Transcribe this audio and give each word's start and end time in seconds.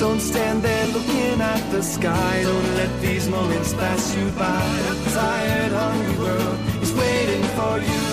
Don't 0.00 0.18
stand 0.18 0.62
there 0.62 0.86
looking 0.86 1.42
at 1.42 1.70
the 1.70 1.82
sky. 1.82 2.42
Don't 2.42 2.74
let 2.74 3.02
these 3.02 3.28
moments 3.28 3.74
pass 3.74 4.16
you 4.16 4.30
by. 4.30 4.64
A 4.92 4.94
tired, 5.12 5.72
hungry 5.72 6.16
world 6.16 6.58
is 6.80 6.90
waiting 6.94 7.44
for 7.58 7.76
you. 7.90 8.06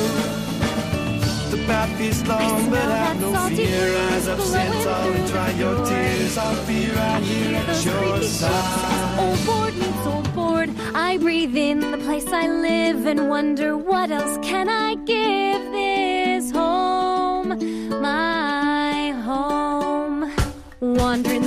The 1.49 1.63
path 1.65 1.97
is 2.01 2.27
long, 2.27 2.69
but 2.69 2.81
have 2.81 3.21
no 3.21 3.31
fear. 3.55 3.95
Up, 4.27 4.41
stand 4.41 4.73
tall, 4.83 5.11
and 5.13 5.27
dry 5.31 5.51
your 5.51 5.85
tears. 5.85 6.37
I'll 6.37 6.67
be 6.67 6.89
right 6.89 7.23
here 7.23 7.55
at 7.55 7.85
your 7.85 8.21
side. 8.21 9.19
Old 9.21 9.45
board 9.45 9.73
meets 9.77 10.05
old 10.05 10.35
board. 10.35 10.69
I 10.93 11.17
breathe 11.17 11.55
in 11.55 11.79
the 11.79 11.99
place 11.99 12.27
I 12.27 12.47
live 12.47 13.05
and 13.05 13.29
wonder 13.29 13.77
what 13.77 14.11
else 14.11 14.37
can 14.45 14.67
I 14.67 14.95
give 15.05 15.71
this 15.71 16.51
home, 16.51 17.47
my 18.01 19.11
home. 19.23 20.33
Wandering 20.79 21.46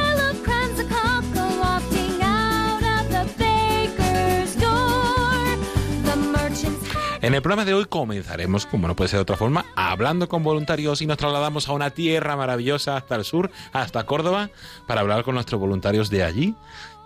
En 7.21 7.35
el 7.35 7.43
programa 7.43 7.65
de 7.65 7.75
hoy 7.75 7.85
comenzaremos, 7.85 8.65
como 8.65 8.87
no 8.87 8.95
puede 8.95 9.09
ser 9.09 9.19
de 9.19 9.21
otra 9.21 9.37
forma, 9.37 9.67
hablando 9.75 10.27
con 10.27 10.41
voluntarios 10.41 11.03
y 11.03 11.05
nos 11.05 11.19
trasladamos 11.19 11.69
a 11.69 11.73
una 11.73 11.91
tierra 11.91 12.35
maravillosa 12.35 12.97
hasta 12.97 13.15
el 13.15 13.25
sur, 13.25 13.51
hasta 13.73 14.07
Córdoba, 14.07 14.49
para 14.87 15.01
hablar 15.01 15.23
con 15.23 15.35
nuestros 15.35 15.61
voluntarios 15.61 16.09
de 16.09 16.23
allí, 16.23 16.55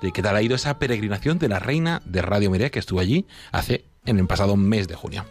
de 0.01 0.13
qué 0.13 0.21
tal 0.21 0.37
ha 0.37 0.41
ido 0.41 0.55
esa 0.55 0.79
peregrinación 0.79 1.37
de 1.37 1.49
la 1.49 1.59
reina 1.59 2.01
de 2.05 2.21
Radio 2.21 2.49
María 2.49 2.69
que 2.69 2.79
estuvo 2.79 3.01
allí 3.01 3.25
hace 3.51 3.83
en 4.05 4.17
el 4.17 4.25
pasado 4.25 4.55
mes 4.55 4.87
de 4.87 4.95
junio. 4.95 5.25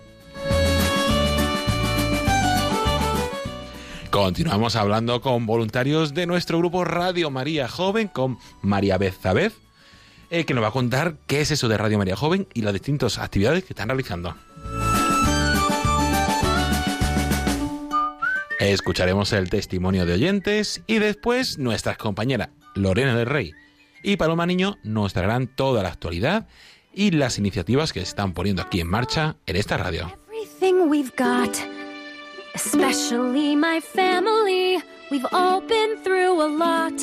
Continuamos 4.11 4.77
hablando 4.77 5.23
con 5.23 5.47
voluntarios 5.47 6.13
de 6.13 6.27
nuestro 6.27 6.59
grupo 6.59 6.85
Radio 6.85 7.31
María 7.31 7.69
Joven, 7.69 8.09
con 8.09 8.39
María 8.61 8.99
Bezabez, 8.99 9.55
eh, 10.29 10.45
que 10.45 10.53
nos 10.53 10.63
va 10.63 10.69
a 10.69 10.73
contar 10.73 11.17
qué 11.27 11.41
es 11.41 11.51
eso 11.51 11.69
de 11.69 11.79
Radio 11.79 11.97
María 11.97 12.17
Joven 12.17 12.47
y 12.53 12.61
las 12.61 12.75
distintas 12.75 13.19
actividades 13.19 13.65
que 13.65 13.73
están 13.73 13.89
realizando. 13.89 14.37
Escucharemos 18.73 19.35
el 19.35 19.51
testimonio 19.51 20.07
de 20.07 20.15
oyentes 20.15 20.83
y 20.87 20.99
después 20.99 21.59
nuestras 21.59 21.99
compañeras 21.99 22.49
Lorena 22.75 23.15
del 23.15 23.27
Rey 23.27 23.53
y 24.03 24.17
Paloma 24.17 24.47
Niño 24.47 24.79
nos 24.83 25.13
traerán 25.13 25.49
toda 25.49 25.83
la 25.83 25.91
actualidad 25.91 26.49
y 26.95 27.11
las 27.11 27.39
iniciativas 27.39 27.93
que 27.93 28.01
se 28.01 28.07
están 28.07 28.33
poniendo 28.33 28.63
aquí 28.63 28.81
en 28.81 28.89
marcha 28.89 29.37
en 29.47 29.57
esta 29.57 29.77
radio. 29.77 30.11
especially 32.55 33.57
my 33.57 33.81
family. 33.81 34.83
We've 35.11 35.27
all 35.33 35.61
been 35.61 36.03
through 36.03 36.41
a 36.41 36.49
lot. 36.49 36.95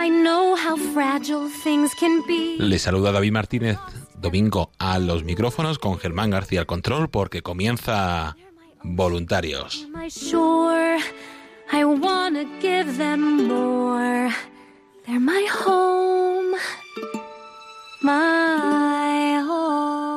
I 0.00 0.08
know 0.08 0.56
how 0.56 0.76
fragile 0.92 1.48
things 1.62 1.94
can 1.94 2.22
be. 2.26 2.56
Le 2.58 2.78
saluda 2.78 3.12
David 3.12 3.32
Martínez 3.32 3.78
Domingo 4.18 4.72
a 4.78 4.98
los 4.98 5.24
micrófonos 5.24 5.78
con 5.78 5.98
Germán 5.98 6.30
García 6.30 6.60
al 6.60 6.66
control 6.66 7.10
porque 7.10 7.42
comienza 7.42 8.36
Voluntarios. 8.94 9.86
My 9.92 10.08
home, 15.50 16.54
my 18.02 19.42
home. 19.46 20.15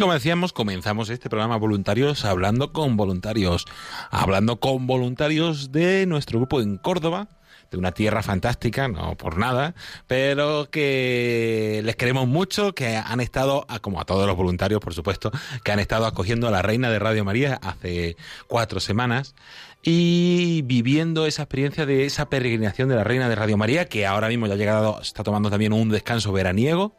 Como 0.00 0.14
decíamos, 0.14 0.54
comenzamos 0.54 1.10
este 1.10 1.28
programa 1.28 1.58
Voluntarios 1.58 2.24
hablando 2.24 2.72
con 2.72 2.96
voluntarios, 2.96 3.66
hablando 4.10 4.58
con 4.58 4.86
voluntarios 4.86 5.72
de 5.72 6.06
nuestro 6.06 6.38
grupo 6.38 6.62
en 6.62 6.78
Córdoba, 6.78 7.28
de 7.70 7.76
una 7.76 7.92
tierra 7.92 8.22
fantástica, 8.22 8.88
no 8.88 9.14
por 9.18 9.36
nada, 9.36 9.74
pero 10.06 10.70
que 10.70 11.82
les 11.84 11.96
queremos 11.96 12.26
mucho, 12.26 12.74
que 12.74 12.96
han 12.96 13.20
estado, 13.20 13.66
como 13.82 14.00
a 14.00 14.06
todos 14.06 14.26
los 14.26 14.36
voluntarios, 14.36 14.80
por 14.80 14.94
supuesto, 14.94 15.30
que 15.64 15.70
han 15.70 15.80
estado 15.80 16.06
acogiendo 16.06 16.48
a 16.48 16.50
la 16.50 16.62
reina 16.62 16.90
de 16.90 16.98
Radio 16.98 17.22
María 17.22 17.60
hace 17.62 18.16
cuatro 18.48 18.80
semanas 18.80 19.34
y 19.82 20.62
viviendo 20.62 21.26
esa 21.26 21.42
experiencia 21.42 21.84
de 21.84 22.06
esa 22.06 22.30
peregrinación 22.30 22.88
de 22.88 22.96
la 22.96 23.04
reina 23.04 23.28
de 23.28 23.34
Radio 23.34 23.58
María, 23.58 23.84
que 23.84 24.06
ahora 24.06 24.28
mismo 24.28 24.46
ya 24.46 24.54
ha 24.54 24.56
llegado, 24.56 25.00
está 25.02 25.22
tomando 25.22 25.50
también 25.50 25.74
un 25.74 25.90
descanso 25.90 26.32
veraniego 26.32 26.96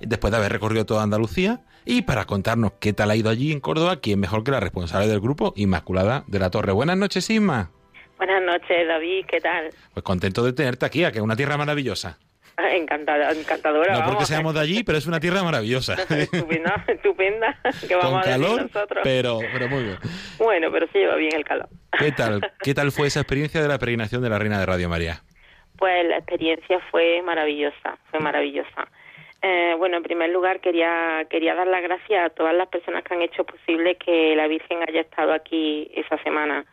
después 0.00 0.30
de 0.30 0.38
haber 0.38 0.52
recorrido 0.52 0.86
toda 0.86 1.02
Andalucía. 1.02 1.60
Y 1.84 2.02
para 2.02 2.24
contarnos 2.24 2.72
qué 2.80 2.92
tal 2.92 3.10
ha 3.10 3.16
ido 3.16 3.30
allí 3.30 3.52
en 3.52 3.60
Córdoba, 3.60 4.00
quién 4.00 4.18
mejor 4.18 4.42
que 4.42 4.50
la 4.50 4.60
responsable 4.60 5.06
del 5.06 5.20
grupo, 5.20 5.52
Inmaculada 5.56 6.24
de 6.26 6.38
la 6.40 6.50
Torre. 6.50 6.72
Buenas 6.72 6.96
noches, 6.96 7.30
Inma. 7.30 7.70
Buenas 8.16 8.42
noches, 8.42 8.88
David, 8.88 9.26
¿qué 9.28 9.40
tal? 9.40 9.70
Pues 9.94 10.02
contento 10.02 10.42
de 10.44 10.52
tenerte 10.52 10.84
aquí, 10.86 11.04
a 11.04 11.12
que 11.12 11.18
es 11.18 11.24
una 11.24 11.36
tierra 11.36 11.56
maravillosa. 11.56 12.18
Encantada, 12.58 13.30
encantadora. 13.32 13.98
no 13.98 14.06
porque 14.06 14.24
seamos 14.24 14.54
de 14.54 14.60
allí, 14.60 14.82
pero 14.82 14.96
es 14.96 15.06
una 15.06 15.20
tierra 15.20 15.42
maravillosa. 15.42 15.94
Estupenda, 15.94 16.84
estupenda, 16.88 17.58
que 17.86 17.94
Con 17.94 18.16
a 18.16 18.22
calor, 18.22 18.62
nosotros. 18.62 19.00
pero, 19.04 19.38
pero 19.52 19.68
muy 19.68 19.82
bien. 19.84 19.98
Bueno, 20.38 20.72
pero 20.72 20.86
se 20.90 20.98
lleva 20.98 21.16
bien 21.16 21.34
el 21.34 21.44
calor. 21.44 21.68
¿Qué 21.98 22.12
tal? 22.12 22.40
¿Qué 22.62 22.72
tal 22.74 22.92
fue 22.92 23.08
esa 23.08 23.20
experiencia 23.20 23.60
de 23.60 23.68
la 23.68 23.78
peregrinación 23.78 24.22
de 24.22 24.30
la 24.30 24.38
Reina 24.38 24.58
de 24.58 24.66
Radio 24.66 24.88
María? 24.88 25.22
Pues 25.76 26.06
la 26.08 26.16
experiencia 26.16 26.80
fue 26.90 27.20
maravillosa, 27.22 27.98
fue 28.10 28.20
maravillosa. 28.20 28.88
Eh, 29.48 29.76
bueno, 29.78 29.98
en 29.98 30.02
primer 30.02 30.30
lugar 30.30 30.58
quería 30.58 31.24
quería 31.30 31.54
dar 31.54 31.68
las 31.68 31.80
gracias 31.80 32.26
a 32.26 32.30
todas 32.30 32.52
las 32.52 32.66
personas 32.66 33.04
que 33.04 33.14
han 33.14 33.22
hecho 33.22 33.44
posible 33.44 33.94
que 33.94 34.34
la 34.34 34.48
Virgen 34.48 34.82
haya 34.82 35.02
estado 35.02 35.32
aquí 35.32 35.88
esa 35.94 36.20
semana. 36.24 36.64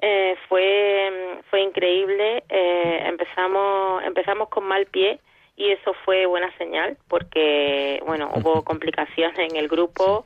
Eh, 0.00 0.36
fue 0.48 1.40
fue 1.50 1.60
increíble. 1.60 2.44
eh, 2.48 3.02
empezamos 3.04 4.04
empezamos 4.04 4.48
con 4.48 4.64
mal 4.64 4.86
pie 4.86 5.18
y 5.56 5.72
eso 5.72 5.92
fue 6.04 6.26
buena 6.26 6.56
señal 6.56 6.96
porque 7.08 8.00
bueno 8.06 8.30
hubo 8.36 8.62
complicaciones 8.62 9.36
en 9.50 9.56
el 9.56 9.66
grupo 9.66 10.24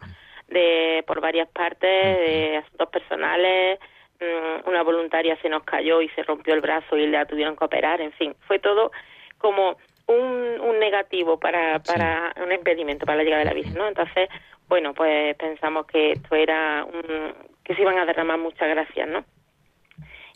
de 0.48 1.02
por 1.06 1.22
varias 1.22 1.48
partes 1.48 1.90
de 1.90 2.58
asuntos 2.58 2.90
personales. 2.90 3.78
Mm, 4.20 4.68
una 4.68 4.82
voluntaria 4.82 5.38
se 5.40 5.48
nos 5.48 5.62
cayó 5.64 6.02
y 6.02 6.10
se 6.10 6.22
rompió 6.22 6.52
el 6.52 6.60
brazo 6.60 6.98
y 6.98 7.06
la 7.06 7.24
tuvieron 7.24 7.56
que 7.56 7.64
operar. 7.64 8.02
En 8.02 8.12
fin 8.12 8.36
fue 8.46 8.58
todo 8.58 8.92
como 9.38 9.78
un, 10.06 10.60
un 10.60 10.78
negativo 10.78 11.38
para 11.38 11.78
para 11.80 12.34
un 12.42 12.52
impedimento 12.52 13.06
para 13.06 13.18
la 13.18 13.24
llegada 13.24 13.40
de 13.40 13.48
la 13.50 13.54
Virgen 13.54 13.74
no 13.74 13.88
entonces 13.88 14.28
bueno 14.68 14.94
pues 14.94 15.34
pensamos 15.36 15.86
que 15.86 16.12
esto 16.12 16.34
era 16.34 16.84
un, 16.84 17.34
que 17.64 17.74
se 17.74 17.82
iban 17.82 17.98
a 17.98 18.06
derramar 18.06 18.38
muchas 18.38 18.68
gracias 18.68 19.08
no 19.08 19.24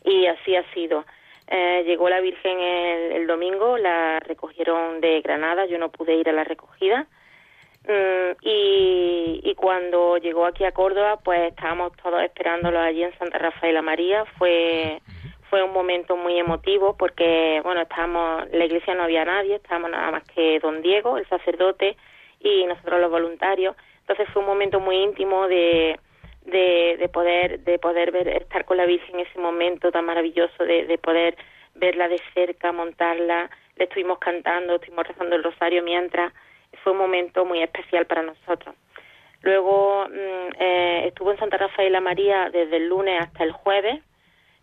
y 0.06 0.26
así 0.26 0.56
ha 0.56 0.64
sido. 0.72 1.04
Eh, 1.48 1.84
llegó 1.84 2.08
la 2.08 2.20
Virgen 2.20 2.58
el, 2.58 3.12
el 3.12 3.26
domingo, 3.26 3.76
la 3.76 4.20
recogieron 4.20 5.00
de 5.00 5.20
Granada, 5.20 5.66
yo 5.66 5.78
no 5.78 5.90
pude 5.90 6.14
ir 6.14 6.28
a 6.28 6.32
la 6.32 6.44
recogida. 6.44 7.06
Mm, 7.84 8.36
y, 8.42 9.40
y 9.44 9.54
cuando 9.54 10.16
llegó 10.16 10.46
aquí 10.46 10.64
a 10.64 10.72
Córdoba, 10.72 11.18
pues 11.22 11.40
estábamos 11.50 11.92
todos 12.02 12.22
esperándolo 12.22 12.80
allí 12.80 13.02
en 13.02 13.16
Santa 13.18 13.38
Rafaela 13.38 13.82
María. 13.82 14.24
Fue 14.38 15.00
fue 15.50 15.62
un 15.62 15.72
momento 15.72 16.16
muy 16.16 16.38
emotivo 16.38 16.96
porque, 16.96 17.60
bueno, 17.64 17.82
estábamos, 17.82 18.48
la 18.52 18.64
iglesia 18.64 18.94
no 18.94 19.04
había 19.04 19.24
nadie, 19.24 19.56
estábamos 19.56 19.90
nada 19.90 20.10
más 20.10 20.24
que 20.24 20.58
don 20.60 20.82
Diego, 20.82 21.18
el 21.18 21.28
sacerdote, 21.28 21.96
y 22.40 22.64
nosotros 22.66 23.00
los 23.00 23.10
voluntarios. 23.10 23.76
Entonces 24.00 24.28
fue 24.32 24.42
un 24.42 24.48
momento 24.48 24.80
muy 24.80 24.96
íntimo 24.96 25.48
de, 25.48 25.98
de, 26.44 26.96
de 26.98 27.08
poder, 27.08 27.60
de 27.60 27.78
poder 27.78 28.12
ver, 28.12 28.28
estar 28.28 28.64
con 28.64 28.76
la 28.76 28.86
Virgen 28.86 29.20
en 29.20 29.26
ese 29.26 29.38
momento 29.38 29.90
tan 29.90 30.04
maravilloso, 30.04 30.64
de, 30.64 30.86
de 30.86 30.98
poder 30.98 31.36
verla 31.74 32.08
de 32.08 32.20
cerca, 32.34 32.72
montarla, 32.72 33.50
le 33.76 33.84
estuvimos 33.84 34.18
cantando, 34.18 34.76
estuvimos 34.76 35.06
rezando 35.06 35.36
el 35.36 35.44
rosario 35.44 35.82
mientras, 35.82 36.32
fue 36.82 36.92
un 36.92 36.98
momento 36.98 37.44
muy 37.44 37.62
especial 37.62 38.06
para 38.06 38.22
nosotros. 38.22 38.74
Luego 39.42 40.06
mm, 40.08 40.60
eh, 40.60 41.06
estuvo 41.06 41.30
en 41.30 41.38
Santa 41.38 41.56
Rafaela 41.56 42.00
María 42.00 42.50
desde 42.50 42.76
el 42.76 42.88
lunes 42.88 43.20
hasta 43.20 43.44
el 43.44 43.52
jueves, 43.52 44.02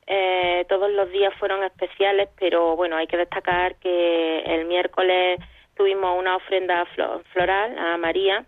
eh, 0.08 0.66
todos 0.68 0.92
los 0.92 1.10
días 1.12 1.34
fueron 1.40 1.64
especiales, 1.64 2.30
pero 2.40 2.76
bueno, 2.76 2.98
hay 2.98 3.08
que 3.08 3.18
destacar 3.18 3.76
que 3.76 4.40
el 4.40 4.66
miércoles 4.66 5.40
tuvimos 5.76 6.20
una 6.20 6.36
ofrenda 6.36 6.86
floral 7.32 7.78
a 7.78 7.98
María 7.98 8.46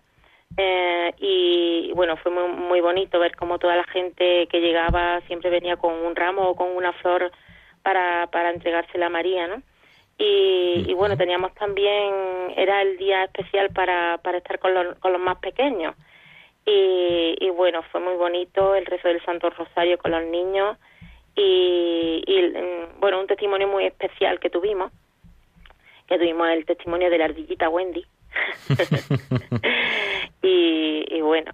eh, 0.56 1.12
y 1.18 1.92
bueno, 1.94 2.16
fue 2.16 2.32
muy, 2.32 2.48
muy 2.48 2.80
bonito 2.80 3.18
ver 3.18 3.36
cómo 3.36 3.58
toda 3.58 3.76
la 3.76 3.84
gente 3.84 4.46
que 4.46 4.60
llegaba 4.60 5.20
siempre 5.26 5.50
venía 5.50 5.76
con 5.76 5.92
un 5.92 6.16
ramo 6.16 6.48
o 6.48 6.56
con 6.56 6.74
una 6.74 6.92
flor 6.94 7.30
para, 7.82 8.26
para 8.28 8.50
entregársela 8.50 9.06
a 9.06 9.10
María, 9.10 9.46
¿no? 9.48 9.62
Y, 10.18 10.86
y, 10.88 10.94
bueno, 10.94 11.16
teníamos 11.16 11.52
también, 11.54 12.14
era 12.56 12.80
el 12.80 12.96
día 12.96 13.24
especial 13.24 13.68
para, 13.70 14.18
para 14.18 14.38
estar 14.38 14.58
con 14.58 14.72
los, 14.72 14.98
con 14.98 15.12
los 15.12 15.20
más 15.20 15.38
pequeños. 15.38 15.94
Y, 16.64 17.36
y 17.38 17.50
bueno, 17.50 17.82
fue 17.92 18.00
muy 18.00 18.14
bonito 18.14 18.74
el 18.74 18.86
rezo 18.86 19.08
del 19.08 19.22
Santo 19.24 19.50
Rosario 19.50 19.98
con 19.98 20.12
los 20.12 20.24
niños 20.24 20.78
y, 21.36 22.22
mm, 22.26 23.00
bueno, 23.00 23.20
un 23.20 23.26
testimonio 23.26 23.68
muy 23.68 23.84
especial 23.84 24.40
que 24.40 24.50
tuvimos, 24.50 24.90
que 26.08 26.18
tuvimos 26.18 26.48
el 26.48 26.64
testimonio 26.64 27.10
de 27.10 27.18
la 27.18 27.26
ardillita 27.26 27.68
Wendy. 27.68 28.04
y, 30.42 31.20
bueno, 31.20 31.52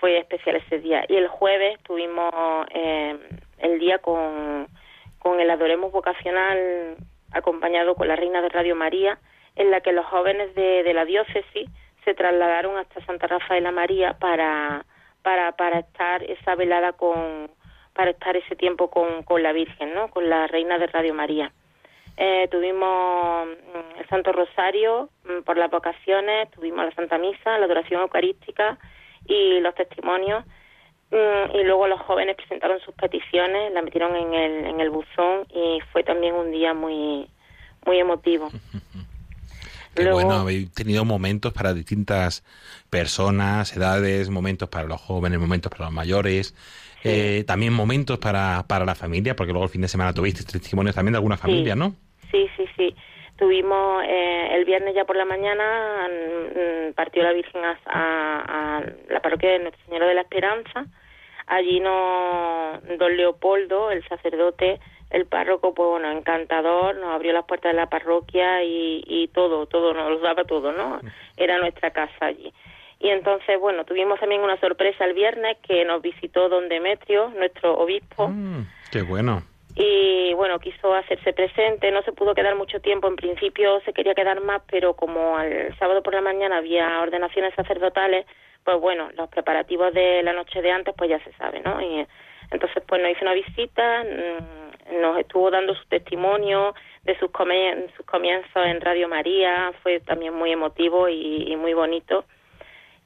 fue 0.00 0.18
especial 0.18 0.56
ese 0.56 0.80
día. 0.80 1.04
Y 1.08 1.16
el 1.16 1.28
jueves 1.28 1.78
tuvimos 1.84 2.32
eh, 2.74 3.16
el 3.58 3.78
día 3.78 3.98
con, 3.98 4.66
con 5.18 5.40
el 5.40 5.50
Adoremos 5.50 5.92
Vocacional 5.92 6.96
acompañado 7.32 7.94
con 7.94 8.08
la 8.08 8.16
Reina 8.16 8.42
de 8.42 8.48
Radio 8.48 8.74
María, 8.74 9.18
en 9.56 9.70
la 9.70 9.80
que 9.80 9.92
los 9.92 10.06
jóvenes 10.06 10.54
de, 10.54 10.82
de 10.82 10.94
la 10.94 11.04
diócesis 11.04 11.68
se 12.04 12.14
trasladaron 12.14 12.76
hasta 12.76 13.04
Santa 13.06 13.26
Rafaela 13.26 13.70
María 13.70 14.14
para, 14.14 14.84
para, 15.22 15.52
para 15.52 15.80
estar 15.80 16.22
esa 16.22 16.54
velada 16.54 16.92
con, 16.92 17.50
para 17.94 18.10
estar 18.10 18.36
ese 18.36 18.56
tiempo 18.56 18.90
con, 18.90 19.22
con 19.22 19.42
la 19.42 19.52
Virgen, 19.52 19.94
¿no? 19.94 20.08
Con 20.08 20.28
la 20.28 20.46
Reina 20.46 20.78
de 20.78 20.86
Radio 20.88 21.14
María. 21.14 21.52
Eh, 22.16 22.48
tuvimos 22.50 23.46
mm, 23.46 24.00
el 24.00 24.08
Santo 24.08 24.32
Rosario 24.32 25.08
mm, 25.24 25.42
por 25.44 25.56
las 25.56 25.70
vocaciones, 25.70 26.50
tuvimos 26.50 26.84
la 26.84 26.94
Santa 26.94 27.18
Misa, 27.18 27.58
la 27.58 27.64
adoración 27.64 28.02
eucarística 28.02 28.78
y 29.26 29.60
los 29.60 29.74
testimonios. 29.74 30.44
Mm, 31.10 31.56
y 31.56 31.64
luego 31.64 31.86
los 31.86 32.00
jóvenes 32.02 32.36
presentaron 32.36 32.80
sus 32.80 32.94
peticiones, 32.94 33.72
la 33.72 33.82
metieron 33.82 34.14
en 34.16 34.34
el, 34.34 34.66
en 34.66 34.80
el 34.80 34.90
buzón 34.90 35.46
y 35.52 35.80
fue 35.92 36.02
también 36.02 36.34
un 36.34 36.50
día 36.50 36.74
muy, 36.74 37.28
muy 37.86 37.98
emotivo. 37.98 38.50
Qué 39.94 40.10
bueno, 40.10 40.32
habéis 40.32 40.72
tenido 40.72 41.04
momentos 41.04 41.52
para 41.52 41.72
distintas 41.72 42.42
personas, 42.90 43.76
edades, 43.76 44.28
momentos 44.28 44.68
para 44.68 44.88
los 44.88 45.00
jóvenes, 45.00 45.38
momentos 45.38 45.70
para 45.70 45.84
los 45.84 45.92
mayores. 45.92 46.54
Eh, 47.04 47.44
también 47.46 47.72
momentos 47.72 48.18
para, 48.18 48.64
para 48.66 48.86
la 48.86 48.94
familia, 48.94 49.36
porque 49.36 49.52
luego 49.52 49.66
el 49.66 49.70
fin 49.70 49.82
de 49.82 49.88
semana 49.88 50.14
tuviste 50.14 50.42
testimonios 50.42 50.94
también 50.94 51.12
de 51.12 51.18
alguna 51.18 51.36
familia, 51.36 51.76
¿no? 51.76 51.94
Sí, 52.30 52.48
sí, 52.56 52.64
sí. 52.76 52.96
Tuvimos 53.36 54.04
eh, 54.04 54.48
el 54.52 54.64
viernes 54.64 54.94
ya 54.94 55.04
por 55.04 55.16
la 55.16 55.24
mañana, 55.24 56.08
mm, 56.08 56.92
partió 56.94 57.22
la 57.22 57.32
Virgen 57.32 57.62
a, 57.64 58.82
la 59.10 59.20
parroquia 59.20 59.50
de 59.50 59.58
Nuestra 59.58 59.84
Señora 59.84 60.06
de 60.06 60.14
la 60.14 60.22
Esperanza. 60.22 60.86
Allí 61.46 61.78
no, 61.80 62.80
don 62.98 63.16
Leopoldo, 63.16 63.90
el 63.90 64.02
sacerdote, 64.08 64.80
el 65.10 65.26
párroco, 65.26 65.74
pues 65.74 65.88
bueno, 65.88 66.10
encantador, 66.10 66.96
nos 66.96 67.10
abrió 67.10 67.34
las 67.34 67.44
puertas 67.44 67.72
de 67.72 67.76
la 67.76 67.90
parroquia 67.90 68.64
y, 68.64 69.04
y 69.06 69.28
todo, 69.28 69.66
todo, 69.66 69.92
nos 69.92 70.22
daba 70.22 70.44
todo, 70.44 70.72
¿no? 70.72 71.00
Mm. 71.02 71.08
Era 71.36 71.58
nuestra 71.58 71.90
casa 71.90 72.26
allí. 72.26 72.50
Y 73.04 73.10
entonces, 73.10 73.60
bueno, 73.60 73.84
tuvimos 73.84 74.18
también 74.18 74.40
una 74.40 74.58
sorpresa 74.58 75.04
el 75.04 75.12
viernes 75.12 75.58
que 75.58 75.84
nos 75.84 76.00
visitó 76.00 76.48
don 76.48 76.70
Demetrio, 76.70 77.28
nuestro 77.36 77.76
obispo. 77.76 78.28
Mm, 78.28 78.62
qué 78.90 79.02
bueno. 79.02 79.42
Y 79.76 80.32
bueno, 80.32 80.58
quiso 80.58 80.94
hacerse 80.94 81.34
presente, 81.34 81.90
no 81.90 82.00
se 82.00 82.12
pudo 82.12 82.34
quedar 82.34 82.56
mucho 82.56 82.80
tiempo, 82.80 83.06
en 83.06 83.16
principio 83.16 83.78
se 83.84 83.92
quería 83.92 84.14
quedar 84.14 84.40
más, 84.40 84.62
pero 84.70 84.94
como 84.94 85.38
el 85.38 85.76
sábado 85.78 86.02
por 86.02 86.14
la 86.14 86.22
mañana 86.22 86.56
había 86.56 86.98
ordenaciones 87.02 87.52
sacerdotales, 87.54 88.24
pues 88.64 88.80
bueno, 88.80 89.10
los 89.18 89.28
preparativos 89.28 89.92
de 89.92 90.22
la 90.22 90.32
noche 90.32 90.62
de 90.62 90.70
antes, 90.70 90.94
pues 90.96 91.10
ya 91.10 91.22
se 91.24 91.32
sabe, 91.34 91.60
¿no? 91.60 91.82
Y 91.82 92.06
entonces, 92.52 92.82
pues 92.88 93.02
nos 93.02 93.10
hizo 93.10 93.20
una 93.20 93.34
visita, 93.34 94.02
mm, 94.02 95.02
nos 95.02 95.18
estuvo 95.18 95.50
dando 95.50 95.74
su 95.74 95.84
testimonio 95.88 96.74
de 97.02 97.18
sus, 97.18 97.30
sus 97.98 98.06
comienzos 98.06 98.64
en 98.64 98.80
Radio 98.80 99.08
María, 99.08 99.74
fue 99.82 100.00
también 100.00 100.32
muy 100.32 100.52
emotivo 100.52 101.06
y 101.10 101.54
muy 101.56 101.74
bonito 101.74 102.24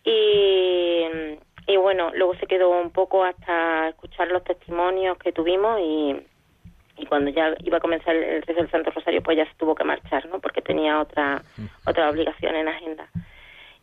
y, 0.09 1.39
y 1.67 1.77
bueno, 1.77 2.11
luego 2.15 2.35
se 2.37 2.47
quedó 2.47 2.71
un 2.71 2.91
poco 2.91 3.25
hasta 3.25 3.89
escuchar 3.89 4.29
los 4.29 4.43
testimonios 4.45 5.19
que 5.19 5.33
tuvimos 5.33 5.79
y, 5.81 6.17
y 6.97 7.07
cuando 7.07 7.31
ya 7.31 7.55
iba 7.65 7.77
a 7.77 7.81
comenzar 7.81 8.17
el 8.17 8.43
rezo 8.43 8.61
del 8.61 8.71
Santo 8.71 8.91
Rosario, 8.91 9.23
pues 9.23 9.37
ya 9.37 9.45
se 9.47 9.55
tuvo 9.55 9.75
que 9.75 9.85
marchar, 9.85 10.27
¿no? 10.27 10.41
Porque 10.41 10.63
tenía 10.63 11.01
otra, 11.01 11.43
otra 11.87 12.11
obligación 12.11 12.57
en 12.57 12.69
agenda. 12.69 13.09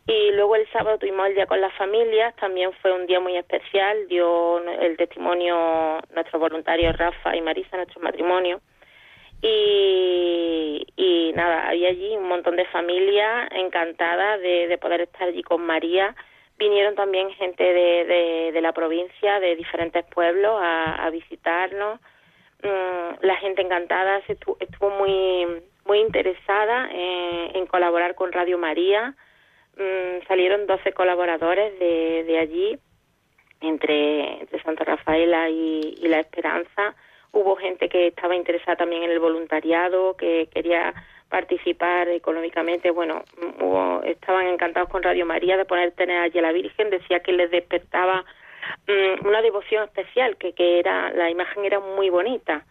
Y 0.06 0.32
luego 0.32 0.54
el 0.54 0.68
sábado 0.70 0.98
tuvimos 0.98 1.26
el 1.26 1.34
día 1.34 1.46
con 1.46 1.60
las 1.60 1.72
familias, 1.74 2.34
también 2.36 2.72
fue 2.80 2.92
un 2.92 3.06
día 3.06 3.18
muy 3.18 3.36
especial, 3.36 4.06
dio 4.08 4.58
el 4.80 4.96
testimonio 4.96 6.00
nuestro 6.14 6.38
voluntario 6.38 6.92
Rafa 6.92 7.34
y 7.34 7.40
Marisa, 7.40 7.76
nuestro 7.76 8.00
matrimonio. 8.00 8.60
Y, 9.42 10.86
y 10.96 11.32
nada, 11.34 11.68
había 11.68 11.90
allí 11.90 12.16
un 12.16 12.28
montón 12.28 12.56
de 12.56 12.64
familias 12.66 13.48
encantadas 13.52 14.40
de, 14.40 14.66
de 14.66 14.78
poder 14.78 15.02
estar 15.02 15.28
allí 15.28 15.42
con 15.42 15.64
María. 15.64 16.14
Vinieron 16.58 16.94
también 16.94 17.30
gente 17.32 17.62
de, 17.62 18.58
la 18.62 18.72
provincia, 18.72 19.38
de 19.40 19.56
diferentes 19.56 20.04
pueblos, 20.06 20.58
a, 20.62 21.08
visitarnos. 21.10 22.00
Mm, 22.62 23.20
la 23.20 23.36
gente 23.36 23.60
encantada 23.60 24.22
estuvo, 24.26 24.56
estuvo 24.58 24.90
muy, 24.90 25.62
muy 25.84 26.00
interesada 26.00 26.88
en, 26.90 27.66
colaborar 27.66 28.14
con 28.14 28.32
Radio 28.32 28.56
María. 28.56 29.14
Mm, 29.76 30.26
salieron 30.26 30.66
12 30.66 30.92
colaboradores 30.92 31.78
de, 31.78 32.24
de 32.24 32.38
allí, 32.38 32.78
entre, 33.60 34.46
Santa 34.64 34.84
Rafaela 34.84 35.50
y 35.50 35.96
La 36.08 36.20
Esperanza 36.20 36.96
Hubo 37.36 37.54
gente 37.56 37.90
que 37.90 38.06
estaba 38.06 38.34
interesada 38.34 38.76
también 38.76 39.02
en 39.02 39.10
el 39.10 39.18
voluntariado, 39.18 40.16
que 40.16 40.48
quería 40.54 40.94
participar 41.28 42.08
económicamente. 42.08 42.90
Bueno, 42.90 43.24
hubo, 43.60 44.02
estaban 44.04 44.46
encantados 44.46 44.88
con 44.88 45.02
Radio 45.02 45.26
María 45.26 45.58
de 45.58 45.66
poner 45.66 45.92
tener 45.92 46.18
allí 46.18 46.38
a 46.38 46.42
la 46.42 46.52
Virgen. 46.52 46.88
Decía 46.88 47.20
que 47.20 47.32
les 47.32 47.50
despertaba 47.50 48.24
mm, 48.88 49.26
una 49.26 49.42
devoción 49.42 49.84
especial, 49.84 50.38
que, 50.38 50.54
que 50.54 50.78
era 50.78 51.10
la 51.10 51.28
imagen 51.28 51.66
era 51.66 51.78
muy 51.78 52.08
bonita. 52.08 52.64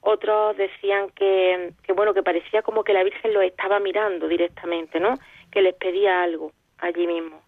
Otros 0.00 0.56
decían 0.56 1.10
que, 1.10 1.74
que 1.84 1.92
bueno 1.92 2.12
que 2.12 2.24
parecía 2.24 2.62
como 2.62 2.82
que 2.82 2.94
la 2.94 3.04
Virgen 3.04 3.32
lo 3.32 3.40
estaba 3.40 3.78
mirando 3.78 4.26
directamente, 4.26 4.98
¿no? 4.98 5.14
Que 5.52 5.62
les 5.62 5.76
pedía 5.76 6.24
algo 6.24 6.50
allí 6.78 7.06
mismo. 7.06 7.40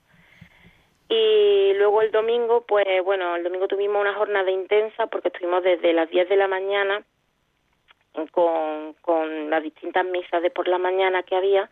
Y 1.10 1.72
luego 1.74 2.02
el 2.02 2.12
domingo, 2.12 2.64
pues 2.66 2.86
bueno, 3.04 3.34
el 3.34 3.42
domingo 3.42 3.66
tuvimos 3.66 4.00
una 4.00 4.14
jornada 4.14 4.48
intensa 4.48 5.08
porque 5.08 5.28
estuvimos 5.28 5.64
desde 5.64 5.92
las 5.92 6.08
10 6.08 6.28
de 6.28 6.36
la 6.36 6.46
mañana 6.46 7.02
con, 8.30 8.94
con 9.00 9.50
las 9.50 9.60
distintas 9.60 10.06
misas 10.06 10.40
de 10.40 10.50
por 10.50 10.68
la 10.68 10.78
mañana 10.78 11.24
que 11.24 11.34
había 11.34 11.68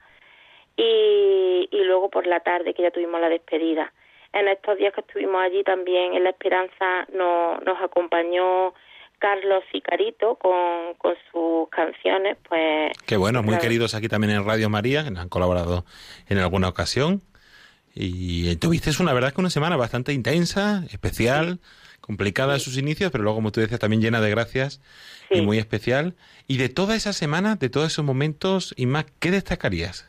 y, 0.76 1.68
y 1.70 1.84
luego 1.84 2.10
por 2.10 2.26
la 2.26 2.40
tarde 2.40 2.74
que 2.74 2.82
ya 2.82 2.90
tuvimos 2.90 3.20
la 3.20 3.28
despedida. 3.28 3.92
En 4.32 4.48
estos 4.48 4.76
días 4.76 4.92
que 4.92 5.02
estuvimos 5.02 5.40
allí 5.40 5.62
también 5.62 6.14
en 6.14 6.24
La 6.24 6.30
Esperanza 6.30 7.06
nos, 7.12 7.62
nos 7.62 7.80
acompañó 7.80 8.74
Carlos 9.20 9.62
y 9.72 9.80
Carito 9.80 10.34
con, 10.34 10.94
con 10.98 11.14
sus 11.30 11.68
canciones, 11.70 12.36
pues... 12.48 12.92
Qué 13.06 13.16
bueno, 13.16 13.44
muy 13.44 13.58
queridos 13.58 13.94
aquí 13.94 14.08
también 14.08 14.34
en 14.34 14.44
Radio 14.44 14.68
María, 14.68 15.04
que 15.04 15.10
nos 15.10 15.22
han 15.22 15.28
colaborado 15.28 15.84
en 16.28 16.38
alguna 16.38 16.68
ocasión. 16.68 17.22
Y 18.00 18.54
tuviste 18.56 18.90
una 19.02 19.12
verdad 19.12 19.32
que 19.32 19.40
una 19.40 19.50
semana 19.50 19.76
bastante 19.76 20.12
intensa, 20.12 20.84
especial, 20.92 21.58
complicada 22.00 22.54
en 22.54 22.60
sus 22.60 22.78
inicios, 22.78 23.10
pero 23.10 23.24
luego, 23.24 23.38
como 23.38 23.50
tú 23.50 23.60
decías, 23.60 23.80
también 23.80 24.00
llena 24.00 24.20
de 24.20 24.30
gracias 24.30 24.80
y 25.30 25.40
muy 25.40 25.58
especial. 25.58 26.14
Y 26.46 26.58
de 26.58 26.68
toda 26.68 26.94
esa 26.94 27.12
semana, 27.12 27.56
de 27.56 27.68
todos 27.68 27.88
esos 27.88 28.04
momentos 28.04 28.72
y 28.76 28.86
más, 28.86 29.06
¿qué 29.18 29.32
destacarías? 29.32 30.08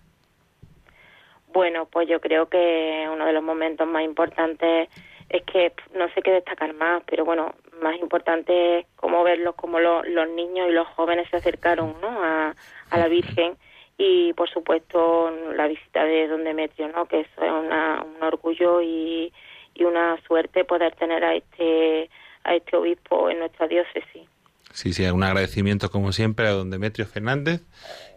Bueno, 1.52 1.88
pues 1.88 2.08
yo 2.08 2.22
creo 2.22 2.48
que 2.48 3.08
uno 3.12 3.26
de 3.26 3.34
los 3.34 3.42
momentos 3.42 3.88
más 3.88 4.04
importantes 4.04 4.88
es 5.30 5.44
que 5.44 5.74
no 5.96 6.08
sé 6.14 6.22
qué 6.22 6.30
destacar 6.30 6.76
más, 6.76 7.02
pero 7.08 7.26
bueno, 7.26 7.56
más 7.82 7.98
importante 8.00 8.80
es 8.80 8.86
cómo 8.98 9.24
verlos, 9.24 9.56
como 9.56 9.80
los 9.80 10.30
niños 10.36 10.68
y 10.70 10.74
los 10.74 10.88
jóvenes 10.90 11.28
se 11.32 11.38
acercaron 11.38 11.96
¿no? 12.02 12.24
a, 12.24 12.54
la 12.96 13.08
Virgen 13.08 13.58
y 14.00 14.34
por 14.34 14.50
supuesto 14.50 15.30
la 15.56 15.68
visita 15.68 16.06
de 16.06 16.30
Don 16.30 16.46
Demetrio, 16.46 16.88
¿no? 16.88 17.06
que 17.06 17.20
eso 17.20 17.44
es 17.44 17.52
una, 17.52 18.02
un 18.02 18.24
orgullo 18.24 18.82
y, 18.82 19.32
y 19.76 19.84
una 19.84 20.18
suerte 20.26 20.64
poder 20.64 20.96
tener 20.96 21.22
a 21.24 21.36
este, 21.36 22.10
a 22.46 22.56
este 22.56 22.78
obispo 22.78 23.30
en 23.30 23.40
nuestra 23.40 23.68
diócesis. 23.68 24.24
Sí, 24.72 24.94
sí, 24.94 25.04
un 25.06 25.24
agradecimiento 25.24 25.90
como 25.92 26.14
siempre 26.14 26.48
a 26.48 26.52
don 26.52 26.70
Demetrio 26.70 27.08
Fernández 27.08 27.62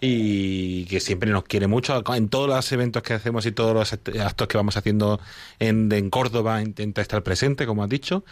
y 0.01 0.85
que 0.85 1.01
siempre 1.01 1.31
nos 1.31 1.45
quiere 1.45 1.67
mucho. 1.67 2.01
En 2.15 2.29
todos 2.29 2.49
los 2.49 2.73
eventos 2.73 3.03
que 3.03 3.15
hacemos 3.15 3.45
y 3.47 3.53
todos 3.53 3.75
los 3.75 3.93
actos 3.93 4.47
que 4.47 4.57
vamos 4.59 4.77
haciendo 4.77 5.19
en, 5.59 5.91
en 5.91 6.11
Córdoba 6.11 6.63
intenta 6.63 7.01
estar 7.01 7.23
presente, 7.25 7.67
como 7.67 7.83
has 7.83 7.89
dicho. 7.89 8.23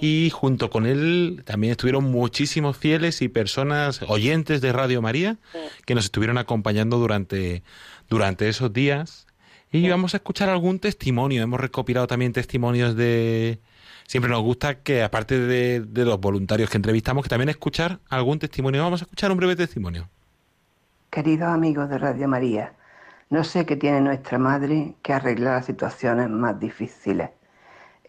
Y 0.00 0.30
junto 0.30 0.70
con 0.70 0.86
él 0.86 1.42
también 1.44 1.72
estuvieron 1.72 2.04
muchísimos 2.04 2.76
fieles 2.76 3.20
y 3.22 3.28
personas 3.28 4.02
oyentes 4.08 4.60
de 4.60 4.72
Radio 4.72 5.02
María 5.02 5.36
que 5.84 5.94
nos 5.94 6.04
estuvieron 6.06 6.38
acompañando 6.38 6.98
durante, 6.98 7.62
durante 8.08 8.48
esos 8.48 8.72
días. 8.72 9.26
Y 9.72 9.88
vamos 9.88 10.14
a 10.14 10.16
escuchar 10.16 10.48
algún 10.48 10.78
testimonio. 10.78 11.42
Hemos 11.42 11.60
recopilado 11.60 12.06
también 12.06 12.32
testimonios 12.32 12.96
de, 12.96 13.60
siempre 14.10 14.28
nos 14.28 14.42
gusta 14.42 14.80
que, 14.80 15.04
aparte 15.04 15.38
de, 15.38 16.04
los 16.04 16.20
voluntarios 16.20 16.68
que 16.68 16.76
entrevistamos, 16.76 17.22
que 17.22 17.28
también 17.28 17.48
escuchar 17.48 18.00
algún 18.08 18.40
testimonio. 18.40 18.82
Vamos 18.82 19.02
a 19.02 19.04
escuchar 19.04 19.30
un 19.30 19.36
breve 19.36 19.54
testimonio. 19.54 20.08
Queridos 21.10 21.48
amigos 21.48 21.88
de 21.88 21.98
Radio 21.98 22.26
María, 22.26 22.72
no 23.28 23.44
sé 23.44 23.66
qué 23.66 23.76
tiene 23.76 24.00
nuestra 24.00 24.38
madre 24.38 24.94
que 25.02 25.12
arreglar 25.12 25.54
las 25.54 25.66
situaciones 25.66 26.28
más 26.28 26.58
difíciles. 26.58 27.30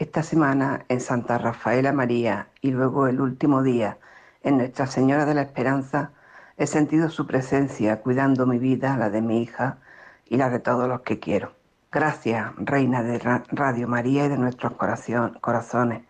Esta 0.02 0.24
semana 0.24 0.84
en 0.90 1.00
Santa 1.00 1.38
Rafaela 1.38 1.94
María 1.94 2.48
y 2.60 2.72
luego 2.72 3.06
el 3.06 3.22
último 3.22 3.62
día 3.62 4.00
en 4.42 4.58
Nuestra 4.58 4.88
Señora 4.88 5.28
de 5.28 5.36
la 5.36 5.44
Esperanza 5.44 6.10
he 6.58 6.66
sentido 6.66 7.12
su 7.12 7.28
presencia 7.28 8.02
cuidando 8.02 8.48
mi 8.48 8.58
vida, 8.58 8.98
la 8.98 9.12
de 9.12 9.22
mi 9.22 9.44
hija 9.44 9.78
y 10.26 10.38
la 10.38 10.50
de 10.50 10.58
todos 10.58 10.90
los 10.90 11.02
que 11.02 11.20
quiero. 11.20 11.54
Gracias, 11.92 12.52
Reina 12.58 13.04
de 13.04 13.20
Radio 13.20 13.88
María 13.88 14.26
y 14.26 14.30
de 14.30 14.40
nuestros 14.40 14.74
corazones. 14.74 16.02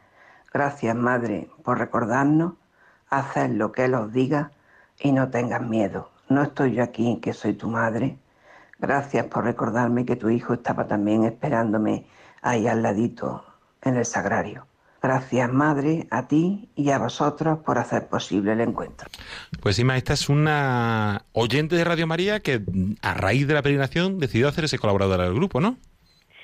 Gracias, 0.54 0.96
Madre, 0.96 1.50
por 1.62 1.78
recordarnos, 1.78 2.54
hacer 3.10 3.50
lo 3.50 3.74
que 3.74 3.84
Él 3.84 3.96
os 3.96 4.14
diga 4.14 4.52
y 5.02 5.12
no 5.12 5.30
tengas 5.32 5.64
miedo. 5.64 6.12
No 6.30 6.44
estoy 6.44 6.76
yo 6.76 6.84
aquí, 6.84 7.20
que 7.22 7.34
soy 7.34 7.56
tu 7.56 7.68
madre. 7.68 8.18
Gracias 8.80 9.26
por 9.26 9.44
recordarme 9.44 10.06
que 10.06 10.16
tu 10.16 10.30
hijo 10.30 10.54
estaba 10.54 10.88
también 10.88 11.26
esperándome 11.26 12.08
ahí 12.42 12.70
al 12.70 12.84
ladito, 12.84 13.51
en 13.84 13.98
el 13.98 14.06
sagrario. 14.06 14.66
Gracias, 15.02 15.52
Madre, 15.52 16.06
a 16.12 16.28
ti 16.28 16.70
y 16.76 16.92
a 16.92 17.00
vosotros 17.00 17.60
por 17.66 17.80
hacer 17.80 18.08
posible 18.08 18.54
el 18.54 18.62
encuentro. 18.62 19.08
Pues 19.60 19.80
Ima, 19.80 19.98
esta 19.98 20.14
es 20.14 20.30
una 20.30 21.24
oyente 21.34 21.76
de 21.76 21.84
Radio 21.84 22.06
María 22.06 22.40
que 22.40 22.60
a 23.02 23.14
raíz 23.16 23.48
de 23.48 23.56
la 23.56 23.64
peregrinación 23.64 24.20
decidió 24.20 24.48
hacer 24.48 24.66
ese 24.66 24.78
colaborador 24.78 25.22
del 25.22 25.34
grupo, 25.34 25.60
¿no? 25.60 25.78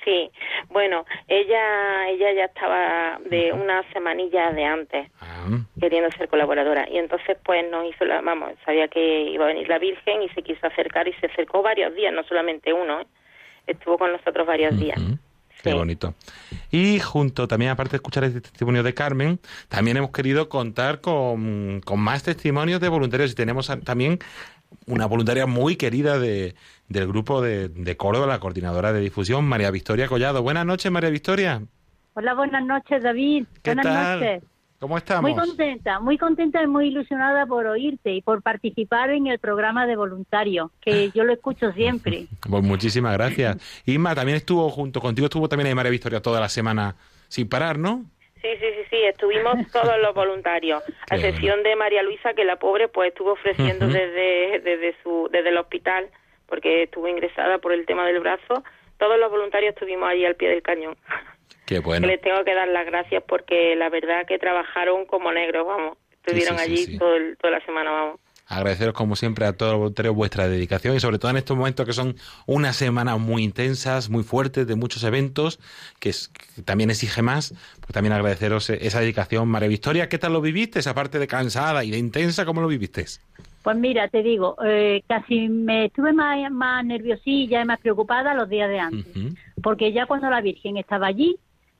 Sí, 0.04 0.28
bueno, 0.70 1.04
ella 1.28 2.08
ella 2.08 2.32
ya 2.32 2.44
estaba 2.46 3.20
de 3.30 3.52
una 3.52 3.84
semanilla 3.92 4.50
de 4.50 4.64
antes 4.64 5.08
ah. 5.20 5.46
queriendo 5.78 6.10
ser 6.12 6.28
colaboradora 6.28 6.88
y 6.90 6.98
entonces 6.98 7.36
pues 7.44 7.64
nos 7.70 7.86
hizo 7.86 8.04
la, 8.06 8.20
vamos, 8.22 8.54
sabía 8.64 8.88
que 8.88 9.22
iba 9.22 9.44
a 9.44 9.48
venir 9.48 9.68
la 9.68 9.78
Virgen 9.78 10.22
y 10.22 10.28
se 10.30 10.42
quiso 10.42 10.66
acercar 10.66 11.06
y 11.06 11.12
se 11.14 11.26
acercó 11.26 11.62
varios 11.62 11.94
días, 11.94 12.12
no 12.12 12.24
solamente 12.24 12.72
uno, 12.72 13.02
¿eh? 13.02 13.06
estuvo 13.68 13.98
con 13.98 14.10
nosotros 14.10 14.46
varios 14.46 14.76
días. 14.80 14.98
Qué 15.62 15.74
bonito. 15.74 16.14
Y 16.70 17.00
junto, 17.00 17.48
también 17.48 17.70
aparte 17.70 17.92
de 17.92 17.96
escuchar 17.96 18.24
este 18.24 18.40
testimonio 18.40 18.82
de 18.82 18.94
Carmen, 18.94 19.40
también 19.68 19.96
hemos 19.96 20.10
querido 20.10 20.48
contar 20.48 21.00
con, 21.00 21.82
más 21.96 22.22
testimonios 22.22 22.80
de 22.80 22.88
voluntarios 22.88 23.32
y 23.32 23.34
tenemos 23.34 23.70
también 23.84 24.18
una 24.86 25.06
voluntaria 25.06 25.46
muy 25.46 25.76
querida 25.76 26.18
de, 26.18 26.54
del 26.88 27.08
grupo 27.08 27.42
de, 27.42 27.68
de 27.68 27.96
Córdoba, 27.96 28.26
la 28.26 28.40
coordinadora 28.40 28.92
de 28.92 29.00
difusión, 29.00 29.44
María 29.46 29.70
Victoria 29.70 30.08
Collado. 30.08 30.42
Buenas 30.42 30.66
noches, 30.66 30.90
María 30.92 31.10
Victoria. 31.10 31.62
Hola, 32.14 32.34
buenas 32.34 32.64
noches, 32.64 33.02
David. 33.02 33.46
¿Qué 33.62 33.74
buenas 33.74 33.84
tal? 33.84 34.20
noches. 34.20 34.42
¿Cómo 34.78 34.96
estamos? 34.96 35.28
Muy 35.28 35.34
contenta, 35.34 35.98
muy 35.98 36.18
contenta 36.18 36.62
y 36.62 36.68
muy 36.68 36.88
ilusionada 36.88 37.46
por 37.46 37.66
oírte 37.66 38.12
y 38.12 38.22
por 38.22 38.42
participar 38.42 39.10
en 39.10 39.26
el 39.26 39.40
programa 39.40 39.86
de 39.86 39.96
voluntario, 39.96 40.70
que 40.80 41.10
yo 41.10 41.24
lo 41.24 41.32
escucho 41.32 41.72
siempre. 41.72 42.26
Pues 42.48 42.62
muchísimas 42.62 43.12
gracias. 43.14 43.82
Isma, 43.84 44.14
también 44.14 44.36
estuvo 44.36 44.70
junto 44.70 45.00
contigo, 45.00 45.26
estuvo 45.26 45.48
también 45.48 45.66
ahí 45.66 45.74
María 45.74 45.90
Victoria 45.90 46.22
toda 46.22 46.40
la 46.40 46.48
semana 46.48 46.94
sin 47.28 47.48
parar, 47.48 47.78
¿no? 47.78 48.04
Sí, 48.40 48.48
sí, 48.60 48.66
sí, 48.76 48.82
sí, 48.88 48.96
estuvimos 49.04 49.54
todos 49.72 49.98
los 50.00 50.14
voluntarios, 50.14 50.82
a 51.10 51.16
excepción 51.16 51.62
de 51.64 51.74
María 51.74 52.02
Luisa, 52.02 52.34
que 52.34 52.44
la 52.44 52.56
pobre 52.56 52.88
pues 52.88 53.08
estuvo 53.08 53.32
ofreciendo 53.32 53.86
desde, 53.86 54.60
desde, 54.60 54.94
su, 55.02 55.28
desde 55.32 55.48
el 55.48 55.58
hospital, 55.58 56.08
porque 56.46 56.84
estuvo 56.84 57.08
ingresada 57.08 57.58
por 57.58 57.72
el 57.72 57.84
tema 57.84 58.06
del 58.06 58.20
brazo. 58.20 58.62
Todos 58.96 59.18
los 59.18 59.30
voluntarios 59.30 59.74
estuvimos 59.74 60.08
ahí 60.08 60.24
al 60.24 60.36
pie 60.36 60.50
del 60.50 60.62
cañón. 60.62 60.96
Qué 61.68 61.80
bueno. 61.80 62.06
Les 62.06 62.18
tengo 62.22 62.42
que 62.44 62.54
dar 62.54 62.66
las 62.66 62.86
gracias 62.86 63.22
porque 63.28 63.76
la 63.76 63.90
verdad 63.90 64.24
que 64.26 64.38
trabajaron 64.38 65.04
como 65.04 65.30
negros, 65.32 65.66
vamos. 65.66 65.98
Estuvieron 66.12 66.58
allí 66.58 66.96
toda 66.96 67.50
la 67.50 67.60
semana, 67.66 67.90
vamos. 67.90 68.20
Agradeceros 68.46 68.94
como 68.94 69.16
siempre 69.16 69.44
a 69.44 69.52
todos 69.52 69.72
los 69.72 69.78
voluntarios 69.80 70.14
vuestra 70.14 70.48
dedicación 70.48 70.96
y 70.96 71.00
sobre 71.00 71.18
todo 71.18 71.30
en 71.30 71.36
estos 71.36 71.58
momentos 71.58 71.84
que 71.84 71.92
son 71.92 72.16
unas 72.46 72.74
semanas 72.74 73.18
muy 73.18 73.44
intensas, 73.44 74.08
muy 74.08 74.22
fuertes, 74.22 74.66
de 74.66 74.76
muchos 74.76 75.04
eventos, 75.04 75.60
que, 76.00 76.10
también 76.64 76.88
exige 76.88 77.20
más, 77.20 77.50
pues 77.80 77.92
también 77.92 78.14
agradeceros 78.14 78.70
esa 78.70 79.00
dedicación. 79.00 79.46
María 79.46 79.68
Victoria, 79.68 80.08
¿qué 80.08 80.16
tal 80.16 80.32
lo 80.32 80.40
viviste? 80.40 80.78
Esa 80.78 80.94
parte 80.94 81.18
de 81.18 81.26
cansada 81.26 81.84
y 81.84 81.90
de 81.90 81.98
intensa, 81.98 82.46
¿cómo 82.46 82.62
lo 82.62 82.68
viviste? 82.68 83.04
Pues 83.62 83.76
mira, 83.76 84.08
te 84.08 84.22
digo, 84.22 84.56
eh, 84.64 85.02
casi 85.06 85.50
me 85.50 85.84
estuve 85.84 86.14
más, 86.14 86.50
más 86.50 86.82
nerviosilla 86.82 87.60
y 87.60 87.64
más 87.66 87.78
preocupada 87.78 88.32
los 88.32 88.48
días 88.48 88.70
de 88.70 88.80
antes, 88.80 89.34
porque 89.62 89.92
ya 89.92 90.06
cuando 90.06 90.30
la 90.30 90.40
Virgen 90.40 90.78
estaba 90.78 91.08
allí, 91.08 91.36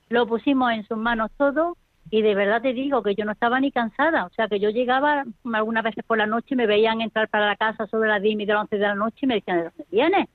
lo 0.09 0.27
pusimos 0.27 0.71
en 0.71 0.85
sus 0.87 0.97
manos 0.97 1.31
todo 1.37 1.77
y 2.11 2.21
de 2.21 2.35
verdad 2.35 2.61
te 2.61 2.73
digo 2.73 3.03
que 3.03 3.15
yo 3.15 3.25
no 3.25 3.33
estaba 3.33 3.59
ni 3.59 3.71
cansada, 3.71 4.25
o 4.25 4.29
sea 4.31 4.47
que 4.47 4.59
yo 4.59 4.69
llegaba 4.69 5.25
algunas 5.53 5.83
veces 5.83 6.03
por 6.03 6.17
la 6.17 6.25
noche 6.25 6.47
y 6.49 6.55
me 6.55 6.65
veían 6.65 7.01
entrar 7.01 7.29
para 7.29 7.47
la 7.47 7.55
casa 7.55 7.85
sobre 7.87 8.09
las 8.09 8.21
10 8.21 8.39
y 8.39 8.45
de 8.45 8.53
las 8.53 8.63
11 8.63 8.75
de 8.77 8.81
la 8.81 8.95
noche 8.95 9.17
y 9.21 9.27
me 9.27 9.35
decían, 9.35 9.57
¿de 9.57 9.63
dónde 9.65 9.85
vienes? 9.91 10.27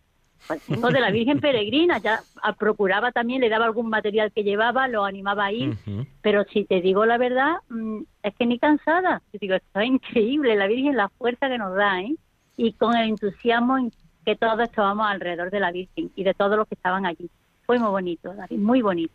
Pues 0.46 0.62
vengo 0.68 0.90
de 0.90 1.00
la 1.00 1.10
Virgen 1.10 1.40
Peregrina, 1.40 1.98
ya 1.98 2.20
procuraba 2.58 3.12
también, 3.12 3.40
le 3.40 3.48
daba 3.48 3.64
algún 3.64 3.88
material 3.88 4.30
que 4.30 4.44
llevaba, 4.44 4.88
lo 4.88 5.04
animaba 5.04 5.46
a 5.46 5.52
ir, 5.52 5.76
pero 6.20 6.44
si 6.44 6.64
te 6.64 6.80
digo 6.80 7.06
la 7.06 7.18
verdad, 7.18 7.56
mm, 7.70 8.02
es 8.22 8.34
que 8.34 8.46
ni 8.46 8.58
cansada, 8.58 9.22
te 9.32 9.38
digo, 9.38 9.54
esto 9.54 9.80
es 9.80 9.86
increíble, 9.86 10.54
la 10.54 10.66
Virgen, 10.66 10.96
la 10.96 11.08
fuerza 11.08 11.48
que 11.48 11.58
nos 11.58 11.74
da, 11.74 12.00
¿eh? 12.02 12.14
Y 12.56 12.74
con 12.74 12.94
el 12.94 13.08
entusiasmo 13.08 13.90
que 14.24 14.36
todos 14.36 14.60
estábamos 14.60 15.06
alrededor 15.06 15.50
de 15.50 15.60
la 15.60 15.72
Virgen 15.72 16.10
y 16.14 16.24
de 16.24 16.34
todos 16.34 16.56
los 16.56 16.68
que 16.68 16.74
estaban 16.74 17.06
allí. 17.06 17.30
Fue 17.64 17.78
muy 17.78 17.90
bonito, 17.90 18.34
David, 18.34 18.58
muy 18.58 18.82
bonito. 18.82 19.14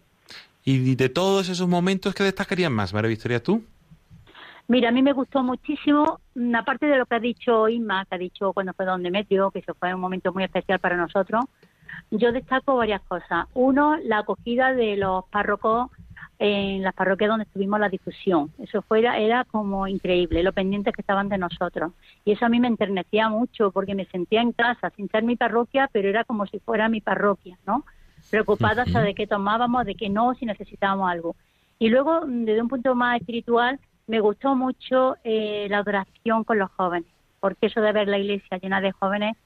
Y 0.71 0.93
de 0.95 1.09
todos 1.09 1.49
esos 1.49 1.67
momentos, 1.67 2.13
¿qué 2.13 2.23
destacarías 2.23 2.69
más, 2.69 2.93
María 2.93 3.09
Victoria, 3.09 3.41
tú? 3.41 3.63
Mira, 4.67 4.89
a 4.89 4.91
mí 4.91 5.01
me 5.01 5.13
gustó 5.13 5.41
muchísimo, 5.41 6.19
mm, 6.35 6.55
aparte 6.55 6.85
de 6.85 6.95
lo 6.95 7.07
que 7.07 7.15
ha 7.15 7.19
dicho 7.19 7.67
Inma, 7.67 8.05
que 8.05 8.13
ha 8.13 8.17
dicho 8.19 8.53
cuando 8.53 8.73
fue 8.73 8.85
Don 8.85 9.01
Demetrio, 9.01 9.49
que 9.49 9.59
eso 9.59 9.73
fue 9.73 9.91
un 9.95 9.99
momento 9.99 10.31
muy 10.31 10.43
especial 10.43 10.77
para 10.77 10.95
nosotros, 10.95 11.43
yo 12.11 12.31
destaco 12.31 12.75
varias 12.75 13.01
cosas. 13.01 13.47
Uno, 13.55 13.97
la 14.03 14.19
acogida 14.19 14.75
de 14.75 14.95
los 14.95 15.25
párrocos 15.31 15.89
en 16.38 16.83
las 16.83 16.93
parroquias 16.93 17.31
donde 17.31 17.45
estuvimos 17.45 17.79
la 17.79 17.89
difusión. 17.89 18.51
Eso 18.59 18.83
fuera, 18.83 19.17
era 19.17 19.45
como 19.45 19.88
increíble, 19.88 20.43
lo 20.43 20.53
pendientes 20.53 20.93
que 20.93 21.01
estaban 21.01 21.29
de 21.29 21.39
nosotros. 21.39 21.93
Y 22.25 22.33
eso 22.33 22.45
a 22.45 22.49
mí 22.49 22.59
me 22.59 22.67
enternecía 22.67 23.27
mucho 23.27 23.71
porque 23.71 23.95
me 23.95 24.05
sentía 24.05 24.43
en 24.43 24.51
casa, 24.51 24.91
sin 24.95 25.09
ser 25.09 25.23
mi 25.23 25.35
parroquia, 25.35 25.89
pero 25.91 26.09
era 26.09 26.25
como 26.25 26.45
si 26.45 26.59
fuera 26.59 26.89
mi 26.89 27.01
parroquia, 27.01 27.57
¿no? 27.65 27.85
Preocupadas 28.29 28.88
hasta 28.88 29.01
de 29.01 29.15
qué 29.15 29.27
tomábamos, 29.27 29.86
de 29.86 29.95
qué 29.95 30.09
no, 30.09 30.33
si 30.36 30.45
necesitábamos 30.45 31.09
algo. 31.09 31.36
Y 31.79 31.89
luego, 31.89 32.21
desde 32.25 32.62
un 32.62 32.67
punto 32.67 32.95
más 32.95 33.19
espiritual, 33.19 33.79
me 34.07 34.19
gustó 34.19 34.55
mucho 34.55 35.15
eh, 35.24 35.67
la 35.69 35.79
adoración 35.79 36.43
con 36.43 36.59
los 36.59 36.71
jóvenes, 36.71 37.09
porque 37.39 37.67
eso 37.67 37.81
de 37.81 37.91
ver 37.91 38.07
la 38.07 38.17
iglesia 38.17 38.57
llena 38.57 38.81
de 38.81 38.91
jóvenes, 38.91 39.38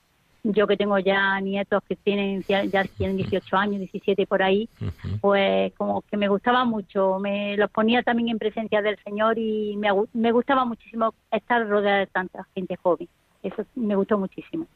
yo 0.43 0.67
que 0.67 0.75
tengo 0.75 0.99
ya 0.99 1.39
nietos 1.39 1.81
que 1.87 1.95
tienen 1.95 2.43
ya 2.43 2.83
tienen 2.97 3.17
18 3.17 3.55
años, 3.55 3.79
17 3.79 4.27
por 4.27 4.43
ahí, 4.43 4.67
pues 5.21 5.71
como 5.73 6.01
que 6.01 6.17
me 6.17 6.27
gustaba 6.27 6.65
mucho, 6.65 7.17
me 7.19 7.55
los 7.55 7.71
ponía 7.71 8.03
también 8.03 8.29
en 8.29 8.39
presencia 8.39 8.81
del 8.81 8.97
Señor 9.03 9.37
y 9.37 9.77
me, 9.77 9.89
me 10.13 10.31
gustaba 10.33 10.65
muchísimo 10.65 11.13
estar 11.31 11.65
rodeada 11.67 11.99
de 11.99 12.07
tanta 12.07 12.45
gente 12.53 12.75
joven. 12.75 13.07
Eso 13.41 13.65
me 13.75 13.95
gustó 13.95 14.17
muchísimo. 14.17 14.67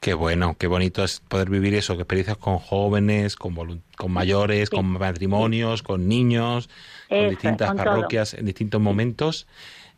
Qué 0.00 0.14
bueno, 0.14 0.54
qué 0.58 0.68
bonito 0.68 1.02
es 1.02 1.20
poder 1.20 1.50
vivir 1.50 1.74
eso, 1.74 1.96
que 1.96 2.02
experiencias 2.02 2.36
con 2.36 2.58
jóvenes, 2.58 3.34
con, 3.34 3.54
con 3.96 4.12
mayores, 4.12 4.70
con 4.70 4.86
matrimonios, 4.86 5.82
con 5.82 6.08
niños, 6.08 6.70
con 7.08 7.28
distintas 7.28 7.74
parroquias 7.74 8.34
en 8.34 8.46
distintos 8.46 8.80
momentos. 8.80 9.48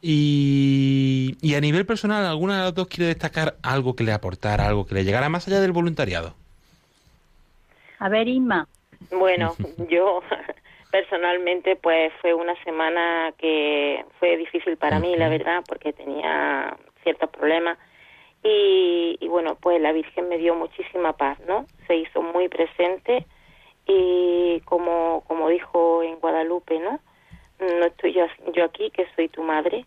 Y, 0.03 1.37
y, 1.43 1.55
a 1.55 1.61
nivel 1.61 1.85
personal, 1.85 2.25
¿alguna 2.25 2.57
de 2.57 2.65
las 2.65 2.75
dos 2.75 2.89
quiere 2.89 3.09
destacar 3.09 3.57
algo 3.63 3.95
que 3.95 4.03
le 4.03 4.13
aportara, 4.13 4.67
algo 4.67 4.87
que 4.87 4.95
le 4.95 5.05
llegara 5.05 5.29
más 5.29 5.47
allá 5.47 5.61
del 5.61 5.73
voluntariado? 5.73 6.35
A 7.99 8.09
ver, 8.09 8.27
Inma. 8.27 8.67
Bueno, 9.11 9.55
yo 9.91 10.23
personalmente 10.91 11.77
pues 11.77 12.13
fue 12.23 12.33
una 12.33 12.55
semana 12.65 13.33
que 13.37 14.05
fue 14.19 14.39
difícil 14.39 14.79
para 14.79 14.99
mí, 14.99 15.15
la 15.17 15.29
verdad, 15.29 15.63
porque 15.69 15.93
tenía 15.93 16.77
ciertos 17.03 17.29
problemas. 17.29 17.79
Y, 18.43 19.19
y, 19.21 19.29
bueno, 19.29 19.57
pues 19.61 19.81
la 19.81 19.93
Virgen 19.93 20.29
me 20.29 20.39
dio 20.39 20.55
muchísima 20.55 21.13
paz, 21.15 21.39
¿no? 21.47 21.67
Se 21.87 21.97
hizo 21.97 22.23
muy 22.23 22.49
presente 22.49 23.27
y 23.87 24.61
como, 24.61 25.25
como 25.27 25.49
dijo 25.49 26.03
en 26.03 26.19
Guadalupe, 26.21 26.79
¿no? 26.79 27.01
No 27.59 27.87
estoy 27.87 28.15
yo, 28.15 28.65
aquí, 28.65 28.91
que 28.91 29.07
soy 29.15 29.29
tu 29.29 29.43
madre. 29.43 29.85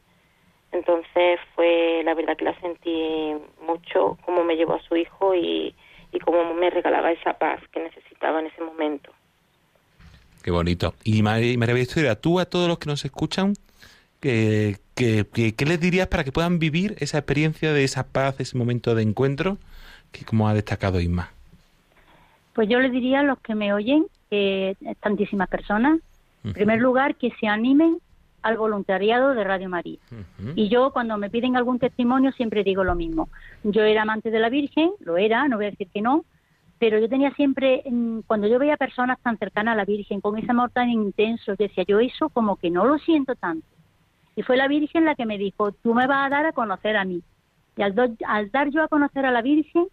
Entonces 0.72 1.40
fue 1.56 2.02
la 2.04 2.14
verdad 2.14 2.36
que 2.36 2.46
la 2.46 2.60
sentí 2.60 3.34
mucho, 3.66 4.18
como 4.26 4.44
me 4.44 4.56
llevó 4.56 4.76
a 4.76 4.82
su 4.82 4.96
hijo 4.96 5.34
y, 5.36 5.74
y 6.12 6.20
cómo 6.20 6.54
me 6.54 6.70
regalaba 6.70 7.12
esa 7.12 7.34
paz 7.38 7.62
que 7.72 7.80
necesitaba 7.80 8.40
en 8.40 8.48
ese 8.48 8.62
momento. 8.62 9.12
Qué 10.44 10.52
bonito. 10.52 10.94
Y 11.04 11.24
María 11.24 11.74
Victoria, 11.74 12.20
tú 12.20 12.40
a 12.40 12.46
todos 12.46 12.68
los 12.68 12.78
que 12.78 12.90
nos 12.90 13.06
escuchan, 13.06 13.54
¿qué, 14.20 14.76
qué, 14.96 15.26
qué, 15.32 15.54
qué 15.54 15.66
les 15.66 15.80
dirías 15.80 16.08
para 16.08 16.24
que 16.24 16.32
puedan 16.32 16.60
vivir 16.60 16.96
esa 17.00 17.18
experiencia 17.18 17.74
de 17.74 17.84
esa 17.84 18.08
paz, 18.08 18.40
ese 18.40 18.58
momento 18.58 18.96
de 18.96 19.04
encuentro, 19.04 19.58
que 20.12 20.26
como 20.26 20.48
ha 20.48 20.54
destacado 20.54 21.02
Isma? 21.02 21.32
Pues 22.54 22.70
yo 22.70 22.80
les 22.80 22.92
diría 22.92 23.22
a 23.22 23.24
los 23.24 23.40
que 23.40 23.56
me 23.56 23.74
oyen, 23.74 24.06
que 24.30 24.78
tantísimas 25.02 25.50
personas, 25.50 26.00
en 26.44 26.54
primer 26.54 26.80
lugar, 26.80 27.16
que 27.16 27.32
se 27.40 27.48
animen 27.48 27.98
al 28.42 28.58
voluntariado 28.58 29.34
de 29.34 29.44
Radio 29.44 29.70
María. 29.70 29.98
Y 30.56 30.68
yo 30.70 30.92
cuando 30.92 31.18
me 31.18 31.30
piden 31.30 31.56
algún 31.56 31.80
testimonio 31.80 32.32
siempre 32.34 32.64
digo 32.64 32.84
lo 32.84 32.94
mismo. 32.94 33.30
Yo 33.64 33.84
era 33.84 34.02
amante 34.04 34.30
de 34.30 34.40
la 34.40 34.50
Virgen, 34.50 34.92
lo 35.00 35.18
era, 35.18 35.48
no 35.48 35.56
voy 35.56 35.68
a 35.68 35.72
decir 35.72 35.88
que 35.88 36.02
no, 36.02 36.26
pero 36.78 37.00
yo 37.00 37.08
tenía 37.08 37.32
siempre, 37.32 37.84
cuando 38.28 38.48
yo 38.48 38.60
veía 38.60 38.76
personas 38.76 39.18
tan 39.22 39.38
cercanas 39.38 39.74
a 39.74 39.78
la 39.78 39.86
Virgen, 39.86 40.20
con 40.20 40.38
ese 40.38 40.52
amor 40.52 40.70
tan 40.72 40.90
intenso, 40.90 41.56
decía 41.58 41.86
yo 41.88 42.00
eso 42.00 42.30
como 42.30 42.58
que 42.58 42.70
no 42.70 42.86
lo 42.86 43.00
siento 43.00 43.36
tanto. 43.36 43.66
Y 44.36 44.42
fue 44.44 44.58
la 44.58 44.68
Virgen 44.68 45.06
la 45.06 45.16
que 45.16 45.26
me 45.26 45.38
dijo, 45.38 45.72
tú 45.72 45.94
me 45.94 46.08
vas 46.08 46.26
a 46.26 46.30
dar 46.30 46.46
a 46.46 46.52
conocer 46.54 46.98
a 46.98 47.06
mí. 47.06 47.22
Y 47.78 47.82
al, 47.82 47.94
do- 47.96 48.16
al 48.28 48.52
dar 48.52 48.70
yo 48.70 48.84
a 48.84 48.88
conocer 48.88 49.26
a 49.26 49.32
la 49.32 49.42
Virgen, 49.42 49.88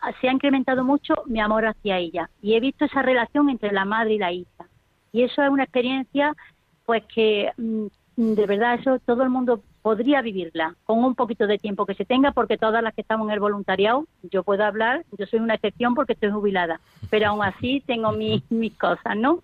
ah, 0.00 0.12
se 0.20 0.28
ha 0.28 0.32
incrementado 0.32 0.84
mucho 0.84 1.14
mi 1.26 1.40
amor 1.40 1.66
hacia 1.66 1.98
ella. 1.98 2.30
Y 2.42 2.54
he 2.54 2.60
visto 2.60 2.84
esa 2.84 3.02
relación 3.02 3.50
entre 3.50 3.72
la 3.72 3.84
madre 3.84 4.14
y 4.14 4.18
la 4.18 4.32
hija. 4.32 4.66
Y 5.12 5.22
eso 5.22 5.42
es 5.42 5.50
una 5.50 5.64
experiencia, 5.64 6.34
pues 6.86 7.02
que 7.14 7.50
mm, 7.56 7.86
de 8.16 8.46
verdad 8.46 8.74
eso 8.80 8.98
todo 9.00 9.22
el 9.22 9.30
mundo 9.30 9.62
podría 9.82 10.22
vivirla 10.22 10.74
con 10.84 11.02
un 11.04 11.14
poquito 11.14 11.46
de 11.46 11.58
tiempo 11.58 11.84
que 11.86 11.94
se 11.94 12.04
tenga, 12.04 12.30
porque 12.32 12.56
todas 12.56 12.82
las 12.82 12.94
que 12.94 13.00
estamos 13.00 13.26
en 13.26 13.34
el 13.34 13.40
voluntariado, 13.40 14.06
yo 14.30 14.42
puedo 14.44 14.64
hablar, 14.64 15.04
yo 15.18 15.26
soy 15.26 15.40
una 15.40 15.54
excepción 15.54 15.94
porque 15.94 16.12
estoy 16.12 16.30
jubilada, 16.30 16.80
pero 17.10 17.28
aún 17.28 17.42
así 17.42 17.82
tengo 17.86 18.12
mis, 18.12 18.42
mis 18.50 18.72
cosas, 18.78 19.16
¿no? 19.16 19.40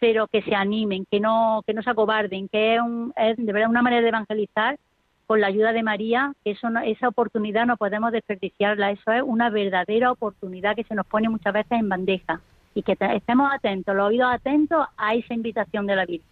Pero 0.00 0.26
que 0.26 0.42
se 0.42 0.54
animen, 0.54 1.06
que 1.10 1.20
no 1.20 1.62
que 1.66 1.74
no 1.74 1.82
se 1.82 1.90
acobarden, 1.90 2.48
que 2.48 2.74
es, 2.76 2.80
un- 2.80 3.12
es 3.16 3.36
de 3.36 3.52
verdad 3.52 3.70
una 3.70 3.82
manera 3.82 4.02
de 4.02 4.08
evangelizar 4.08 4.78
con 5.26 5.40
la 5.40 5.46
ayuda 5.46 5.72
de 5.72 5.82
María, 5.84 6.32
que 6.42 6.50
eso 6.52 6.70
no- 6.70 6.80
esa 6.80 7.06
oportunidad 7.06 7.66
no 7.66 7.76
podemos 7.76 8.10
desperdiciarla, 8.10 8.90
eso 8.90 9.12
es 9.12 9.22
una 9.24 9.48
verdadera 9.50 10.10
oportunidad 10.10 10.74
que 10.74 10.82
se 10.84 10.94
nos 10.96 11.06
pone 11.06 11.28
muchas 11.28 11.52
veces 11.52 11.72
en 11.78 11.88
bandeja 11.88 12.40
y 12.74 12.82
que 12.82 12.96
te- 12.96 13.14
estemos 13.14 13.52
atentos, 13.52 13.94
los 13.94 14.08
oídos 14.08 14.28
atentos 14.32 14.84
a 14.96 15.14
esa 15.14 15.34
invitación 15.34 15.86
de 15.86 15.94
la 15.96 16.06
Virgen. 16.06 16.26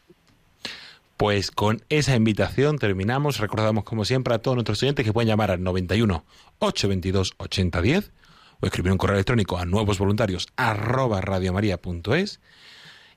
Pues 1.17 1.51
con 1.51 1.79
esa 1.89 2.15
invitación 2.15 2.79
terminamos. 2.79 3.39
Recordamos, 3.41 3.83
como 3.85 4.05
siempre, 4.05 4.35
a 4.35 4.39
todos 4.39 4.55
nuestros 4.57 4.81
oyentes 4.83 5.05
que 5.05 5.13
pueden 5.13 5.29
llamar 5.29 5.51
al 5.51 5.63
91 5.63 6.25
822 6.61 7.35
8010 7.39 8.13
o 8.61 8.67
escribir 8.67 8.93
un 8.93 8.99
correo 8.99 9.17
electrónico 9.17 9.59
a 9.59 9.65
nuevos 9.65 9.99
voluntarios 9.99 10.47
arroba 10.57 11.21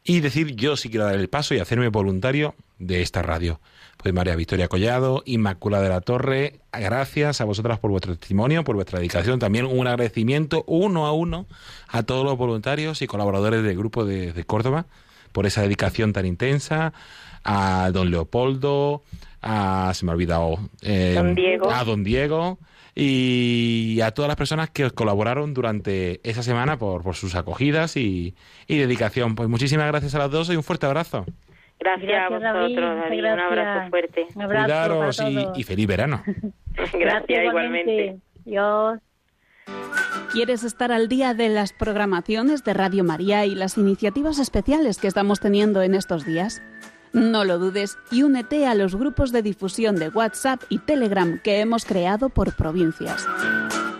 y 0.04 0.20
decir 0.20 0.56
yo 0.56 0.78
sí 0.78 0.90
quiero 0.90 1.06
dar 1.06 1.16
el 1.16 1.30
paso 1.30 1.54
y 1.54 1.60
hacerme 1.60 1.90
voluntario 1.90 2.56
de 2.80 3.02
esta 3.02 3.22
radio. 3.22 3.60
Pues 3.98 4.14
María 4.16 4.36
Victoria 4.36 4.68
Collado, 4.68 5.22
Inmaculada 5.26 5.84
de 5.84 5.90
la 5.90 6.02
Torre, 6.02 6.56
gracias 6.74 7.40
a 7.40 7.46
vosotras 7.46 7.78
por 7.78 7.92
vuestro 7.92 8.16
testimonio, 8.16 8.64
por 8.64 8.76
vuestra 8.76 8.98
dedicación. 8.98 9.38
También 9.38 9.66
un 9.66 9.86
agradecimiento 9.86 10.64
uno 10.66 11.06
a 11.06 11.12
uno 11.12 11.46
a 11.88 12.02
todos 12.02 12.26
los 12.26 12.36
voluntarios 12.36 13.04
y 13.04 13.08
colaboradores 13.08 13.62
del 13.64 13.78
grupo 13.78 14.04
de, 14.04 14.34
de 14.34 14.44
Córdoba 14.44 14.88
por 15.32 15.46
esa 15.46 15.62
dedicación 15.62 16.14
tan 16.14 16.26
intensa, 16.26 16.94
a 17.44 17.90
don 17.94 18.12
Leopoldo, 18.12 19.04
a, 19.42 19.92
se 19.94 20.06
me 20.06 20.12
ha 20.12 20.16
olvidado, 20.16 20.60
eh, 20.82 21.14
Don 21.16 21.36
Diego. 21.36 21.72
a 21.72 21.84
don 21.84 22.04
Diego 22.04 22.58
y 22.95 23.99
a 24.01 24.12
todas 24.12 24.27
las 24.27 24.36
personas 24.38 24.69
que 24.69 24.86
os 24.86 24.93
colaboraron 24.93 25.54
durante 25.54 26.19
esa 26.30 26.43
semana 26.43 26.77
por, 26.77 27.04
por 27.04 27.15
sus 27.15 27.36
acogidas 27.36 27.95
y, 27.97 28.36
y 28.67 28.77
dedicación. 28.77 29.36
Pues 29.36 29.49
muchísimas 29.49 29.88
gracias 29.88 30.15
a 30.15 30.19
las 30.19 30.32
dos 30.32 30.49
y 30.49 30.56
un 30.56 30.63
fuerte 30.63 30.86
abrazo. 30.86 31.25
Gracias, 31.80 32.08
Gracias, 32.12 32.43
a 32.43 32.54
vosotros, 32.54 32.97
David. 33.01 33.19
Un 33.19 33.25
abrazo 33.39 33.51
gracias. 33.56 33.89
fuerte. 33.89 34.27
Un 34.36 34.41
abrazo 34.43 34.65
Cuidaros 34.65 35.17
para 35.17 35.30
y, 35.30 35.36
todos. 35.36 35.58
y 35.60 35.63
feliz 35.63 35.88
verano. 35.88 36.23
Gracias, 36.93 37.43
igualmente. 37.45 38.17
Dios. 38.45 38.99
¿Quieres 40.32 40.63
estar 40.63 40.91
al 40.91 41.08
día 41.08 41.34
de 41.34 41.49
las 41.49 41.73
programaciones 41.73 42.63
de 42.63 42.73
Radio 42.73 43.04
María 43.04 43.45
y 43.45 43.56
las 43.56 43.77
iniciativas 43.77 44.39
especiales 44.39 44.97
que 44.97 45.08
estamos 45.08 45.39
teniendo 45.39 45.82
en 45.82 45.95
estos 45.95 46.25
días? 46.25 46.62
No 47.13 47.43
lo 47.43 47.60
dudes 47.60 47.97
y 48.10 48.24
únete 48.24 48.65
a 48.65 48.76
los 48.76 48.95
grupos 48.95 49.32
de 49.32 49.41
difusión 49.41 49.95
de 49.95 50.10
WhatsApp 50.10 50.62
y 50.69 50.80
Telegram 50.80 51.39
que 51.43 51.60
hemos 51.60 51.84
creado 51.84 52.30
por 52.30 52.56
provincias. 52.56 53.28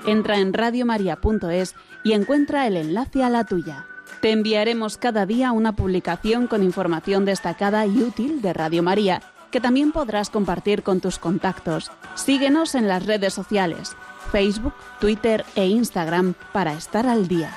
Entra 0.06 0.38
en 0.38 0.54
radiomaria.es 0.54 1.76
y 2.04 2.14
encuentra 2.14 2.68
el 2.68 2.78
enlace 2.78 3.24
a 3.24 3.30
la 3.30 3.44
tuya. 3.44 3.86
Te 4.22 4.32
enviaremos 4.32 4.98
cada 4.98 5.26
día 5.26 5.52
una 5.52 5.76
publicación 5.76 6.48
con 6.48 6.64
información 6.64 7.26
destacada 7.26 7.86
y 7.86 8.02
útil 8.02 8.42
de 8.42 8.54
Radio 8.54 8.82
María, 8.82 9.22
que 9.52 9.60
también 9.60 9.92
podrás 9.92 10.30
compartir 10.30 10.84
con 10.84 11.02
tus 11.02 11.20
contactos. 11.20 11.92
Síguenos 12.16 12.76
en 12.76 12.88
las 12.88 13.06
redes 13.06 13.34
sociales, 13.34 13.96
Facebook, 14.32 14.74
Twitter 15.00 15.44
e 15.56 15.68
Instagram 15.68 16.36
para 16.54 16.74
estar 16.74 17.08
al 17.08 17.28
día. 17.28 17.52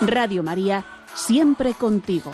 Radio 0.00 0.42
María, 0.42 0.84
siempre 1.14 1.72
contigo. 1.74 2.32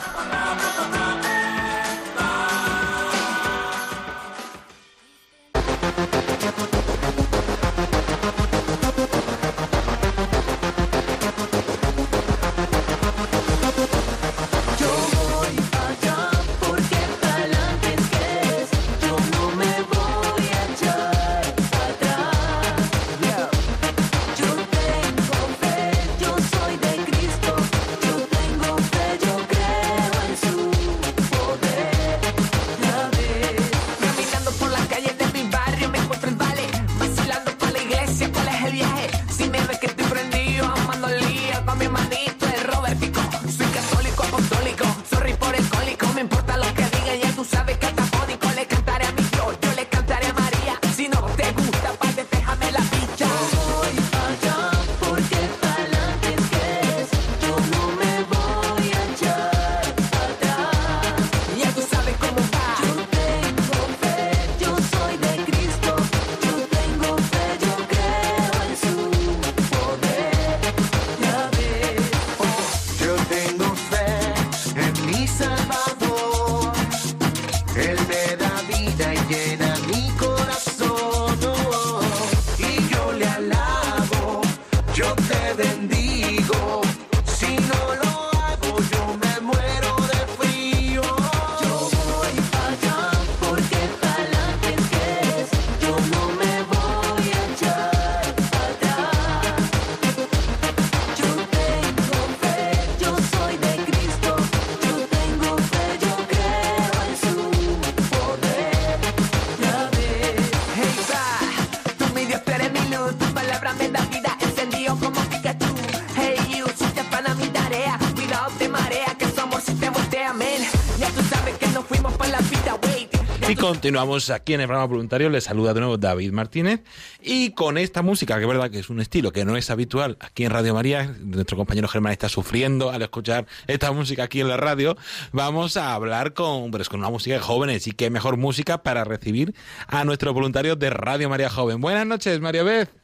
Continuamos 123.83 124.31
aquí 124.31 124.55
en 124.55 124.61
el 124.61 124.69
programa 124.69 124.87
voluntario. 124.87 125.29
Les 125.29 125.43
saluda 125.43 125.75
de 125.75 125.81
nuevo 125.81 125.99
David 125.99 126.31
Martínez. 126.31 126.83
Y 127.21 127.51
con 127.51 127.77
esta 127.77 128.01
música, 128.01 128.37
que 128.37 128.43
es 128.43 128.47
verdad 128.47 128.71
que 128.71 128.79
es 128.79 128.89
un 128.91 129.01
estilo 129.01 129.33
que 129.33 129.45
no 129.45 129.57
es 129.57 129.71
habitual 129.71 130.17
aquí 130.21 130.45
en 130.45 130.53
Radio 130.53 130.73
María, 130.73 131.17
nuestro 131.19 131.57
compañero 131.57 131.89
Germán 131.89 132.13
está 132.13 132.29
sufriendo 132.29 132.91
al 132.91 133.03
escuchar 133.03 133.45
esta 133.67 133.91
música 133.91 134.23
aquí 134.23 134.41
en 134.41 134.47
la 134.47 134.57
radio. 134.57 134.97
Vamos 135.33 135.77
a 135.77 135.95
hablar 135.95 136.33
con, 136.33 136.71
pues, 136.71 136.89
con 136.89 137.01
una 137.01 137.11
música 137.11 137.35
de 137.35 137.41
jóvenes. 137.41 137.89
Y 137.89 137.91
qué 137.91 138.09
mejor 138.09 138.37
música 138.37 138.85
para 138.85 139.03
recibir 139.03 139.53
a 139.89 140.05
nuestros 140.05 140.33
voluntarios 140.33 140.79
de 140.79 140.91
Radio 140.91 141.29
María 141.29 141.51
Joven. 141.51 141.81
Buenas 141.81 142.07
noches, 142.07 142.39
María 142.39 142.63
Beth. 142.63 143.02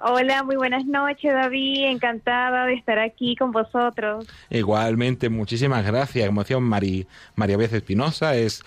Hola, 0.00 0.42
muy 0.42 0.56
buenas 0.56 0.84
noches, 0.84 1.32
David. 1.32 1.86
Encantada 1.86 2.66
de 2.66 2.74
estar 2.74 2.98
aquí 2.98 3.36
con 3.36 3.52
vosotros. 3.52 4.26
Igualmente, 4.50 5.28
muchísimas 5.28 5.86
gracias. 5.86 6.26
Como 6.26 6.42
decía 6.42 6.58
Mari, 6.58 7.06
María 7.36 7.56
Beth 7.56 7.72
Espinosa, 7.72 8.34
es 8.36 8.64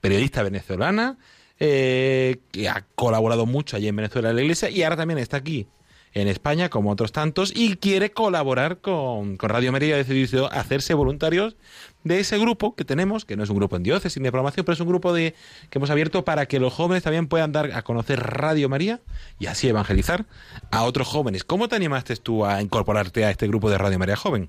periodista 0.00 0.42
venezolana, 0.42 1.16
eh, 1.58 2.40
que 2.52 2.68
ha 2.68 2.84
colaborado 2.94 3.46
mucho 3.46 3.76
allí 3.76 3.88
en 3.88 3.96
Venezuela 3.96 4.30
en 4.30 4.36
la 4.36 4.42
iglesia 4.42 4.70
y 4.70 4.82
ahora 4.82 4.96
también 4.96 5.18
está 5.18 5.38
aquí 5.38 5.66
en 6.12 6.28
España, 6.28 6.68
como 6.68 6.90
otros 6.90 7.12
tantos, 7.12 7.52
y 7.54 7.76
quiere 7.76 8.10
colaborar 8.10 8.78
con, 8.78 9.38
Radio 9.38 9.72
María. 9.72 9.94
Ha 9.94 9.98
decidido 9.98 10.50
hacerse 10.52 10.94
voluntarios 10.94 11.56
de 12.04 12.20
ese 12.20 12.38
grupo 12.38 12.74
que 12.74 12.84
tenemos, 12.84 13.24
que 13.24 13.36
no 13.36 13.44
es 13.44 13.50
un 13.50 13.56
grupo 13.56 13.76
en 13.76 13.82
diócesis 13.82 14.18
ni 14.20 14.24
de 14.24 14.32
programación, 14.32 14.64
pero 14.64 14.74
es 14.74 14.80
un 14.80 14.88
grupo 14.88 15.12
de, 15.12 15.34
que 15.70 15.78
hemos 15.78 15.90
abierto 15.90 16.24
para 16.24 16.46
que 16.46 16.60
los 16.60 16.72
jóvenes 16.72 17.02
también 17.02 17.28
puedan 17.28 17.52
dar 17.52 17.72
a 17.72 17.82
conocer 17.82 18.20
Radio 18.20 18.68
María 18.68 19.00
y 19.38 19.46
así 19.46 19.68
evangelizar 19.68 20.24
a 20.70 20.84
otros 20.84 21.08
jóvenes. 21.08 21.44
¿Cómo 21.44 21.68
te 21.68 21.76
animaste 21.76 22.16
tú 22.16 22.44
a 22.44 22.60
incorporarte 22.62 23.24
a 23.24 23.30
este 23.30 23.46
grupo 23.46 23.70
de 23.70 23.78
Radio 23.78 23.98
María 23.98 24.16
Joven? 24.16 24.48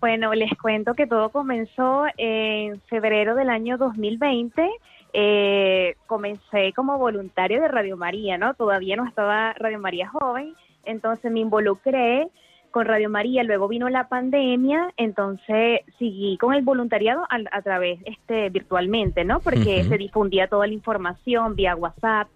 Bueno, 0.00 0.34
les 0.34 0.50
cuento 0.58 0.92
que 0.92 1.06
todo 1.06 1.30
comenzó 1.30 2.04
en 2.18 2.78
febrero 2.82 3.34
del 3.34 3.48
año 3.48 3.78
2020. 3.78 4.68
Eh, 5.16 5.94
comencé 6.08 6.72
como 6.74 6.98
voluntario 6.98 7.60
de 7.60 7.68
Radio 7.68 7.96
María, 7.96 8.36
¿no? 8.36 8.54
Todavía 8.54 8.96
no 8.96 9.06
estaba 9.06 9.52
Radio 9.52 9.78
María 9.78 10.08
joven, 10.08 10.54
entonces 10.84 11.30
me 11.30 11.38
involucré 11.38 12.26
con 12.72 12.84
Radio 12.84 13.08
María, 13.08 13.44
luego 13.44 13.68
vino 13.68 13.88
la 13.88 14.08
pandemia, 14.08 14.92
entonces 14.96 15.82
seguí 16.00 16.36
con 16.38 16.52
el 16.52 16.62
voluntariado 16.62 17.22
a, 17.30 17.38
a 17.56 17.62
través, 17.62 18.00
este, 18.04 18.50
virtualmente, 18.50 19.24
¿no? 19.24 19.38
Porque 19.38 19.84
se 19.84 19.96
difundía 19.96 20.48
toda 20.48 20.66
la 20.66 20.72
información 20.72 21.54
vía 21.54 21.76
WhatsApp 21.76 22.26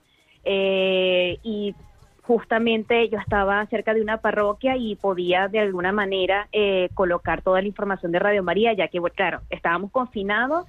eh, 0.45 1.39
y 1.43 1.75
justamente 2.23 3.09
yo 3.09 3.19
estaba 3.19 3.67
cerca 3.67 3.95
de 3.95 4.03
una 4.03 4.19
parroquia 4.19 4.77
y 4.77 4.95
podía 4.97 5.49
de 5.49 5.61
alguna 5.61 5.93
manera 5.93 6.47
eh, 6.53 6.91
colocar 6.95 7.43
toda 7.43 7.61
la 7.61 7.67
información 7.67 8.13
de 8.13 8.19
Radio 8.19 8.43
María, 8.43 8.75
ya 8.75 8.87
que, 8.87 9.01
bueno, 9.01 9.15
claro, 9.17 9.41
estábamos 9.51 9.91
confinados, 9.91 10.67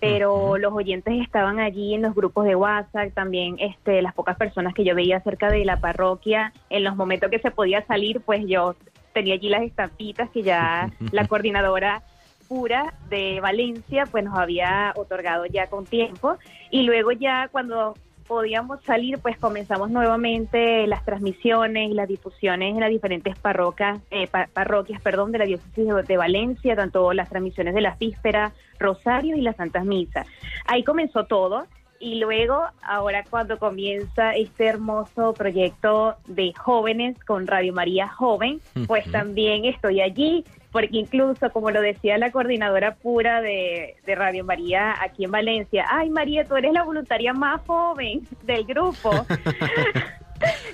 pero 0.00 0.58
los 0.58 0.72
oyentes 0.72 1.14
estaban 1.22 1.58
allí 1.58 1.94
en 1.94 2.02
los 2.02 2.14
grupos 2.14 2.44
de 2.44 2.54
WhatsApp, 2.54 3.12
también 3.14 3.56
este, 3.58 4.02
las 4.02 4.14
pocas 4.14 4.36
personas 4.36 4.74
que 4.74 4.84
yo 4.84 4.94
veía 4.94 5.20
cerca 5.20 5.50
de 5.50 5.64
la 5.64 5.78
parroquia, 5.78 6.52
en 6.70 6.84
los 6.84 6.96
momentos 6.96 7.30
que 7.30 7.38
se 7.38 7.50
podía 7.50 7.84
salir, 7.86 8.20
pues 8.20 8.46
yo 8.46 8.76
tenía 9.12 9.34
allí 9.34 9.48
las 9.48 9.62
estampitas 9.62 10.30
que 10.30 10.42
ya 10.42 10.90
la 11.12 11.26
coordinadora 11.26 12.02
pura 12.48 12.94
de 13.10 13.40
Valencia 13.40 14.06
pues 14.10 14.24
nos 14.24 14.38
había 14.38 14.92
otorgado 14.96 15.46
ya 15.46 15.68
con 15.68 15.84
tiempo. 15.84 16.38
Y 16.70 16.82
luego 16.82 17.12
ya 17.12 17.48
cuando 17.48 17.94
podíamos 18.28 18.80
salir 18.84 19.18
pues 19.18 19.36
comenzamos 19.38 19.90
nuevamente 19.90 20.86
las 20.86 21.04
transmisiones 21.04 21.90
y 21.90 21.94
las 21.94 22.06
difusiones 22.06 22.74
en 22.74 22.80
las 22.80 22.90
diferentes 22.90 23.36
parrocas, 23.38 24.00
eh, 24.10 24.26
pa- 24.28 24.48
parroquias 24.52 25.00
perdón 25.02 25.32
de 25.32 25.38
la 25.38 25.46
diócesis 25.46 25.86
de, 25.86 26.02
de 26.02 26.16
Valencia 26.16 26.76
tanto 26.76 27.12
las 27.12 27.28
transmisiones 27.30 27.74
de 27.74 27.80
las 27.80 27.98
vísperas 27.98 28.52
rosarios 28.78 29.38
y 29.38 29.42
las 29.42 29.56
santas 29.56 29.84
misas. 29.84 30.26
Ahí 30.66 30.84
comenzó 30.84 31.24
todo 31.24 31.66
y 32.00 32.20
luego, 32.20 32.62
ahora 32.80 33.24
cuando 33.28 33.58
comienza 33.58 34.32
este 34.36 34.66
hermoso 34.66 35.32
proyecto 35.34 36.14
de 36.28 36.52
jóvenes 36.52 37.18
con 37.24 37.48
Radio 37.48 37.72
María 37.72 38.06
Joven, 38.08 38.60
pues 38.86 39.10
también 39.10 39.64
estoy 39.64 40.00
allí, 40.00 40.44
porque 40.72 40.98
incluso, 40.98 41.50
como 41.50 41.70
lo 41.70 41.80
decía 41.80 42.18
la 42.18 42.30
coordinadora 42.30 42.96
pura 42.96 43.40
de, 43.40 43.96
de 44.04 44.14
Radio 44.14 44.44
María 44.44 44.94
aquí 45.00 45.24
en 45.24 45.30
Valencia, 45.30 45.86
ay 45.90 46.10
María, 46.10 46.44
tú 46.44 46.56
eres 46.56 46.72
la 46.72 46.82
voluntaria 46.82 47.32
más 47.32 47.60
joven 47.66 48.22
del 48.44 48.64
grupo. 48.64 49.10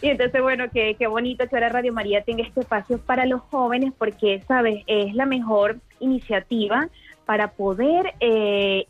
Y 0.03 0.09
entonces, 0.09 0.43
bueno, 0.43 0.67
qué, 0.71 0.95
qué 0.99 1.07
bonito 1.07 1.49
que 1.49 1.57
ahora 1.57 1.71
Radio 1.71 1.93
María 1.93 2.23
tenga 2.23 2.43
este 2.43 2.61
espacio 2.61 2.99
para 2.99 3.25
los 3.25 3.41
jóvenes, 3.43 3.93
porque, 3.97 4.43
¿sabes? 4.47 4.85
Es 4.87 5.15
la 5.15 5.25
mejor 5.25 5.79
iniciativa 6.01 6.89
para 7.25 7.53
poder 7.53 8.13
eh, 8.21 8.87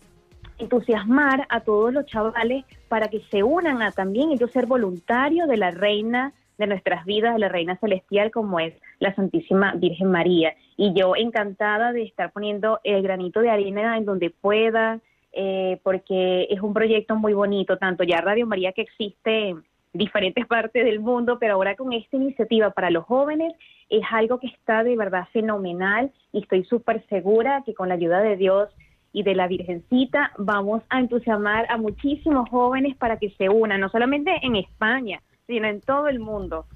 entusiasmar 0.59 1.47
a 1.49 1.61
todos 1.61 1.93
los 1.93 2.07
chavales 2.07 2.65
para 2.89 3.09
que 3.09 3.21
se 3.31 3.43
unan 3.43 3.83
a 3.83 3.93
también 3.93 4.33
ellos 4.33 4.51
ser 4.51 4.67
voluntarios 4.67 5.49
de 5.49 5.57
la 5.57 5.71
reina 5.71 6.33
de 6.59 6.67
nuestras 6.67 7.05
vidas, 7.05 7.39
la 7.39 7.49
reina 7.49 7.77
celestial 7.79 8.31
como 8.31 8.61
es 8.61 8.75
la 8.99 9.15
Santísima 9.15 9.75
Virgen 9.75 10.11
María. 10.11 10.55
Y 10.77 10.93
yo 10.95 11.17
encantada 11.17 11.93
de 11.93 12.03
estar 12.03 12.33
poniendo 12.33 12.81
el 12.85 13.03
granito 13.03 13.41
de 13.41 13.51
arena 13.51 13.97
en 13.97 14.05
donde 14.05 14.31
pueda, 14.31 15.01
eh, 15.33 15.81
porque 15.83 16.47
es 16.51 16.61
un 16.61 16.73
proyecto 16.75 17.17
muy 17.17 17.33
bonito, 17.35 17.77
tanto 17.77 18.05
ya 18.05 18.21
Radio 18.21 18.47
María 18.47 18.73
que 18.73 18.83
existe 18.83 19.49
en 19.49 19.65
diferentes 19.93 20.47
partes 20.49 20.85
del 20.85 21.01
mundo, 21.01 21.39
pero 21.39 21.55
ahora 21.55 21.75
con 21.75 21.93
esta 21.93 22.17
iniciativa 22.17 22.71
para 22.71 22.91
los 22.91 23.05
jóvenes 23.05 23.53
es 23.89 24.03
algo 24.13 24.39
que 24.39 24.47
está 24.47 24.85
de 24.85 24.97
verdad 24.97 25.27
fenomenal 25.33 26.11
y 26.33 26.43
estoy 26.43 26.65
súper 26.65 27.05
segura 27.09 27.63
que 27.67 27.75
con 27.75 27.89
la 27.89 27.95
ayuda 27.95 28.21
de 28.21 28.37
Dios 28.37 28.69
y 29.13 29.23
de 29.23 29.35
la 29.35 29.47
Virgencita 29.47 30.33
vamos 30.39 30.83
a 30.89 30.99
entusiasmar 30.99 31.67
a 31.71 31.77
muchísimos 31.77 32.49
jóvenes 32.51 32.97
para 32.97 33.19
que 33.19 33.31
se 33.31 33.49
unan, 33.49 33.81
no 33.81 33.89
solamente 33.89 34.31
en 34.43 34.57
España, 34.57 35.21
sino 35.47 35.69
en 35.69 35.81
todo 35.81 36.09
el 36.09 36.21
mundo. 36.21 36.67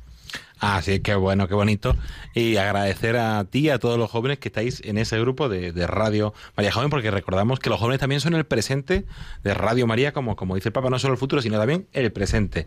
Así 0.61 1.01
que 1.01 1.15
bueno, 1.15 1.47
qué 1.47 1.55
bonito. 1.55 1.95
Y 2.35 2.57
agradecer 2.57 3.17
a 3.17 3.45
ti 3.45 3.61
y 3.61 3.71
a 3.71 3.79
todos 3.79 3.99
los 3.99 4.11
jóvenes 4.11 4.39
que 4.39 4.49
estáis 4.49 4.83
en 4.85 4.99
ese 4.99 5.19
grupo 5.21 5.49
de, 5.49 5.73
de 5.73 5.87
Radio 5.87 6.35
María 6.57 6.73
Joven, 6.73 6.91
porque 6.91 7.11
recordamos 7.11 7.61
que 7.61 7.71
los 7.71 7.79
jóvenes 7.79 8.01
también 8.01 8.21
son 8.21 8.35
el 8.35 8.45
presente 8.45 9.05
de 9.45 9.55
Radio 9.55 9.87
María, 9.87 10.13
como, 10.13 10.35
como 10.35 10.57
dice 10.57 10.71
el 10.71 10.73
Papa, 10.73 10.91
no 10.91 10.99
solo 10.99 11.15
el 11.15 11.19
futuro, 11.19 11.43
sino 11.43 11.59
también 11.59 11.87
el 11.93 12.11
presente. 12.13 12.67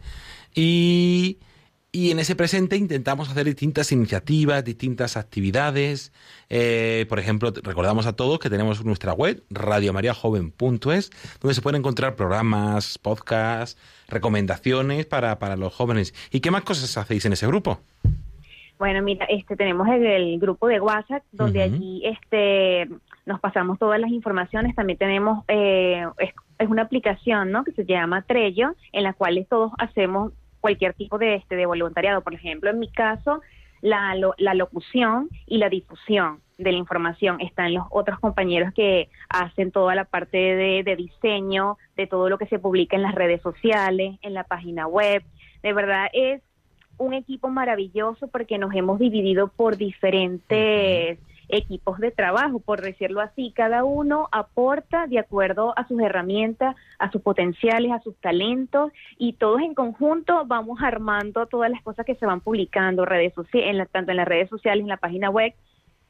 Y, 0.55 1.39
y 1.93 2.11
en 2.11 2.19
ese 2.19 2.37
presente 2.37 2.77
intentamos 2.77 3.29
hacer 3.29 3.45
distintas 3.45 3.91
iniciativas, 3.91 4.63
distintas 4.63 5.17
actividades. 5.17 6.13
Eh, 6.49 7.05
por 7.09 7.19
ejemplo, 7.19 7.51
recordamos 7.63 8.05
a 8.07 8.15
todos 8.15 8.39
que 8.39 8.49
tenemos 8.49 8.85
nuestra 8.85 9.11
web, 9.11 9.43
radiomariajoven.es, 9.49 11.11
donde 11.41 11.53
se 11.53 11.61
pueden 11.61 11.79
encontrar 11.79 12.15
programas, 12.15 12.97
podcasts, 12.97 13.77
recomendaciones 14.07 15.05
para, 15.05 15.37
para 15.37 15.57
los 15.57 15.73
jóvenes. 15.75 16.13
¿Y 16.31 16.39
qué 16.39 16.49
más 16.49 16.61
cosas 16.61 16.97
hacéis 16.97 17.25
en 17.25 17.33
ese 17.33 17.45
grupo? 17.47 17.81
Bueno, 18.79 19.01
mira, 19.01 19.25
este 19.25 19.57
tenemos 19.57 19.87
el, 19.89 20.05
el 20.05 20.39
grupo 20.39 20.67
de 20.67 20.79
WhatsApp 20.79 21.23
donde 21.31 21.61
allí 21.61 22.03
este 22.05 22.87
nos 23.25 23.39
pasamos 23.41 23.77
todas 23.77 23.99
las 23.99 24.11
informaciones. 24.11 24.75
También 24.75 24.97
tenemos 24.97 25.43
eh, 25.49 26.05
es, 26.19 26.31
es 26.57 26.69
una 26.69 26.83
aplicación, 26.83 27.51
¿no? 27.51 27.63
Que 27.65 27.73
se 27.73 27.85
llama 27.85 28.23
Trello, 28.23 28.75
en 28.93 29.03
la 29.03 29.13
cual 29.13 29.45
todos 29.49 29.71
hacemos 29.77 30.31
cualquier 30.61 30.93
tipo 30.93 31.17
de 31.17 31.35
este 31.35 31.55
de 31.55 31.65
voluntariado. 31.65 32.21
Por 32.21 32.33
ejemplo, 32.33 32.69
en 32.69 32.79
mi 32.79 32.89
caso, 32.89 33.41
la, 33.81 34.15
lo- 34.15 34.35
la 34.37 34.53
locución 34.53 35.27
y 35.45 35.57
la 35.57 35.67
difusión 35.69 36.39
de 36.57 36.71
la 36.71 36.77
información. 36.77 37.41
Están 37.41 37.73
los 37.73 37.85
otros 37.89 38.19
compañeros 38.19 38.71
que 38.73 39.09
hacen 39.29 39.71
toda 39.71 39.95
la 39.95 40.05
parte 40.05 40.37
de, 40.37 40.83
de 40.83 40.95
diseño, 40.95 41.77
de 41.97 42.05
todo 42.07 42.29
lo 42.29 42.37
que 42.37 42.45
se 42.45 42.59
publica 42.59 42.95
en 42.95 43.01
las 43.01 43.15
redes 43.15 43.41
sociales, 43.41 44.17
en 44.21 44.33
la 44.35 44.43
página 44.43 44.85
web. 44.87 45.23
De 45.63 45.73
verdad 45.73 46.07
es 46.13 46.41
un 46.97 47.13
equipo 47.15 47.49
maravilloso 47.49 48.27
porque 48.27 48.59
nos 48.59 48.73
hemos 48.75 48.99
dividido 48.99 49.47
por 49.47 49.75
diferentes 49.75 51.17
equipos 51.51 51.99
de 51.99 52.11
trabajo, 52.11 52.59
por 52.59 52.81
decirlo 52.81 53.21
así. 53.21 53.51
Cada 53.55 53.83
uno 53.83 54.27
aporta 54.31 55.05
de 55.07 55.19
acuerdo 55.19 55.73
a 55.77 55.87
sus 55.87 55.99
herramientas, 56.01 56.75
a 56.97 57.11
sus 57.11 57.21
potenciales, 57.21 57.91
a 57.91 57.99
sus 58.01 58.15
talentos 58.17 58.91
y 59.17 59.33
todos 59.33 59.61
en 59.61 59.73
conjunto 59.73 60.45
vamos 60.45 60.79
armando 60.81 61.45
todas 61.45 61.69
las 61.69 61.81
cosas 61.83 62.05
que 62.05 62.15
se 62.15 62.25
van 62.25 62.41
publicando 62.41 63.05
redes 63.05 63.33
en 63.53 63.77
la- 63.77 63.85
tanto 63.85 64.11
en 64.11 64.17
las 64.17 64.27
redes 64.27 64.49
sociales, 64.49 64.81
en 64.81 64.89
la 64.89 64.97
página 64.97 65.29
web. 65.29 65.53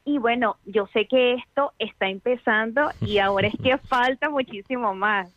Y 0.06 0.18
bueno, 0.18 0.58
yo 0.66 0.88
sé 0.94 1.08
que 1.08 1.34
esto 1.36 1.74
está 1.78 2.08
empezando 2.10 2.90
y 3.02 3.18
ahora 3.20 3.48
es 3.48 3.56
que 3.62 3.78
falta 3.88 4.30
muchísimo 4.30 4.94
más. 4.96 5.30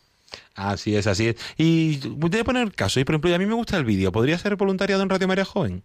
Así 0.57 0.97
es, 0.97 1.07
así 1.07 1.29
es. 1.29 1.55
Y 1.57 2.01
voy 2.09 2.31
a 2.41 2.45
poner 2.45 2.73
caso, 2.73 2.99
y 2.99 3.05
por 3.05 3.15
ejemplo, 3.15 3.35
a 3.35 3.39
mí 3.39 3.47
me 3.47 3.55
gusta 3.55 3.77
el 3.77 3.85
vídeo. 3.85 4.11
¿Podría 4.11 4.39
ser 4.39 4.57
voluntariado 4.57 5.03
en 5.03 5.09
Radio 5.11 5.29
María 5.29 5.45
Joven? 5.45 5.83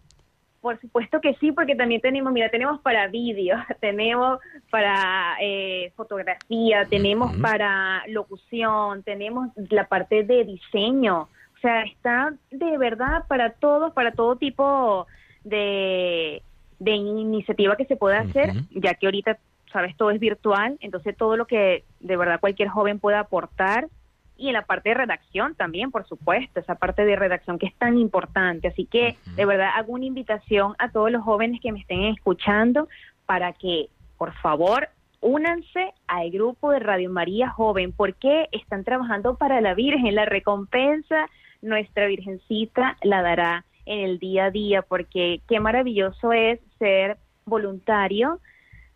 Por 0.61 0.79
supuesto 0.81 1.21
que 1.21 1.35
sí, 1.35 1.51
porque 1.53 1.75
también 1.75 2.01
tenemos, 2.01 2.33
mira, 2.33 2.49
tenemos 2.49 2.81
para 2.81 3.07
vídeo, 3.07 3.57
tenemos 3.79 4.39
para 4.69 5.37
eh, 5.41 5.91
fotografía, 5.95 6.85
tenemos 6.85 7.35
para 7.37 8.03
locución, 8.07 9.03
tenemos 9.03 9.49
la 9.69 9.85
parte 9.87 10.23
de 10.23 10.43
diseño, 10.43 11.21
O 11.57 11.59
sea, 11.61 11.83
está 11.83 12.33
de 12.51 12.77
verdad 12.77 13.23
para 13.27 13.51
todos, 13.51 13.93
para 13.93 14.11
todo 14.11 14.35
tipo 14.35 15.07
de, 15.43 16.41
de 16.79 16.91
iniciativa 16.91 17.77
que 17.77 17.85
se 17.85 17.95
pueda 17.95 18.19
hacer, 18.19 18.51
ya 18.71 18.93
que 18.95 19.07
ahorita, 19.07 19.37
sabes, 19.71 19.95
todo 19.95 20.11
es 20.11 20.19
virtual, 20.19 20.77
entonces 20.81 21.15
todo 21.15 21.37
lo 21.37 21.45
que 21.45 21.83
de 22.01 22.17
verdad 22.17 22.39
cualquier 22.39 22.69
joven 22.69 22.99
pueda 22.99 23.19
aportar 23.19 23.87
y 24.39 24.47
en 24.47 24.53
la 24.53 24.61
parte 24.61 24.89
de 24.89 24.95
redacción 24.95 25.53
también, 25.53 25.91
por 25.91 26.07
supuesto, 26.07 26.59
esa 26.59 26.75
parte 26.75 27.05
de 27.05 27.15
redacción 27.15 27.59
que 27.59 27.67
es 27.67 27.75
tan 27.75 27.97
importante. 27.97 28.69
Así 28.69 28.85
que 28.85 29.17
de 29.35 29.45
verdad 29.45 29.71
hago 29.75 29.93
una 29.93 30.05
invitación 30.05 30.75
a 30.79 30.91
todos 30.91 31.11
los 31.11 31.23
jóvenes 31.23 31.59
que 31.61 31.71
me 31.71 31.79
estén 31.79 32.05
escuchando 32.05 32.87
para 33.25 33.51
que, 33.53 33.89
por 34.17 34.33
favor, 34.35 34.87
únanse 35.19 35.93
al 36.07 36.31
grupo 36.31 36.71
de 36.71 36.79
Radio 36.79 37.09
María 37.09 37.49
Joven, 37.49 37.91
porque 37.91 38.47
están 38.53 38.85
trabajando 38.85 39.35
para 39.35 39.59
la 39.59 39.73
Virgen. 39.73 40.15
La 40.15 40.25
recompensa 40.25 41.27
nuestra 41.61 42.07
Virgencita 42.07 42.97
la 43.03 43.21
dará 43.21 43.65
en 43.85 43.99
el 43.99 44.19
día 44.19 44.45
a 44.45 44.51
día, 44.51 44.81
porque 44.83 45.41
qué 45.49 45.59
maravilloso 45.59 46.31
es 46.31 46.59
ser 46.77 47.17
voluntario 47.45 48.39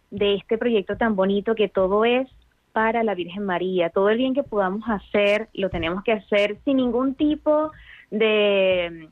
de 0.09 0.35
este 0.35 0.57
proyecto 0.57 0.95
tan 0.95 1.15
bonito 1.15 1.55
que 1.55 1.67
todo 1.67 2.05
es 2.05 2.29
para 2.73 3.03
la 3.03 3.15
Virgen 3.15 3.45
María. 3.45 3.89
Todo 3.89 4.09
el 4.09 4.17
bien 4.17 4.33
que 4.33 4.43
podamos 4.43 4.83
hacer, 4.89 5.47
lo 5.53 5.69
tenemos 5.69 6.03
que 6.03 6.11
hacer 6.11 6.57
sin 6.65 6.77
ningún 6.77 7.15
tipo 7.15 7.71
de, 8.11 9.09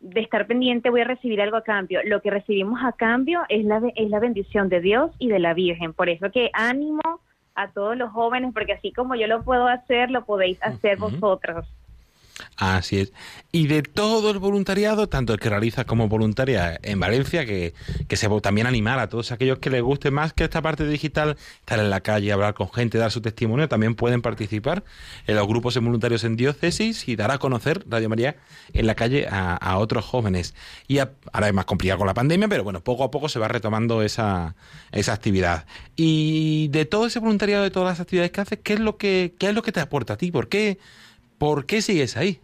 de 0.00 0.20
estar 0.20 0.46
pendiente, 0.46 0.90
voy 0.90 1.00
a 1.00 1.04
recibir 1.04 1.40
algo 1.40 1.56
a 1.56 1.62
cambio. 1.62 2.00
Lo 2.04 2.20
que 2.20 2.30
recibimos 2.30 2.80
a 2.84 2.92
cambio 2.92 3.42
es 3.48 3.64
la, 3.64 3.80
es 3.94 4.10
la 4.10 4.18
bendición 4.18 4.68
de 4.68 4.80
Dios 4.80 5.12
y 5.18 5.28
de 5.28 5.38
la 5.38 5.54
Virgen. 5.54 5.94
Por 5.94 6.08
eso 6.08 6.30
que 6.30 6.50
ánimo 6.52 7.20
a 7.54 7.70
todos 7.70 7.96
los 7.96 8.10
jóvenes, 8.10 8.52
porque 8.52 8.72
así 8.72 8.92
como 8.92 9.14
yo 9.14 9.26
lo 9.26 9.44
puedo 9.44 9.68
hacer, 9.68 10.10
lo 10.10 10.24
podéis 10.24 10.62
hacer 10.62 10.98
vosotros. 10.98 11.66
Así 12.56 13.00
es. 13.00 13.12
Y 13.50 13.66
de 13.66 13.82
todo 13.82 14.30
el 14.30 14.38
voluntariado, 14.38 15.08
tanto 15.08 15.34
el 15.34 15.40
que 15.40 15.50
realiza 15.50 15.84
como 15.84 16.08
voluntaria 16.08 16.78
en 16.82 16.98
Valencia, 16.98 17.44
que, 17.44 17.74
que 18.08 18.16
se 18.16 18.28
también 18.40 18.66
animar 18.66 18.98
a 18.98 19.08
todos 19.08 19.32
aquellos 19.32 19.58
que 19.58 19.68
les 19.68 19.82
guste 19.82 20.10
más 20.10 20.32
que 20.32 20.44
esta 20.44 20.62
parte 20.62 20.86
digital, 20.86 21.36
estar 21.60 21.78
en 21.78 21.90
la 21.90 22.00
calle, 22.00 22.32
hablar 22.32 22.54
con 22.54 22.72
gente, 22.72 22.96
dar 22.98 23.10
su 23.10 23.20
testimonio, 23.20 23.68
también 23.68 23.94
pueden 23.94 24.22
participar 24.22 24.84
en 25.26 25.36
los 25.36 25.46
grupos 25.46 25.74
de 25.74 25.80
voluntarios 25.80 26.24
en 26.24 26.36
diócesis 26.36 27.06
y 27.08 27.16
dar 27.16 27.30
a 27.30 27.38
conocer 27.38 27.84
Radio 27.88 28.08
María 28.08 28.36
en 28.72 28.86
la 28.86 28.94
calle 28.94 29.26
a, 29.30 29.54
a 29.54 29.78
otros 29.78 30.04
jóvenes. 30.04 30.54
Y 30.88 30.98
a- 30.98 31.12
ahora 31.32 31.48
es 31.48 31.54
más 31.54 31.66
complicado 31.66 31.98
con 31.98 32.06
la 32.06 32.14
pandemia, 32.14 32.48
pero 32.48 32.64
bueno, 32.64 32.82
poco 32.82 33.04
a 33.04 33.10
poco 33.10 33.28
se 33.28 33.38
va 33.38 33.48
retomando 33.48 34.02
esa, 34.02 34.56
esa 34.92 35.12
actividad. 35.12 35.66
Y 35.96 36.68
de 36.68 36.86
todo 36.86 37.06
ese 37.06 37.18
voluntariado, 37.18 37.62
de 37.64 37.70
todas 37.70 37.90
las 37.90 38.00
actividades 38.00 38.30
que 38.32 38.40
haces, 38.40 38.58
¿qué 38.62 38.72
es 38.74 38.80
lo 38.80 38.96
que, 38.96 39.34
qué 39.38 39.48
es 39.50 39.54
lo 39.54 39.62
que 39.62 39.72
te 39.72 39.80
aporta 39.80 40.14
a 40.14 40.16
ti? 40.16 40.30
¿Por 40.32 40.48
qué, 40.48 40.78
por 41.42 41.66
qué 41.66 41.82
sigues 41.82 42.16
ahí? 42.16 42.38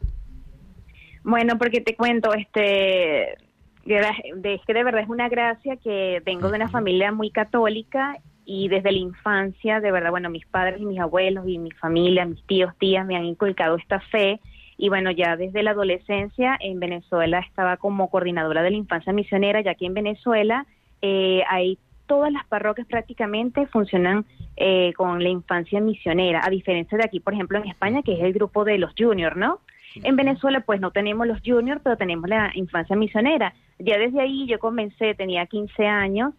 Bueno, 1.22 1.56
porque 1.56 1.80
te 1.80 1.94
cuento, 1.94 2.34
este, 2.34 3.34
es 3.34 4.60
que 4.66 4.74
de 4.74 4.82
verdad 4.82 5.02
es 5.02 5.08
una 5.08 5.28
gracia 5.28 5.76
que 5.76 6.20
vengo 6.26 6.48
de 6.48 6.56
una 6.56 6.68
familia 6.68 7.12
muy 7.12 7.30
católica 7.30 8.16
y 8.44 8.66
desde 8.66 8.90
la 8.90 8.98
infancia, 8.98 9.78
de 9.78 9.92
verdad, 9.92 10.10
bueno, 10.10 10.30
mis 10.30 10.44
padres 10.46 10.80
y 10.80 10.84
mis 10.84 10.98
abuelos 10.98 11.46
y 11.46 11.58
mi 11.58 11.70
familia, 11.70 12.24
mis 12.24 12.44
tíos, 12.48 12.72
tías 12.80 13.06
me 13.06 13.14
han 13.14 13.24
inculcado 13.24 13.76
esta 13.76 14.00
fe 14.00 14.40
y 14.76 14.88
bueno, 14.88 15.12
ya 15.12 15.36
desde 15.36 15.62
la 15.62 15.70
adolescencia 15.70 16.56
en 16.58 16.80
Venezuela 16.80 17.38
estaba 17.38 17.76
como 17.76 18.10
coordinadora 18.10 18.64
de 18.64 18.72
la 18.72 18.78
infancia 18.78 19.12
misionera, 19.12 19.60
ya 19.60 19.76
que 19.76 19.86
en 19.86 19.94
Venezuela 19.94 20.66
eh, 21.02 21.44
hay 21.48 21.78
todas 22.08 22.32
las 22.32 22.44
parroquias 22.46 22.88
prácticamente 22.88 23.66
funcionan 23.68 24.26
eh, 24.56 24.92
con 24.96 25.22
la 25.22 25.28
infancia 25.28 25.80
misionera, 25.80 26.40
a 26.44 26.50
diferencia 26.50 26.98
de 26.98 27.04
aquí, 27.04 27.20
por 27.20 27.34
ejemplo, 27.34 27.58
en 27.58 27.68
España, 27.68 28.02
que 28.02 28.14
es 28.14 28.20
el 28.20 28.32
grupo 28.32 28.64
de 28.64 28.78
los 28.78 28.92
juniors, 28.98 29.36
¿no? 29.36 29.60
En 29.94 30.16
Venezuela, 30.16 30.60
pues 30.60 30.80
no 30.80 30.90
tenemos 30.90 31.26
los 31.26 31.40
juniors, 31.44 31.80
pero 31.84 31.96
tenemos 31.96 32.28
la 32.28 32.50
infancia 32.54 32.96
misionera. 32.96 33.54
Ya 33.78 33.96
desde 33.98 34.20
ahí 34.20 34.46
yo 34.46 34.58
comencé, 34.58 35.14
tenía 35.14 35.46
15 35.46 35.86
años, 35.86 36.34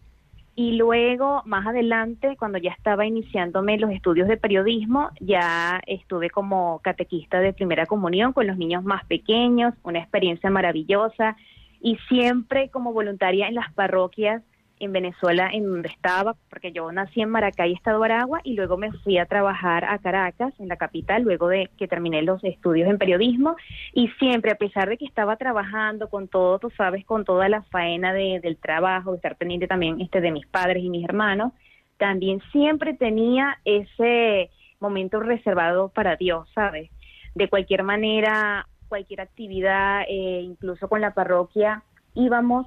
y 0.56 0.72
luego, 0.72 1.42
más 1.46 1.66
adelante, 1.66 2.36
cuando 2.38 2.58
ya 2.58 2.72
estaba 2.72 3.06
iniciándome 3.06 3.78
los 3.78 3.90
estudios 3.92 4.28
de 4.28 4.36
periodismo, 4.36 5.08
ya 5.20 5.80
estuve 5.86 6.28
como 6.28 6.80
catequista 6.82 7.40
de 7.40 7.54
primera 7.54 7.86
comunión 7.86 8.32
con 8.32 8.46
los 8.46 8.58
niños 8.58 8.84
más 8.84 9.04
pequeños, 9.06 9.72
una 9.84 10.00
experiencia 10.00 10.50
maravillosa, 10.50 11.36
y 11.80 11.96
siempre 12.08 12.68
como 12.68 12.92
voluntaria 12.92 13.48
en 13.48 13.54
las 13.54 13.72
parroquias 13.72 14.42
en 14.80 14.92
Venezuela, 14.92 15.50
en 15.52 15.64
donde 15.64 15.88
estaba, 15.88 16.34
porque 16.48 16.72
yo 16.72 16.90
nací 16.90 17.20
en 17.20 17.30
Maracay, 17.30 17.72
Estado 17.72 18.02
Aragua, 18.02 18.40
y 18.42 18.54
luego 18.54 18.76
me 18.76 18.90
fui 18.90 19.18
a 19.18 19.26
trabajar 19.26 19.84
a 19.84 19.98
Caracas, 19.98 20.52
en 20.58 20.68
la 20.68 20.76
capital, 20.76 21.22
luego 21.22 21.48
de 21.48 21.70
que 21.78 21.86
terminé 21.86 22.22
los 22.22 22.42
estudios 22.42 22.88
en 22.88 22.98
periodismo, 22.98 23.56
y 23.92 24.08
siempre, 24.18 24.52
a 24.52 24.56
pesar 24.56 24.88
de 24.88 24.96
que 24.96 25.04
estaba 25.04 25.36
trabajando 25.36 26.08
con 26.08 26.28
todo, 26.28 26.58
tú 26.58 26.70
sabes, 26.76 27.04
con 27.04 27.24
toda 27.24 27.48
la 27.48 27.62
faena 27.62 28.12
de, 28.12 28.40
del 28.40 28.56
trabajo, 28.56 29.12
de 29.12 29.16
estar 29.16 29.36
pendiente 29.36 29.68
también 29.68 30.00
este 30.00 30.20
de 30.20 30.32
mis 30.32 30.46
padres 30.46 30.82
y 30.82 30.90
mis 30.90 31.04
hermanos, 31.04 31.52
también 31.98 32.40
siempre 32.50 32.94
tenía 32.94 33.58
ese 33.64 34.50
momento 34.80 35.20
reservado 35.20 35.90
para 35.90 36.16
Dios, 36.16 36.48
¿sabes? 36.54 36.90
De 37.34 37.48
cualquier 37.48 37.82
manera, 37.82 38.66
cualquier 38.88 39.20
actividad, 39.20 40.02
eh, 40.08 40.40
incluso 40.42 40.88
con 40.88 41.02
la 41.02 41.12
parroquia, 41.12 41.82
íbamos 42.14 42.66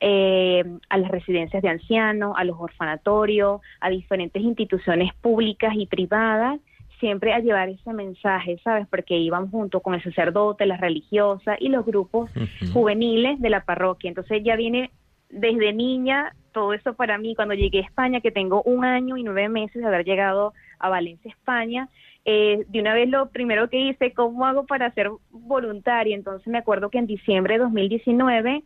eh, 0.00 0.64
a 0.88 0.98
las 0.98 1.10
residencias 1.10 1.62
de 1.62 1.68
ancianos, 1.68 2.34
a 2.36 2.44
los 2.44 2.58
orfanatorios, 2.58 3.60
a 3.80 3.90
diferentes 3.90 4.42
instituciones 4.42 5.14
públicas 5.14 5.72
y 5.76 5.86
privadas, 5.86 6.60
siempre 7.00 7.32
a 7.32 7.38
llevar 7.38 7.68
ese 7.68 7.92
mensaje, 7.92 8.58
¿sabes? 8.64 8.86
Porque 8.88 9.16
íbamos 9.16 9.50
junto 9.50 9.80
con 9.80 9.94
el 9.94 10.02
sacerdote, 10.02 10.66
las 10.66 10.80
religiosas 10.80 11.56
y 11.60 11.68
los 11.68 11.84
grupos 11.84 12.30
juveniles 12.72 13.40
de 13.40 13.50
la 13.50 13.64
parroquia. 13.64 14.08
Entonces 14.08 14.42
ya 14.44 14.56
viene 14.56 14.90
desde 15.30 15.72
niña 15.72 16.34
todo 16.52 16.72
eso 16.72 16.94
para 16.94 17.18
mí. 17.18 17.34
Cuando 17.34 17.54
llegué 17.54 17.78
a 17.80 17.86
España, 17.86 18.20
que 18.20 18.30
tengo 18.30 18.62
un 18.62 18.84
año 18.84 19.16
y 19.16 19.22
nueve 19.22 19.48
meses 19.48 19.82
de 19.82 19.86
haber 19.86 20.04
llegado 20.04 20.54
a 20.78 20.88
Valencia, 20.88 21.30
España, 21.30 21.88
eh, 22.24 22.64
de 22.68 22.80
una 22.80 22.94
vez 22.94 23.08
lo 23.08 23.28
primero 23.28 23.68
que 23.68 23.80
hice, 23.80 24.12
¿cómo 24.12 24.46
hago 24.46 24.64
para 24.64 24.90
ser 24.92 25.10
voluntaria? 25.30 26.16
Entonces 26.16 26.46
me 26.48 26.58
acuerdo 26.58 26.88
que 26.90 26.98
en 26.98 27.06
diciembre 27.06 27.54
de 27.54 27.64
2019 27.64 28.64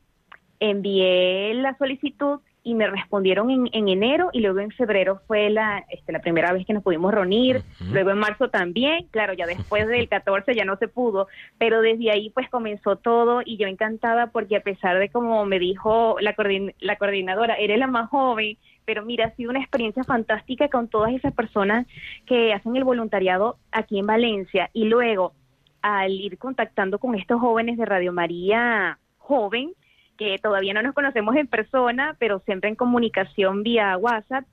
envié 0.61 1.55
la 1.55 1.77
solicitud 1.79 2.41
y 2.65 2.75
me 2.75 2.87
respondieron 2.87 3.51
en, 3.51 3.69
en 3.73 3.89
enero 3.89 4.29
y 4.33 4.41
luego 4.41 4.59
en 4.61 4.71
febrero 4.71 5.23
fue 5.27 5.49
la, 5.49 5.85
este, 5.89 6.13
la 6.13 6.19
primera 6.21 6.53
vez 6.53 6.67
que 6.67 6.75
nos 6.75 6.83
pudimos 6.83 7.15
reunir, 7.15 7.63
luego 7.93 8.11
en 8.11 8.19
marzo 8.19 8.51
también, 8.51 9.07
claro, 9.11 9.33
ya 9.33 9.47
después 9.47 9.87
del 9.87 10.09
14 10.11 10.55
ya 10.55 10.65
no 10.67 10.77
se 10.77 10.89
pudo, 10.89 11.29
pero 11.57 11.81
desde 11.81 12.11
ahí 12.11 12.29
pues 12.31 12.51
comenzó 12.51 12.97
todo 12.97 13.41
y 13.45 13.57
yo 13.57 13.67
encantada 13.69 14.27
porque 14.27 14.57
a 14.57 14.61
pesar 14.61 14.99
de 14.99 15.09
como 15.09 15.47
me 15.47 15.59
dijo 15.59 16.17
la, 16.21 16.35
coordin- 16.37 16.75
la 16.81 16.97
coordinadora, 16.97 17.55
eres 17.55 17.79
la 17.79 17.87
más 17.87 18.11
joven, 18.11 18.59
pero 18.85 19.03
mira, 19.05 19.27
ha 19.27 19.31
sido 19.37 19.51
una 19.51 19.61
experiencia 19.61 20.05
fantástica 20.05 20.69
con 20.69 20.89
todas 20.89 21.13
esas 21.15 21.33
personas 21.33 21.87
que 22.27 22.53
hacen 22.53 22.77
el 22.77 22.85
voluntariado 22.85 23.57
aquí 23.73 23.99
en 23.99 24.07
Valencia 24.07 24.69
y 24.75 24.85
luego 24.85 25.33
al 25.81 26.11
ir 26.13 26.37
contactando 26.39 26.99
con 26.99 27.15
estos 27.15 27.41
jóvenes 27.41 27.79
de 27.79 27.85
Radio 27.87 28.13
María 28.13 28.99
joven, 29.17 29.73
que 30.19 30.37
todavía 30.43 30.75
no 30.75 30.83
nos 30.83 30.95
conocemos 30.95 31.35
en 31.37 31.47
persona, 31.47 32.17
pero 32.19 32.43
siempre 32.45 32.69
en 32.69 32.77
comunicación 32.77 33.63
vía 33.63 33.97
WhatsApp, 33.97 34.45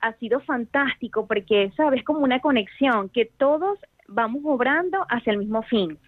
ha 0.00 0.12
sido 0.14 0.40
fantástico 0.40 1.26
porque, 1.26 1.72
sabes, 1.76 2.04
como 2.04 2.20
una 2.20 2.40
conexión, 2.40 3.08
que 3.08 3.26
todos 3.26 3.78
vamos 4.06 4.42
obrando 4.44 5.04
hacia 5.10 5.32
el 5.32 5.38
mismo 5.38 5.62
fin. 5.62 5.98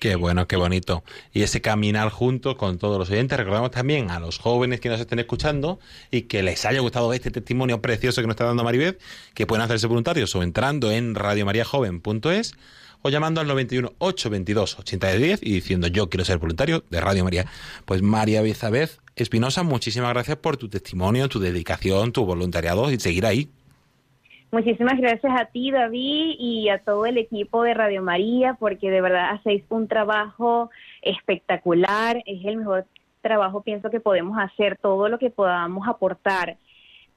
Qué 0.00 0.16
bueno, 0.16 0.48
qué 0.48 0.56
bonito. 0.56 1.04
Y 1.30 1.42
ese 1.42 1.60
caminar 1.60 2.08
juntos 2.08 2.56
con 2.56 2.78
todos 2.78 2.98
los 2.98 3.10
oyentes. 3.10 3.38
Recordamos 3.38 3.70
también 3.70 4.10
a 4.10 4.18
los 4.18 4.38
jóvenes 4.38 4.80
que 4.80 4.88
nos 4.88 4.98
estén 4.98 5.18
escuchando 5.18 5.78
y 6.10 6.22
que 6.22 6.42
les 6.42 6.64
haya 6.64 6.80
gustado 6.80 7.12
este 7.12 7.30
testimonio 7.30 7.82
precioso 7.82 8.22
que 8.22 8.26
nos 8.26 8.32
está 8.32 8.46
dando 8.46 8.64
Maribeth, 8.64 8.98
que 9.34 9.46
pueden 9.46 9.62
hacerse 9.62 9.86
voluntarios 9.86 10.34
o 10.34 10.42
entrando 10.42 10.90
en 10.90 11.14
radiomariajoven.es 11.14 12.54
o 13.02 13.08
llamando 13.08 13.40
al 13.40 13.46
91 13.46 13.92
822 13.98 14.78
8010 14.78 15.42
y 15.42 15.52
diciendo 15.52 15.86
yo 15.86 16.08
quiero 16.08 16.24
ser 16.24 16.38
voluntario 16.38 16.84
de 16.90 17.00
Radio 17.00 17.24
María. 17.24 17.46
Pues 17.84 18.02
María 18.02 18.42
Bezabez 18.42 19.00
Espinosa, 19.16 19.62
muchísimas 19.62 20.12
gracias 20.12 20.38
por 20.38 20.56
tu 20.56 20.68
testimonio, 20.68 21.28
tu 21.28 21.40
dedicación, 21.40 22.12
tu 22.12 22.24
voluntariado 22.24 22.90
y 22.90 22.98
seguir 22.98 23.26
ahí. 23.26 23.48
Muchísimas 24.52 24.98
gracias 24.98 25.32
a 25.40 25.44
ti, 25.44 25.70
David, 25.70 26.34
y 26.38 26.70
a 26.70 26.78
todo 26.78 27.06
el 27.06 27.18
equipo 27.18 27.62
de 27.62 27.72
Radio 27.72 28.02
María, 28.02 28.56
porque 28.58 28.90
de 28.90 29.00
verdad 29.00 29.30
hacéis 29.30 29.62
un 29.68 29.86
trabajo 29.86 30.70
espectacular. 31.02 32.20
Es 32.26 32.44
el 32.44 32.56
mejor 32.56 32.86
trabajo, 33.20 33.62
pienso, 33.62 33.90
que 33.90 34.00
podemos 34.00 34.36
hacer. 34.38 34.76
Todo 34.78 35.08
lo 35.08 35.20
que 35.20 35.30
podamos 35.30 35.86
aportar 35.86 36.56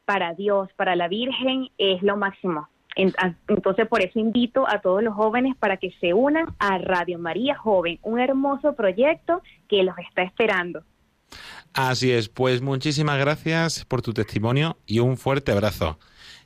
para 0.05 0.35
Dios, 0.35 0.69
para 0.75 0.95
la 0.95 1.07
Virgen, 1.07 1.69
es 1.79 2.03
lo 2.03 2.17
máximo. 2.17 2.67
Entonces, 2.95 3.87
por 3.87 4.01
eso 4.01 4.19
invito 4.19 4.67
a 4.67 4.81
todos 4.81 5.03
los 5.03 5.13
jóvenes 5.15 5.55
para 5.57 5.77
que 5.77 5.91
se 5.99 6.13
unan 6.13 6.53
a 6.59 6.77
Radio 6.77 7.17
María 7.17 7.55
Joven, 7.55 7.99
un 8.03 8.19
hermoso 8.19 8.73
proyecto 8.73 9.41
que 9.67 9.83
los 9.83 9.97
está 9.97 10.23
esperando. 10.23 10.83
Así 11.73 12.11
es, 12.11 12.29
pues 12.29 12.61
muchísimas 12.61 13.17
gracias 13.17 13.85
por 13.85 14.03
tu 14.03 14.13
testimonio 14.13 14.77
y 14.85 14.99
un 14.99 15.17
fuerte 15.17 15.51
abrazo. 15.51 15.97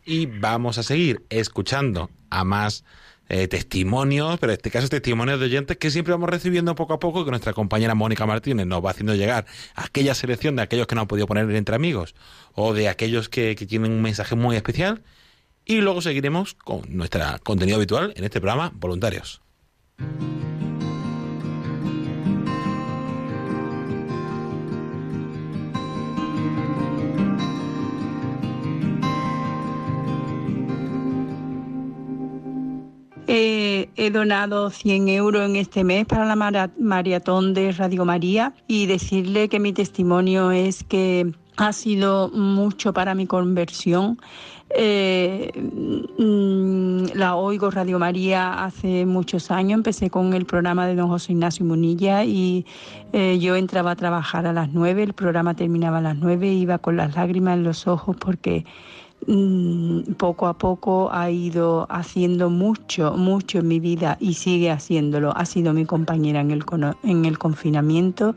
Y 0.05 0.25
vamos 0.25 0.77
a 0.77 0.83
seguir 0.83 1.25
escuchando 1.29 2.09
a 2.29 2.45
más 2.45 2.85
eh, 3.27 3.49
testimonios, 3.49 4.39
pero 4.39 4.53
en 4.53 4.57
este 4.57 4.71
caso 4.71 4.87
testimonios 4.87 5.37
de 5.37 5.47
oyentes 5.47 5.75
que 5.75 5.91
siempre 5.91 6.13
vamos 6.13 6.29
recibiendo 6.29 6.75
poco 6.75 6.93
a 6.93 6.99
poco, 6.99 7.25
que 7.25 7.31
nuestra 7.31 7.51
compañera 7.51 7.93
Mónica 7.93 8.25
Martínez 8.25 8.65
nos 8.67 8.83
va 8.83 8.91
haciendo 8.91 9.15
llegar 9.15 9.45
aquella 9.75 10.15
selección 10.15 10.55
de 10.55 10.61
aquellos 10.61 10.87
que 10.87 10.95
no 10.95 11.01
han 11.01 11.07
podido 11.07 11.27
poner 11.27 11.51
entre 11.51 11.75
amigos 11.75 12.15
o 12.53 12.73
de 12.73 12.87
aquellos 12.87 13.27
que, 13.27 13.57
que 13.57 13.65
tienen 13.65 13.91
un 13.91 14.01
mensaje 14.01 14.35
muy 14.35 14.55
especial. 14.55 15.03
Y 15.67 15.81
luego 15.81 16.01
seguiremos 16.01 16.53
con 16.53 16.81
nuestro 16.89 17.21
contenido 17.43 17.77
habitual 17.77 18.13
en 18.15 18.23
este 18.23 18.39
programa, 18.39 18.71
Voluntarios. 18.75 19.41
Eh, 33.29 33.89
he 33.97 34.09
donado 34.09 34.69
100 34.69 35.09
euros 35.09 35.49
en 35.49 35.57
este 35.57 35.83
mes 35.83 36.05
para 36.05 36.25
la 36.25 36.35
mara- 36.37 36.71
maratón 36.79 37.53
de 37.53 37.73
Radio 37.73 38.05
María 38.05 38.53
y 38.67 38.85
decirle 38.85 39.49
que 39.49 39.59
mi 39.59 39.73
testimonio 39.73 40.51
es 40.51 40.83
que 40.85 41.33
ha 41.57 41.73
sido 41.73 42.29
mucho 42.29 42.93
para 42.93 43.15
mi 43.15 43.27
conversión. 43.27 44.17
Eh, 44.69 45.51
mm, 46.17 47.17
la 47.17 47.35
oigo 47.35 47.71
Radio 47.71 47.99
María 47.99 48.65
hace 48.65 49.05
muchos 49.05 49.49
años, 49.49 49.77
empecé 49.77 50.09
con 50.09 50.33
el 50.33 50.45
programa 50.45 50.87
de 50.87 50.95
don 50.95 51.07
José 51.07 51.31
Ignacio 51.31 51.65
Munilla 51.65 52.25
y 52.25 52.65
eh, 53.13 53.39
yo 53.39 53.55
entraba 53.55 53.91
a 53.91 53.95
trabajar 53.95 54.45
a 54.45 54.51
las 54.51 54.69
9, 54.73 55.03
el 55.03 55.13
programa 55.13 55.53
terminaba 55.53 55.99
a 55.99 56.01
las 56.01 56.17
9, 56.17 56.51
iba 56.51 56.79
con 56.79 56.97
las 56.97 57.15
lágrimas 57.15 57.55
en 57.57 57.63
los 57.63 57.87
ojos 57.87 58.17
porque 58.17 58.65
poco 60.17 60.47
a 60.47 60.57
poco 60.57 61.09
ha 61.11 61.29
ido 61.29 61.85
haciendo 61.89 62.49
mucho, 62.49 63.13
mucho 63.17 63.59
en 63.59 63.67
mi 63.67 63.79
vida 63.79 64.17
y 64.19 64.35
sigue 64.35 64.71
haciéndolo. 64.71 65.35
Ha 65.35 65.45
sido 65.45 65.73
mi 65.73 65.85
compañera 65.85 66.39
en 66.39 66.51
el, 66.51 66.63
en 67.03 67.25
el 67.25 67.37
confinamiento 67.37 68.35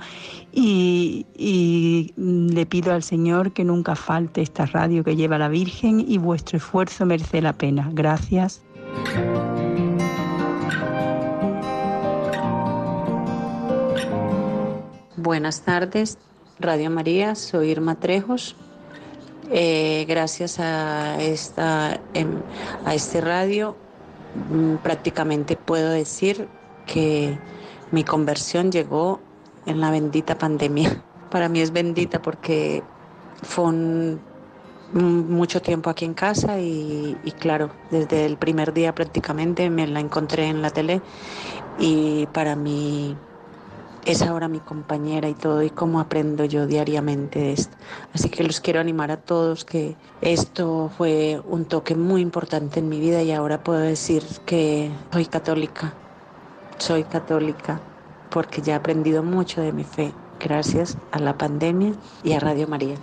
y, 0.53 1.27
y, 1.37 2.13
mm, 2.17 2.49
le 2.49 2.67
pido 2.67 2.93
al 2.93 3.03
Señor 3.03 3.53
que 3.53 3.65
nunca 3.65 3.95
falte 3.95 4.43
esta 4.43 4.67
radio 4.67 5.05
que 5.05 5.15
lleva 5.15 5.39
la 5.39 5.49
Virgen 5.49 6.05
y 6.07 6.19
vuestro 6.19 6.57
esfuerzo 6.57 7.07
merece 7.07 7.41
la 7.41 7.53
pena. 7.53 7.89
Gracias. 7.93 8.63
Buenas 15.17 15.63
tardes, 15.63 16.19
Radio 16.59 16.91
María, 16.91 17.35
soy 17.35 17.69
Irma 17.71 18.01
Trejos. 18.01 18.57
Eh, 19.53 20.05
gracias 20.09 20.61
a, 20.61 21.21
esta, 21.21 22.01
em, 22.15 22.41
a 22.85 22.95
este 22.95 23.21
radio 23.21 23.77
mm, 24.51 24.77
prácticamente 24.77 25.57
puedo 25.57 25.91
decir 25.91 26.47
que 26.87 27.37
mi 27.91 28.05
conversión 28.05 28.71
llegó 28.71 29.19
en 29.67 29.81
la 29.81 29.91
bendita 29.91 30.39
pandemia. 30.39 31.03
Para 31.31 31.49
mí 31.49 31.61
es 31.61 31.73
bendita 31.73 32.23
porque 32.23 32.85
fue 33.43 33.73
mucho 34.93 35.63
tiempo 35.63 35.91
aquí 35.91 36.05
en 36.05 36.15
casa 36.15 36.61
y, 36.61 37.17
y 37.25 37.33
claro, 37.33 37.71
desde 37.91 38.27
el 38.27 38.37
primer 38.37 38.73
día 38.73 38.95
prácticamente 38.95 39.69
me 39.71 39.87
la 39.87 40.01
encontré 40.01 40.47
en 40.47 40.63
la 40.63 40.71
tele 40.71 41.01
y 41.79 42.27
para 42.27 42.57
mí 42.57 43.17
es 44.05 44.23
ahora 44.23 44.49
mi 44.49 44.61
compañera 44.61 45.29
y 45.29 45.35
todo, 45.35 45.63
y 45.63 45.71
cómo 45.71 46.01
aprendo 46.01 46.45
yo 46.45 46.67
diariamente 46.67 47.39
de 47.39 47.53
esto. 47.53 47.77
Así 48.15 48.29
que 48.29 48.45
los 48.45 48.61
quiero 48.61 48.81
animar 48.81 49.11
a 49.11 49.19
todos 49.19 49.65
que 49.65 49.97
esto 50.21 50.91
fue 50.97 51.41
un 51.49 51.65
toque 51.65 51.95
muy 51.95 52.21
importante 52.21 52.81
en 52.81 52.89
mi 52.89 53.01
vida 53.01 53.23
y 53.23 53.33
ahora 53.33 53.63
puedo 53.63 53.81
decir 53.81 54.23
que 54.47 54.91
soy 55.13 55.27
católica, 55.27 55.93
soy 56.79 57.05
católica, 57.05 57.81
porque 58.31 58.63
ya 58.63 58.75
he 58.75 58.77
aprendido 58.77 59.23
mucho 59.23 59.61
de 59.61 59.73
mi 59.73 59.85
fe 59.85 60.13
gracias 60.39 60.97
a 61.13 61.19
la 61.19 61.37
pandemia 61.37 61.93
y 62.25 62.33
a 62.33 62.41
Radio 62.41 62.67
María. 62.67 62.97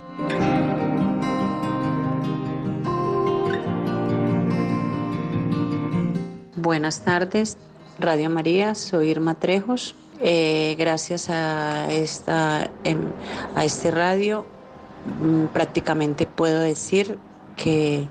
Buenas 6.56 7.02
tardes, 7.04 7.56
Radio 8.00 8.28
María, 8.30 8.74
soy 8.74 9.10
Irma 9.10 9.36
Trejos. 9.36 9.94
Eh, 10.20 10.74
gracias 10.76 11.30
a, 11.30 11.90
esta, 11.92 12.70
em, 12.82 12.98
a 13.54 13.64
este 13.64 13.92
radio 13.92 14.44
mm, 15.20 15.46
prácticamente 15.46 16.26
puedo 16.26 16.60
decir 16.60 17.18
que 17.56 18.08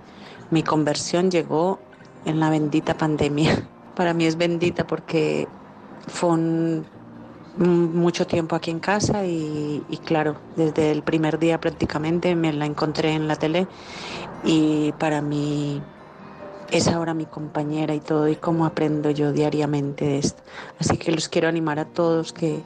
mi 0.50 0.64
conversión 0.64 1.30
llegó 1.30 1.80
en 2.26 2.40
la 2.40 2.50
bendita 2.50 2.96
pandemia. 2.96 3.68
Para 3.96 4.14
mí 4.14 4.26
es 4.26 4.38
bendita 4.38 4.88
porque 4.88 5.48
fue 6.08 6.38
mucho 7.58 8.28
tiempo 8.28 8.56
aquí 8.56 8.72
en 8.72 8.80
casa 8.80 9.26
y, 9.26 9.84
y 9.90 9.98
claro, 9.98 10.38
desde 10.56 10.92
el 10.92 11.02
primer 11.02 11.40
día 11.40 11.60
prácticamente 11.60 12.36
me 12.36 12.54
la 12.54 12.66
encontré 12.68 13.14
en 13.14 13.28
la 13.28 13.36
tele 13.36 13.68
y 14.44 14.94
para 14.94 15.22
mí 15.22 15.82
es 16.72 16.88
ahora 16.88 17.14
mi 17.14 17.26
compañera 17.26 17.94
y 17.94 18.00
todo, 18.00 18.28
y 18.28 18.36
cómo 18.36 18.66
aprendo 18.66 19.10
yo 19.12 19.32
diariamente 19.32 20.06
de 20.06 20.20
esto. 20.20 20.44
Así 20.80 20.98
que 20.98 21.12
los 21.12 21.30
quiero 21.30 21.48
animar 21.48 21.80
a 21.80 21.86
todos 21.86 22.34
que 22.34 22.62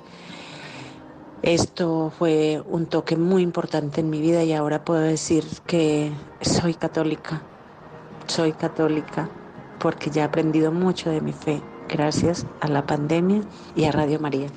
esto 1.43 2.11
fue 2.17 2.63
un 2.67 2.85
toque 2.85 3.15
muy 3.15 3.41
importante 3.41 4.01
en 4.01 4.09
mi 4.09 4.21
vida 4.21 4.43
y 4.43 4.53
ahora 4.53 4.85
puedo 4.85 5.01
decir 5.01 5.43
que 5.65 6.11
soy 6.41 6.75
católica, 6.75 7.41
soy 8.27 8.53
católica, 8.53 9.29
porque 9.79 10.09
ya 10.11 10.21
he 10.21 10.25
aprendido 10.25 10.71
mucho 10.71 11.09
de 11.09 11.21
mi 11.21 11.33
fe 11.33 11.61
gracias 11.89 12.45
a 12.59 12.67
la 12.67 12.85
pandemia 12.85 13.41
y 13.75 13.85
a 13.85 13.91
Radio 13.91 14.19
María. 14.19 14.47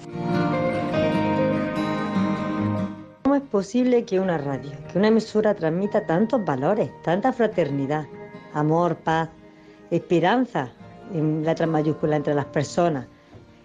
¿Cómo 3.22 3.35
es 3.35 3.42
posible 3.42 4.04
que 4.04 4.20
una 4.20 4.37
radio, 4.37 4.72
que 4.92 4.98
una 4.98 5.09
emisora 5.09 5.54
transmita 5.54 6.07
tantos 6.07 6.44
valores, 6.44 6.90
tanta 7.02 7.33
fraternidad, 7.33 8.04
amor, 8.55 8.97
paz, 8.97 9.29
esperanza 9.90 10.73
en 11.12 11.45
letra 11.45 11.67
mayúscula 11.67 12.17
entre 12.17 12.35
las 12.35 12.47
personas? 12.47 13.07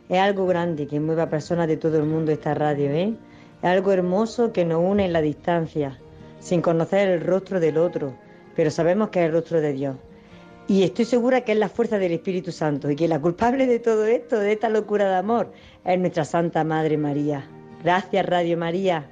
Es 0.09 0.19
algo 0.19 0.45
grande 0.47 0.87
que 0.87 0.99
mueve 0.99 1.21
a 1.21 1.29
personas 1.29 1.67
de 1.67 1.77
todo 1.77 1.97
el 1.97 2.05
mundo 2.05 2.31
esta 2.31 2.53
radio, 2.53 2.89
¿eh? 2.89 3.13
Es 3.61 3.69
algo 3.69 3.91
hermoso 3.91 4.51
que 4.51 4.65
nos 4.65 4.81
une 4.83 5.05
en 5.05 5.13
la 5.13 5.21
distancia, 5.21 5.97
sin 6.39 6.61
conocer 6.61 7.09
el 7.09 7.21
rostro 7.21 7.59
del 7.59 7.77
otro, 7.77 8.13
pero 8.55 8.71
sabemos 8.71 9.09
que 9.09 9.19
es 9.19 9.27
el 9.27 9.33
rostro 9.33 9.61
de 9.61 9.73
Dios. 9.73 9.95
Y 10.67 10.83
estoy 10.83 11.05
segura 11.05 11.41
que 11.41 11.53
es 11.53 11.57
la 11.57 11.69
fuerza 11.69 11.97
del 11.97 12.11
Espíritu 12.11 12.51
Santo 12.51 12.91
y 12.91 12.95
que 12.95 13.07
la 13.07 13.19
culpable 13.19 13.65
de 13.65 13.79
todo 13.79 14.05
esto, 14.05 14.39
de 14.39 14.51
esta 14.51 14.69
locura 14.69 15.09
de 15.09 15.15
amor, 15.15 15.51
es 15.83 15.99
nuestra 15.99 16.25
Santa 16.25 16.63
Madre 16.63 16.97
María. 16.97 17.43
Gracias, 17.83 18.25
Radio 18.25 18.57
María. 18.57 19.09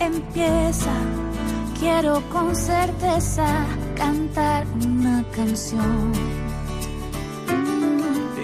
Empieza, 0.00 0.92
quiero 1.78 2.22
con 2.30 2.54
certeza 2.54 3.66
cantar 3.96 4.66
una 4.84 5.24
canción. 5.34 6.12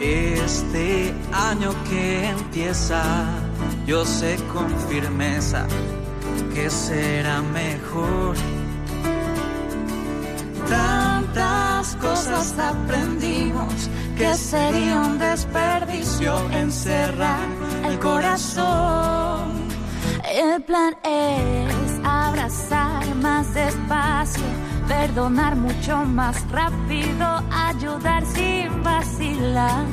Este 0.01 1.14
año 1.33 1.71
que 1.89 2.29
empieza, 2.29 3.03
yo 3.87 4.05
sé 4.05 4.37
con 4.53 4.69
firmeza 4.89 5.66
que 6.55 6.69
será 6.71 7.41
mejor. 7.43 8.37
Tantas 10.69 11.97
cosas 11.97 12.55
aprendimos 12.59 13.89
que 14.16 14.35
sería 14.35 15.01
un 15.01 15.19
desperdicio 15.19 16.51
encerrar 16.51 17.47
el 17.85 17.99
corazón. 17.99 19.44
El 20.35 20.61
plan 20.64 20.97
es 21.05 22.01
abrazar 22.03 23.14
más 23.14 23.55
despacio, 23.55 24.43
perdonar 24.89 25.55
mucho 25.55 25.99
más 25.99 26.45
rápido, 26.51 27.41
ayudar 27.53 28.26
sin 28.26 28.82
vacilar. 28.82 29.87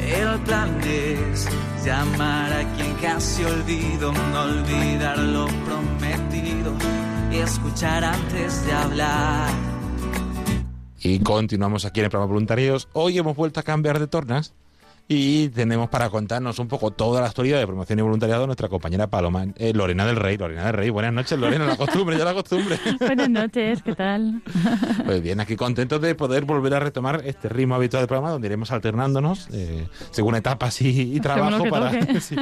El 0.00 0.40
plan 0.40 0.80
es 0.82 1.46
llamar 1.84 2.52
a 2.54 2.74
quien 2.74 2.92
casi 2.94 3.44
olvido, 3.44 4.12
no 4.12 4.42
olvidar 4.42 5.16
lo 5.16 5.46
prometido 5.64 6.72
y 7.30 7.36
escuchar 7.36 8.02
antes 8.02 8.66
de 8.66 8.72
hablar. 8.72 9.48
Y 10.98 11.20
continuamos 11.20 11.84
aquí 11.84 12.00
en 12.00 12.06
el 12.06 12.10
programa 12.10 12.32
Voluntarios. 12.32 12.88
Hoy 12.94 13.16
hemos 13.16 13.36
vuelto 13.36 13.60
a 13.60 13.62
cambiar 13.62 14.00
de 14.00 14.08
tornas 14.08 14.54
Y 15.08 15.50
tenemos 15.50 15.88
para 15.88 16.10
contarnos 16.10 16.58
un 16.58 16.66
poco 16.66 16.90
toda 16.90 17.20
la 17.20 17.28
actualidad 17.28 17.60
de 17.60 17.66
promoción 17.66 18.00
y 18.00 18.02
voluntariado 18.02 18.44
nuestra 18.46 18.68
compañera 18.68 19.06
Paloma, 19.06 19.46
eh, 19.54 19.72
Lorena 19.72 20.04
del 20.04 20.16
Rey. 20.16 20.36
Lorena 20.36 20.64
del 20.64 20.72
Rey, 20.72 20.90
buenas 20.90 21.12
noches, 21.12 21.38
Lorena, 21.38 21.64
la 21.64 21.76
costumbre, 21.76 22.18
ya 22.18 22.24
la 22.24 22.34
costumbre. 22.34 22.76
Buenas 22.98 23.30
noches, 23.30 23.82
¿qué 23.82 23.94
tal? 23.94 24.42
Pues 25.04 25.22
bien, 25.22 25.38
aquí 25.38 25.54
contentos 25.54 26.00
de 26.00 26.14
poder 26.16 26.44
volver 26.44 26.74
a 26.74 26.80
retomar 26.80 27.22
este 27.24 27.48
ritmo 27.48 27.76
habitual 27.76 28.00
del 28.00 28.08
programa 28.08 28.30
donde 28.30 28.48
iremos 28.48 28.72
alternándonos 28.72 29.48
eh, 29.52 29.86
según 30.10 30.34
etapas 30.34 30.80
y, 30.82 31.14
y 31.14 31.20
trabajo 31.20 31.64
para, 31.70 31.92
sí, 32.20 32.34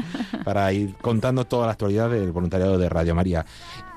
para 0.45 0.73
ir 0.73 0.95
contando 1.03 1.45
toda 1.45 1.67
la 1.67 1.73
actualidad 1.73 2.09
del 2.09 2.33
voluntariado 2.33 2.79
de 2.79 2.89
Radio 2.89 3.15
María. 3.15 3.45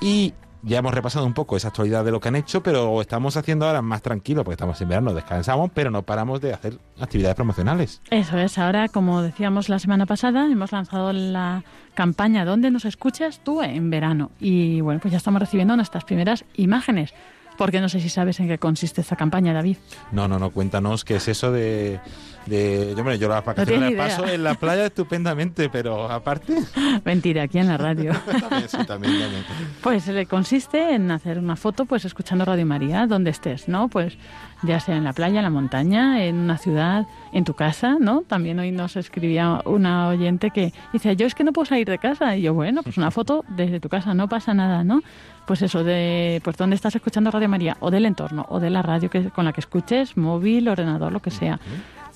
Y 0.01 0.33
ya 0.67 0.79
hemos 0.79 0.93
repasado 0.93 1.25
un 1.25 1.33
poco 1.33 1.57
esa 1.57 1.69
actualidad 1.69 2.03
de 2.03 2.11
lo 2.11 2.19
que 2.19 2.27
han 2.27 2.35
hecho, 2.35 2.61
pero 2.61 3.01
estamos 3.01 3.37
haciendo 3.37 3.65
ahora 3.65 3.81
más 3.81 4.01
tranquilo 4.01 4.43
porque 4.43 4.53
estamos 4.53 4.79
en 4.81 4.89
verano, 4.89 5.13
descansamos, 5.13 5.71
pero 5.73 5.89
no 5.89 6.03
paramos 6.03 6.41
de 6.41 6.53
hacer 6.53 6.77
actividades 6.99 7.35
promocionales. 7.35 8.01
Eso 8.11 8.37
es, 8.37 8.57
ahora 8.57 8.89
como 8.89 9.21
decíamos 9.21 9.69
la 9.69 9.79
semana 9.79 10.05
pasada, 10.05 10.45
hemos 10.45 10.71
lanzado 10.71 11.13
la 11.13 11.63
campaña 11.93 12.45
¿Dónde 12.45 12.69
nos 12.69 12.85
escuchas 12.85 13.41
tú 13.43 13.61
en 13.61 13.89
verano? 13.89 14.31
Y 14.39 14.81
bueno, 14.81 14.99
pues 14.99 15.11
ya 15.11 15.17
estamos 15.17 15.41
recibiendo 15.41 15.75
nuestras 15.75 16.03
primeras 16.03 16.45
imágenes. 16.55 17.13
Porque 17.57 17.81
no 17.81 17.89
sé 17.89 17.99
si 17.99 18.09
sabes 18.09 18.39
en 18.39 18.47
qué 18.47 18.59
consiste 18.59 19.01
esta 19.01 19.15
campaña, 19.15 19.51
David. 19.51 19.77
No, 20.11 20.27
no, 20.27 20.37
no, 20.37 20.51
cuéntanos 20.51 21.03
qué 21.03 21.15
es 21.15 21.27
eso 21.27 21.51
de... 21.51 21.99
de 22.47 22.93
yo, 22.93 22.99
hombre, 22.99 23.17
yo 23.19 23.27
las 23.27 23.43
vacaciones 23.43 23.67
tienes 23.67 23.97
las 23.97 24.07
idea. 24.07 24.17
paso 24.17 24.33
en 24.33 24.43
la 24.43 24.53
playa 24.55 24.85
estupendamente, 24.85 25.69
pero 25.69 26.09
aparte... 26.09 26.57
Mentira, 27.05 27.43
aquí 27.43 27.59
en 27.59 27.67
la 27.67 27.77
radio. 27.77 28.13
también, 28.25 28.69
sí, 28.69 28.77
también, 28.85 29.19
también. 29.19 29.45
Pues 29.81 30.07
eh, 30.07 30.25
consiste 30.25 30.93
en 30.93 31.11
hacer 31.11 31.39
una 31.39 31.55
foto, 31.55 31.85
pues 31.85 32.05
escuchando 32.05 32.45
Radio 32.45 32.65
María, 32.65 33.07
donde 33.07 33.29
estés, 33.31 33.67
¿no? 33.67 33.87
Pues 33.87 34.17
ya 34.63 34.79
sea 34.79 34.97
en 34.97 35.03
la 35.03 35.13
playa, 35.13 35.39
en 35.39 35.43
la 35.43 35.49
montaña, 35.49 36.23
en 36.23 36.35
una 36.35 36.57
ciudad, 36.57 37.05
en 37.31 37.43
tu 37.43 37.53
casa, 37.53 37.97
¿no? 37.99 38.21
También 38.21 38.59
hoy 38.59 38.71
nos 38.71 38.95
escribía 38.95 39.61
una 39.65 40.07
oyente 40.07 40.49
que 40.51 40.73
dice, 40.93 41.15
yo 41.15 41.27
es 41.27 41.35
que 41.35 41.43
no 41.43 41.53
puedo 41.53 41.65
salir 41.65 41.87
de 41.87 41.97
casa. 41.97 42.35
Y 42.35 42.41
yo, 42.41 42.53
bueno, 42.53 42.83
pues 42.83 42.97
una 42.97 43.11
foto 43.11 43.45
desde 43.49 43.79
tu 43.79 43.89
casa, 43.89 44.13
no 44.13 44.27
pasa 44.27 44.53
nada, 44.53 44.83
¿no? 44.83 45.01
Pues 45.45 45.61
eso, 45.61 45.83
de 45.83 46.41
pues 46.43 46.57
dónde 46.57 46.75
estás 46.75 46.95
escuchando 46.95 47.31
Radio 47.31 47.47
María, 47.47 47.77
o 47.79 47.91
del 47.91 48.05
entorno, 48.05 48.45
o 48.49 48.59
de 48.59 48.69
la 48.69 48.81
radio 48.81 49.09
que, 49.09 49.29
con 49.29 49.45
la 49.45 49.53
que 49.53 49.61
escuches, 49.61 50.17
móvil, 50.17 50.67
ordenador, 50.67 51.11
lo 51.11 51.21
que 51.21 51.31
sea. 51.31 51.59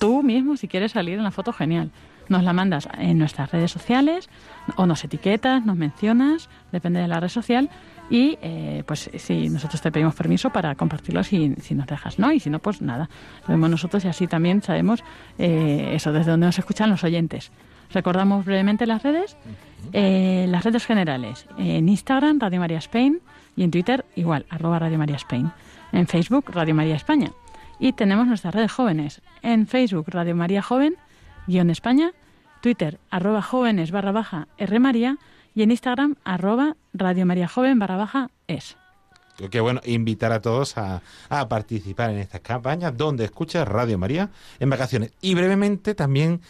Tú 0.02 0.24
mismo, 0.24 0.56
si 0.56 0.66
quieres 0.66 0.90
salir 0.90 1.16
en 1.16 1.22
la 1.22 1.30
foto, 1.30 1.52
genial. 1.52 1.92
Nos 2.28 2.42
la 2.42 2.52
mandas 2.52 2.88
en 2.98 3.18
nuestras 3.18 3.52
redes 3.52 3.70
sociales, 3.70 4.28
o 4.74 4.84
nos 4.84 5.04
etiquetas, 5.04 5.64
nos 5.64 5.76
mencionas, 5.76 6.48
depende 6.72 6.98
de 6.98 7.06
la 7.06 7.20
red 7.20 7.28
social, 7.28 7.70
y 8.10 8.36
eh, 8.42 8.82
pues 8.84 9.08
si 9.14 9.48
nosotros 9.48 9.80
te 9.80 9.92
pedimos 9.92 10.16
permiso 10.16 10.50
para 10.50 10.74
compartirlo 10.74 11.22
si, 11.22 11.54
si 11.60 11.76
nos 11.76 11.86
dejas, 11.86 12.18
¿no? 12.18 12.32
Y 12.32 12.40
si 12.40 12.50
no, 12.50 12.58
pues 12.58 12.82
nada, 12.82 13.08
lo 13.42 13.54
vemos 13.54 13.70
nosotros 13.70 14.04
y 14.04 14.08
así 14.08 14.26
también 14.26 14.60
sabemos 14.60 15.04
eh, 15.38 15.92
eso, 15.94 16.12
desde 16.12 16.32
donde 16.32 16.46
nos 16.46 16.58
escuchan 16.58 16.90
los 16.90 17.04
oyentes. 17.04 17.52
Recordamos 17.92 18.44
brevemente 18.44 18.86
las 18.86 19.04
redes, 19.04 19.36
eh, 19.92 20.46
las 20.48 20.64
redes 20.64 20.84
generales, 20.84 21.46
en 21.58 21.88
Instagram, 21.88 22.40
Radio 22.40 22.58
María 22.58 22.78
Spain, 22.78 23.20
y 23.54 23.62
en 23.62 23.70
Twitter, 23.70 24.04
igual, 24.16 24.46
arroba 24.50 24.80
Radio 24.80 24.98
María 24.98 25.14
Spain. 25.14 25.52
En 25.92 26.08
Facebook, 26.08 26.46
Radio 26.52 26.74
María 26.74 26.96
España. 26.96 27.30
Y 27.82 27.94
tenemos 27.94 28.28
nuestras 28.28 28.54
redes 28.54 28.70
jóvenes. 28.70 29.22
En 29.42 29.66
Facebook, 29.66 30.04
Radio 30.06 30.36
María 30.36 30.62
Joven, 30.62 30.94
guion 31.48 31.68
España, 31.68 32.12
Twitter, 32.60 33.00
arroba 33.10 33.42
jóvenes 33.42 33.90
barra 33.90 34.12
baja 34.12 34.46
R 34.56 34.78
María, 34.78 35.18
y 35.52 35.64
en 35.64 35.72
Instagram, 35.72 36.14
arroba 36.22 36.76
Radio 36.94 37.26
María 37.26 37.48
Joven 37.48 37.80
barra 37.80 37.96
baja 37.96 38.30
es. 38.46 38.76
Creo 39.36 39.50
que 39.50 39.58
bueno, 39.58 39.80
invitar 39.84 40.30
a 40.30 40.40
todos 40.40 40.78
a, 40.78 41.02
a 41.28 41.48
participar 41.48 42.10
en 42.10 42.18
estas 42.18 42.40
campañas 42.42 42.96
donde 42.96 43.24
escuchas 43.24 43.66
Radio 43.66 43.98
María 43.98 44.30
en 44.60 44.70
vacaciones. 44.70 45.12
Y 45.20 45.34
brevemente 45.34 45.96
también 45.96 46.40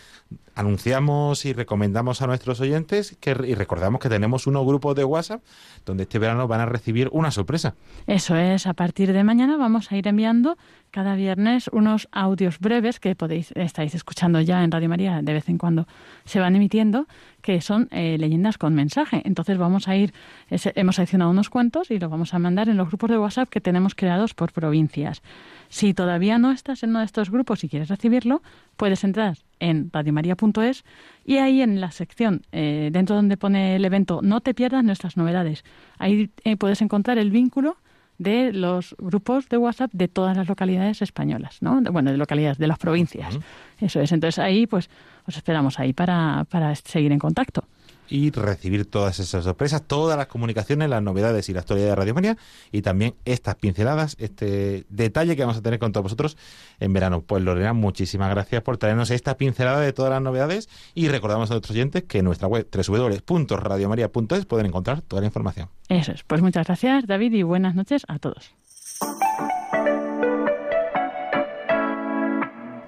anunciamos 0.55 1.45
y 1.45 1.53
recomendamos 1.53 2.23
a 2.23 2.27
nuestros 2.27 2.61
oyentes 2.61 3.17
que, 3.21 3.31
y 3.31 3.55
recordamos 3.55 4.01
que 4.01 4.09
tenemos 4.09 4.47
unos 4.47 4.67
grupos 4.67 4.95
de 4.95 5.05
WhatsApp 5.05 5.43
donde 5.87 6.05
este 6.05 6.19
verano 6.19 6.47
van 6.49 6.61
a 6.61 6.67
recibir 6.67 7.09
una 7.13 7.31
sorpresa. 7.31 7.75
Eso 8.07 8.37
es, 8.37 8.67
a 8.67 8.75
partir 8.75 9.13
de 9.13 9.25
mañana 9.25 9.57
vamos 9.57 9.91
a 9.91 9.97
ir 9.97 10.07
enviando 10.07 10.57
cada 10.91 11.15
viernes 11.15 11.69
unos 11.69 12.09
audios 12.13 12.59
breves 12.59 13.01
que 13.01 13.17
podéis 13.17 13.53
estáis 13.57 13.95
escuchando 13.95 14.41
ya 14.43 14.63
en 14.63 14.71
Radio 14.71 14.91
María 14.91 15.23
de 15.23 15.33
vez 15.33 15.49
en 15.49 15.57
cuando 15.57 15.87
se 16.25 16.39
van 16.39 16.55
emitiendo 16.55 17.07
que 17.41 17.61
son 17.61 17.89
eh, 17.91 18.19
leyendas 18.19 18.59
con 18.59 18.75
mensaje. 18.75 19.23
Entonces 19.25 19.59
vamos 19.59 19.89
a 19.89 19.97
ir 19.97 20.13
hemos 20.51 20.97
seleccionado 20.97 21.31
unos 21.31 21.49
cuantos 21.49 21.91
y 21.91 21.99
los 21.99 22.11
vamos 22.11 22.35
a 22.35 22.39
mandar 22.39 22.69
en 22.69 22.77
los 22.77 22.89
grupos 22.89 23.11
de 23.11 23.19
WhatsApp 23.19 23.49
que 23.49 23.61
tenemos 23.61 23.95
creados 23.95 24.35
por 24.35 24.53
provincias. 24.53 25.23
Si 25.69 25.95
todavía 25.95 26.39
no 26.39 26.53
estás 26.53 26.83
en 26.83 26.91
uno 26.91 26.99
de 26.99 27.07
estos 27.07 27.31
grupos 27.31 27.65
y 27.65 27.69
quieres 27.69 27.89
recibirlo, 27.89 28.43
puedes 28.77 29.03
entrar 29.05 29.39
en 29.63 29.91
radiomaria.es 29.93 30.85
y 31.25 31.37
ahí 31.39 31.63
en 31.63 31.81
la 31.81 31.91
sección, 31.91 32.43
eh, 32.53 32.91
dentro 32.93 33.17
donde 33.17 33.37
pone 33.37 33.77
el 33.77 33.85
evento, 33.85 34.21
no 34.23 34.41
te 34.41 34.55
pierdas 34.55 34.85
nuestras 34.85 35.17
novedades. 35.17 35.65
Ahí 35.99 36.31
eh, 36.45 36.57
puedes 36.57 36.83
encontrar 36.83 37.19
el 37.19 37.31
vínculo 37.31 37.77
de 38.19 38.53
los 38.53 38.95
grupos 38.99 39.49
de 39.49 39.57
WhatsApp 39.57 39.91
de 39.93 40.07
todas 40.09 40.37
las 40.37 40.47
localidades 40.49 41.03
españolas, 41.03 41.61
¿no? 41.63 41.81
De- 41.81 41.91
bueno, 41.91 42.11
de 42.13 42.19
localidades, 42.19 42.59
de 42.59 42.67
las 42.67 42.79
provincias. 42.79 43.39
Eso 43.81 44.01
es. 44.01 44.13
Entonces 44.13 44.39
ahí, 44.39 44.67
pues, 44.67 44.91
os 45.27 45.37
esperamos 45.37 45.81
ahí 45.81 45.93
para, 45.93 46.45
para 46.51 46.75
seguir 46.75 47.11
en 47.13 47.19
contacto. 47.19 47.65
Y 48.13 48.31
recibir 48.31 48.85
todas 48.85 49.19
esas 49.21 49.45
sorpresas, 49.45 49.83
todas 49.87 50.19
las 50.19 50.27
comunicaciones, 50.27 50.91
las 50.91 51.03
novedades 51.03 51.49
y 51.49 51.55
la 51.55 51.61
actualidad 51.61 51.89
de 51.89 51.95
Radio 51.95 52.13
María 52.13 52.37
y 52.71 52.83
también 52.83 53.15
estas 53.25 53.55
pinceladas, 53.55 54.17
este 54.19 54.85
detalle 54.91 55.35
que 55.35 55.43
vamos 55.43 55.57
a 55.57 55.63
tener 55.63 55.79
con 55.79 55.93
todos 55.93 56.05
vosotros 56.05 56.37
en 56.79 56.93
verano. 56.93 57.23
Pues 57.23 57.43
Lorena, 57.43 57.73
muchísimas 57.73 58.29
gracias 58.29 58.63
por 58.63 58.77
traernos 58.77 59.11
esta 59.11 59.39
pincelada 59.39 59.81
de 59.81 59.95
todas 59.95 60.11
las 60.11 60.21
novedades 60.21 60.69
y 60.95 61.09
recordamos 61.09 61.51
a 61.51 61.55
nuestros 61.55 61.75
oyentes 61.75 62.05
que 62.05 62.19
en 62.19 62.27
nuestra 62.27 62.49
web 62.49 62.69
www.radiomaria.es 62.71 64.45
pueden 64.45 64.67
encontrar 64.67 65.01
toda 65.01 65.23
la 65.23 65.27
información. 65.27 65.71
Eso 65.89 66.13
es. 66.13 66.23
Pues 66.23 66.43
muchas 66.43 66.67
gracias, 66.67 67.07
David, 67.07 67.33
y 67.33 67.43
buenas 67.45 67.75
noches 67.75 68.03
a 68.09 68.19
todos. 68.19 68.53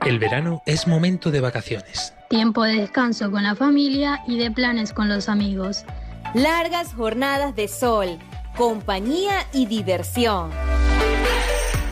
El 0.04 0.18
verano 0.18 0.62
es 0.66 0.86
momento 0.86 1.30
de 1.30 1.40
vacaciones. 1.40 2.12
Tiempo 2.28 2.62
de 2.64 2.74
descanso 2.74 3.30
con 3.30 3.42
la 3.42 3.54
familia 3.54 4.22
y 4.28 4.36
de 4.36 4.50
planes 4.50 4.92
con 4.92 5.08
los 5.08 5.30
amigos. 5.30 5.86
Largas 6.34 6.92
jornadas 6.92 7.56
de 7.56 7.68
sol, 7.68 8.18
compañía 8.54 9.46
y 9.54 9.64
diversión. 9.64 10.50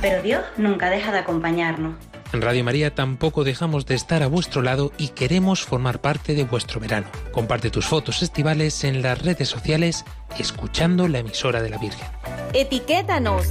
Pero 0.03 0.23
Dios 0.23 0.45
nunca 0.59 0.91
deja 0.91 1.11
de 1.11 1.21
acompañarnos. 1.21 1.95
En 2.35 2.43
Radio 2.43 2.65
María 2.65 2.95
tampoco 2.95 3.45
dejamos 3.45 3.87
de 3.87 3.95
estar 3.95 4.23
a 4.23 4.27
vuestro 4.27 4.61
lado 4.61 4.93
y 4.99 5.09
queremos 5.09 5.63
formar 5.63 6.03
parte 6.03 6.35
de 6.35 6.45
vuestro 6.45 6.81
verano. 6.81 7.07
Comparte 7.31 7.71
tus 7.71 7.87
fotos 7.87 8.23
estivales 8.23 8.85
en 8.85 9.01
las 9.01 9.23
redes 9.23 9.49
sociales 9.49 10.05
escuchando 10.39 11.09
la 11.09 11.21
emisora 11.21 11.63
de 11.63 11.71
la 11.71 11.79
Virgen. 11.79 12.07
Etiquétanos. 12.53 13.49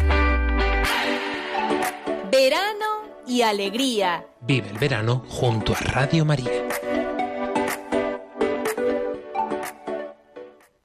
Verano 2.32 3.01
y 3.28 3.42
alegría. 3.42 4.26
Vive 4.42 4.70
el 4.70 4.78
verano 4.78 5.24
junto 5.28 5.74
a 5.74 5.80
Radio 5.80 6.26
María. 6.26 6.52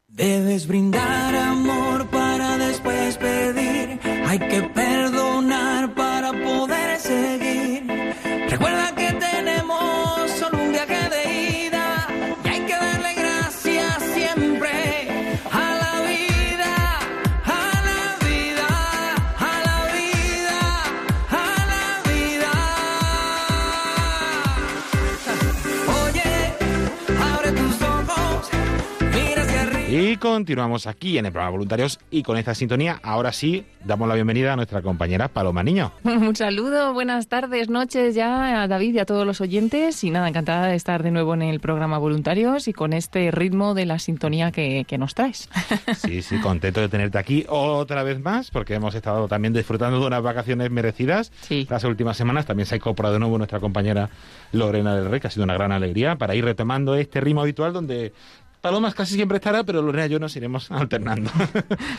Debes 0.09 0.67
brindar 0.67 1.35
amor 1.35 2.07
para 2.09 2.57
después 2.59 3.19
pedir. 3.19 4.01
Hay 4.27 4.39
que 4.39 4.63
perdonar 4.63 4.86
continuamos 30.31 30.89
aquí 30.89 31.19
en 31.19 31.27
el 31.27 31.33
programa 31.33 31.53
Voluntarios 31.53 32.01
y 32.11 32.25
con 32.25 32.37
esta 32.37 32.53
sintonía, 32.53 32.99
ahora 33.05 33.33
sí, 33.33 33.65
damos 33.85 34.09
la 34.09 34.15
bienvenida 34.15 34.53
a 34.53 34.57
nuestra 34.57 34.83
compañera 34.83 35.29
Paloma 35.29 35.63
Niño. 35.63 35.93
Un 36.05 36.35
saludo, 36.35 36.93
buenas 36.93 37.29
tardes, 37.29 37.69
noches 37.69 38.17
ya 38.17 38.63
a 38.63 38.69
David 38.69 38.97
y 38.97 38.99
a 38.99 39.07
todos 39.07 39.25
los 39.25 39.41
oyentes. 39.41 40.03
Y 40.03 40.11
nada, 40.11 40.29
encantada 40.29 40.67
de 40.67 40.75
estar 40.75 41.05
de 41.05 41.13
nuevo 41.13 41.33
en 41.35 41.43
el 41.43 41.61
programa 41.61 41.99
Voluntarios 41.99 42.67
y 42.67 42.73
con 42.73 42.93
este 42.93 43.31
ritmo 43.31 43.75
de 43.75 43.87
la 43.87 44.01
sintonía 44.01 44.51
que, 44.51 44.85
que 44.87 44.99
nos 44.99 45.15
traes. 45.15 45.49
Sí, 45.97 46.23
sí, 46.23 46.39
contento 46.41 46.81
de 46.81 46.89
tenerte 46.89 47.19
aquí 47.19 47.47
otra 47.49 48.03
vez 48.03 48.21
más, 48.21 48.51
porque 48.51 48.75
hemos 48.75 48.95
estado 48.95 49.29
también 49.29 49.53
disfrutando 49.53 49.99
de 50.01 50.07
unas 50.07 50.23
vacaciones 50.23 50.71
merecidas. 50.71 51.33
Las 51.69 51.85
últimas 51.85 52.17
semanas 52.17 52.47
también 52.47 52.67
se 52.67 52.75
ha 52.75 52.77
incorporado 52.77 53.15
de 53.15 53.21
nuevo 53.21 53.39
nuestra 53.39 53.61
compañera 53.61 54.11
Lorena 54.53 54.95
del 54.95 55.11
Rey, 55.11 55.21
que 55.21 55.29
ha 55.29 55.31
sido 55.31 55.45
una 55.45 55.55
gran 55.55 55.73
alegría 55.73 56.17
para 56.17 56.35
ir 56.35 56.45
retomando 56.45 56.95
este 56.95 57.21
ritmo 57.21 57.41
habitual 57.43 57.73
donde 57.73 58.13
Palomas 58.61 58.95
casi 58.95 59.15
siempre 59.15 59.37
estará, 59.37 59.65
pero 59.65 59.83
Lorena 59.83 60.07
y 60.07 60.11
yo 60.11 60.19
nos 60.19 60.35
iremos 60.37 60.71
alternando. 60.71 61.31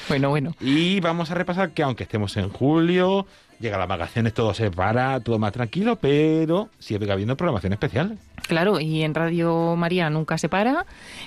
bueno, 0.10 0.30
bueno. 0.30 0.56
Y 0.60 1.00
vamos 1.00 1.32
a 1.32 1.36
repasar 1.36 1.72
que 1.72 1.84
aunque 1.84 2.04
estemos 2.04 2.36
en 2.38 2.50
julio, 2.50 3.26
llega 3.60 3.78
las 3.78 3.88
vacaciones, 3.88 4.34
todo 4.34 4.54
se 4.54 4.72
para, 4.72 5.20
todo 5.20 5.40
más 5.40 5.52
tranquilo, 5.52 5.98
pero 5.98 6.70
sigue 6.80 7.12
habiendo 7.12 7.36
programación 7.36 7.74
especial. 7.74 8.18
Claro, 8.48 8.80
y 8.80 9.04
en 9.04 9.14
Radio 9.14 9.76
María 9.76 10.10
nunca 10.10 10.38
se 10.38 10.48
para. 10.48 10.86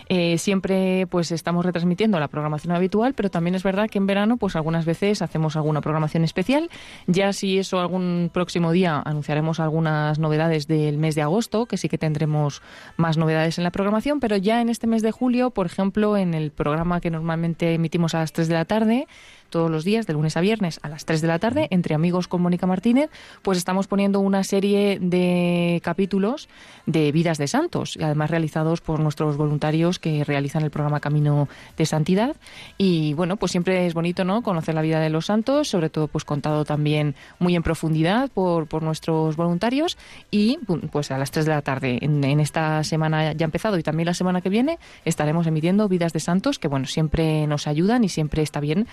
Eh, 0.09 0.39
siempre 0.39 1.07
pues 1.11 1.33
estamos 1.33 1.67
retransmitiendo 1.67 2.19
la 2.19 2.29
programación 2.29 2.75
habitual, 2.75 3.13
pero 3.15 3.31
también 3.31 3.55
es 3.55 3.63
verdad 3.63 3.91
que 3.91 3.99
en 3.99 4.07
verano 4.07 4.37
pues 4.39 4.57
algunas 4.57 4.87
veces 4.87 5.21
hacemos 5.21 5.57
alguna 5.57 5.83
programación 5.83 6.25
especial. 6.25 6.71
Ya 7.07 7.33
si 7.33 7.59
eso 7.59 7.81
algún 7.81 8.31
próximo 8.33 8.73
día 8.73 9.03
anunciaremos 9.05 9.61
algunas 9.61 10.19
novedades 10.19 10.67
del 10.67 10.97
mes 10.97 11.15
de 11.15 11.23
agosto, 11.23 11.67
que 11.67 11.77
sí 11.77 11.89
que 11.89 11.99
tendremos 11.99 12.63
más 12.97 13.19
novedades 13.19 13.59
en 13.59 13.65
la 13.65 13.71
programación, 13.71 14.21
pero 14.21 14.37
ya 14.37 14.63
en 14.63 14.71
este 14.71 14.87
mes 14.87 15.03
de 15.03 15.11
julio, 15.11 15.51
por 15.51 15.67
ejemplo, 15.67 16.17
en 16.17 16.33
el 16.33 16.51
programa 16.51 17.01
que 17.01 17.11
normalmente 17.11 17.75
emitimos 17.75 18.15
a 18.15 18.21
las 18.21 18.33
3 18.33 18.49
de 18.49 18.55
la 18.55 18.65
tarde, 18.65 19.07
todos 19.51 19.71
los 19.71 19.85
días, 19.85 20.07
de 20.07 20.15
lunes 20.15 20.37
a 20.37 20.41
viernes, 20.41 20.81
a 20.83 20.89
las 20.89 21.05
3 21.05 21.21
de 21.21 21.29
la 21.29 21.39
tarde, 21.39 21.69
entre 21.71 21.95
amigos 21.95 22.29
con 22.29 22.41
Mónica 22.41 22.67
Martínez, 22.67 23.11
pues 23.43 23.59
estamos 23.59 23.87
poniendo 23.87 24.21
una 24.21 24.45
serie 24.45 24.99
de 25.01 25.81
capítulos 25.85 26.49
de 26.87 27.13
vidas 27.13 27.39
de 27.39 27.49
santos, 27.49 27.97
y 27.97 28.03
además 28.03 28.31
realizados 28.31 28.81
por 28.81 29.01
nuestros 29.01 29.37
voluntarios 29.37 29.99
que 29.99 30.25
realizan 30.25 30.63
el 30.63 30.71
programa 30.71 31.01
Camino 31.01 31.49
de 31.77 31.87
Santidad. 31.87 32.37
Y 32.79 33.15
bueno, 33.15 33.37
pues 33.37 33.53
siempre 33.53 33.87
es 33.87 33.95
bonito, 33.95 34.25
¿no? 34.25 34.43
Conocer 34.43 34.75
la 34.75 34.83
vida 34.83 35.01
de 35.01 35.11
los 35.11 35.27
santos, 35.27 35.69
sobre 35.69 35.91
todo 35.91 36.09
pues 36.09 36.25
contado 36.25 36.65
también 36.65 37.15
muy 37.39 37.57
en 37.57 37.63
profundidad 37.63 38.31
por, 38.31 38.67
por 38.67 38.83
nuestros 38.83 39.37
voluntarios. 39.37 39.99
Y 40.31 40.59
pues 40.91 41.11
a 41.11 41.19
las 41.19 41.31
3 41.31 41.47
de 41.47 41.53
la 41.53 41.63
tarde, 41.63 41.99
en, 42.01 42.23
en 42.25 42.41
esta 42.41 42.83
semana 42.85 43.33
ya 43.33 43.45
empezado 43.45 43.79
y 43.79 43.83
también 43.83 44.07
la 44.07 44.15
semana 44.15 44.41
que 44.41 44.49
viene, 44.49 44.79
estaremos 45.05 45.47
emitiendo 45.47 45.89
vidas 45.89 46.13
de 46.13 46.21
santos 46.21 46.59
que, 46.59 46.69
bueno, 46.69 46.87
siempre 46.87 47.47
nos 47.47 47.67
ayudan 47.67 48.05
y 48.05 48.09
siempre 48.09 48.43
está 48.43 48.61
bien 48.61 48.87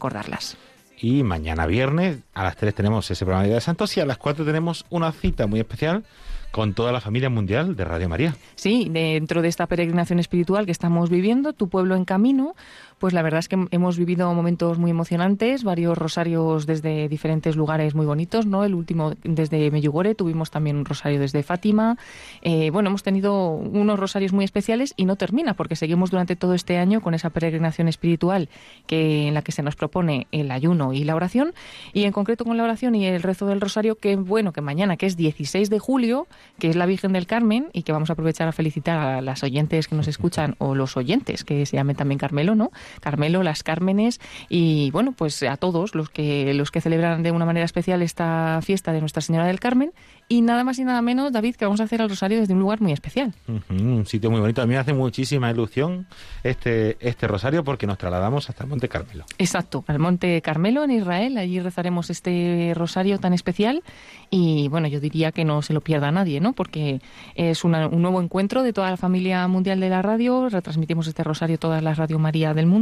recordarlas. 0.00 0.56
Y 0.98 1.22
mañana 1.22 1.66
viernes 1.66 2.18
a 2.34 2.42
las 2.42 2.56
3 2.56 2.74
tenemos 2.74 3.10
ese 3.10 3.24
programa 3.24 3.42
de 3.42 3.48
Día 3.48 3.54
de 3.56 3.60
Santos 3.60 3.94
y 3.96 4.00
a 4.00 4.06
las 4.06 4.16
4 4.16 4.44
tenemos 4.44 4.86
una 4.90 5.12
cita 5.12 5.46
muy 5.46 5.60
especial 5.60 6.04
con 6.50 6.74
toda 6.74 6.90
la 6.90 7.00
familia 7.00 7.30
mundial 7.30 7.76
de 7.76 7.84
Radio 7.84 8.08
María. 8.08 8.34
Sí, 8.56 8.88
dentro 8.90 9.40
de 9.40 9.48
esta 9.48 9.66
peregrinación 9.66 10.18
espiritual 10.18 10.66
que 10.66 10.72
estamos 10.72 11.08
viviendo, 11.08 11.52
Tu 11.52 11.68
pueblo 11.68 11.94
en 11.96 12.04
camino, 12.04 12.54
pues 13.00 13.14
la 13.14 13.22
verdad 13.22 13.38
es 13.38 13.48
que 13.48 13.56
hemos 13.70 13.96
vivido 13.96 14.32
momentos 14.34 14.78
muy 14.78 14.90
emocionantes, 14.90 15.64
varios 15.64 15.96
rosarios 15.96 16.66
desde 16.66 17.08
diferentes 17.08 17.56
lugares 17.56 17.94
muy 17.94 18.04
bonitos, 18.04 18.44
¿no? 18.44 18.62
El 18.62 18.74
último 18.74 19.14
desde 19.24 19.70
Meyugore, 19.70 20.14
tuvimos 20.14 20.50
también 20.50 20.76
un 20.76 20.84
rosario 20.84 21.18
desde 21.18 21.42
Fátima. 21.42 21.96
Eh, 22.42 22.68
bueno, 22.70 22.90
hemos 22.90 23.02
tenido 23.02 23.52
unos 23.52 23.98
rosarios 23.98 24.34
muy 24.34 24.44
especiales 24.44 24.92
y 24.98 25.06
no 25.06 25.16
termina 25.16 25.54
porque 25.54 25.76
seguimos 25.76 26.10
durante 26.10 26.36
todo 26.36 26.52
este 26.52 26.76
año 26.76 27.00
con 27.00 27.14
esa 27.14 27.30
peregrinación 27.30 27.88
espiritual 27.88 28.50
que 28.86 29.28
en 29.28 29.32
la 29.32 29.40
que 29.40 29.52
se 29.52 29.62
nos 29.62 29.76
propone 29.76 30.26
el 30.30 30.50
ayuno 30.50 30.92
y 30.92 31.04
la 31.04 31.16
oración 31.16 31.54
y 31.94 32.04
en 32.04 32.12
concreto 32.12 32.44
con 32.44 32.58
la 32.58 32.64
oración 32.64 32.94
y 32.94 33.06
el 33.06 33.22
rezo 33.22 33.46
del 33.46 33.62
rosario 33.62 33.96
que 33.96 34.16
bueno, 34.16 34.52
que 34.52 34.60
mañana 34.60 34.98
que 34.98 35.06
es 35.06 35.16
16 35.16 35.70
de 35.70 35.78
julio, 35.78 36.26
que 36.58 36.68
es 36.68 36.76
la 36.76 36.84
Virgen 36.84 37.14
del 37.14 37.26
Carmen 37.26 37.68
y 37.72 37.82
que 37.82 37.92
vamos 37.92 38.10
a 38.10 38.12
aprovechar 38.12 38.46
a 38.46 38.52
felicitar 38.52 38.98
a 38.98 39.22
las 39.22 39.42
oyentes 39.42 39.88
que 39.88 39.94
nos 39.94 40.06
escuchan 40.06 40.54
o 40.58 40.74
los 40.74 40.98
oyentes 40.98 41.44
que 41.44 41.64
se 41.64 41.76
llamen 41.76 41.96
también 41.96 42.18
Carmelo, 42.18 42.54
¿no? 42.54 42.70
Carmelo, 43.00 43.42
las 43.42 43.62
Cármenes 43.62 44.20
y 44.48 44.90
bueno, 44.90 45.12
pues 45.16 45.42
a 45.42 45.56
todos 45.56 45.94
los 45.94 46.10
que 46.10 46.52
los 46.54 46.70
que 46.70 46.80
celebran 46.80 47.22
de 47.22 47.30
una 47.32 47.44
manera 47.44 47.64
especial 47.64 48.02
esta 48.02 48.60
fiesta 48.62 48.92
de 48.92 49.00
Nuestra 49.00 49.20
Señora 49.22 49.46
del 49.46 49.60
Carmen 49.60 49.92
y 50.28 50.42
nada 50.42 50.62
más 50.64 50.78
y 50.78 50.84
nada 50.84 51.02
menos, 51.02 51.32
David, 51.32 51.56
que 51.56 51.64
vamos 51.64 51.80
a 51.80 51.84
hacer 51.84 52.00
el 52.00 52.08
rosario 52.08 52.38
desde 52.38 52.54
un 52.54 52.60
lugar 52.60 52.80
muy 52.80 52.92
especial. 52.92 53.34
Un 53.68 54.06
sitio 54.06 54.30
muy 54.30 54.40
bonito. 54.40 54.62
A 54.62 54.66
mí 54.66 54.74
me 54.74 54.78
hace 54.78 54.92
muchísima 54.92 55.50
ilusión 55.50 56.06
este, 56.44 56.96
este 57.00 57.26
rosario 57.26 57.64
porque 57.64 57.86
nos 57.86 57.98
trasladamos 57.98 58.48
hasta 58.48 58.62
el 58.64 58.70
Monte 58.70 58.88
Carmelo. 58.88 59.24
Exacto, 59.38 59.84
al 59.88 59.98
Monte 59.98 60.40
Carmelo 60.42 60.84
en 60.84 60.92
Israel, 60.92 61.36
allí 61.36 61.58
rezaremos 61.60 62.10
este 62.10 62.72
rosario 62.76 63.18
tan 63.18 63.32
especial 63.32 63.82
y 64.30 64.68
bueno, 64.68 64.86
yo 64.86 65.00
diría 65.00 65.32
que 65.32 65.44
no 65.44 65.62
se 65.62 65.72
lo 65.72 65.80
pierda 65.80 66.12
nadie, 66.12 66.40
¿no? 66.40 66.52
Porque 66.52 67.00
es 67.34 67.64
una- 67.64 67.88
un 67.88 68.00
nuevo 68.02 68.20
encuentro 68.22 68.62
de 68.62 68.72
toda 68.72 68.90
la 68.90 68.96
familia 68.96 69.46
mundial 69.48 69.80
de 69.80 69.88
la 69.88 70.00
radio, 70.02 70.48
retransmitimos 70.48 71.08
este 71.08 71.24
rosario 71.24 71.58
todas 71.58 71.82
las 71.82 71.98
Radio 71.98 72.18
María 72.20 72.54
del 72.54 72.66
mundo 72.66 72.79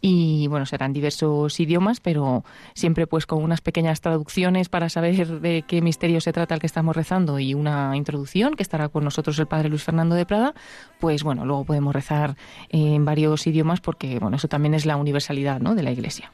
y 0.00 0.46
bueno, 0.48 0.66
serán 0.66 0.92
diversos 0.92 1.58
idiomas, 1.60 2.00
pero 2.00 2.44
siempre 2.74 3.06
pues 3.06 3.26
con 3.26 3.42
unas 3.42 3.60
pequeñas 3.60 4.00
traducciones 4.00 4.68
para 4.68 4.88
saber 4.88 5.40
de 5.40 5.62
qué 5.62 5.80
misterio 5.80 6.20
se 6.20 6.32
trata 6.32 6.54
el 6.54 6.60
que 6.60 6.66
estamos 6.66 6.96
rezando 6.96 7.38
y 7.38 7.54
una 7.54 7.96
introducción 7.96 8.54
que 8.54 8.62
estará 8.62 8.88
con 8.88 9.04
nosotros 9.04 9.38
el 9.38 9.46
Padre 9.46 9.68
Luis 9.68 9.82
Fernando 9.82 10.14
de 10.14 10.26
Prada, 10.26 10.54
pues 11.00 11.22
bueno, 11.22 11.44
luego 11.44 11.64
podemos 11.64 11.94
rezar 11.94 12.36
en 12.68 13.04
varios 13.04 13.46
idiomas 13.46 13.80
porque 13.80 14.18
bueno, 14.18 14.36
eso 14.36 14.48
también 14.48 14.74
es 14.74 14.86
la 14.86 14.96
universalidad, 14.96 15.60
¿no? 15.60 15.74
de 15.74 15.82
la 15.82 15.92
Iglesia. 15.92 16.30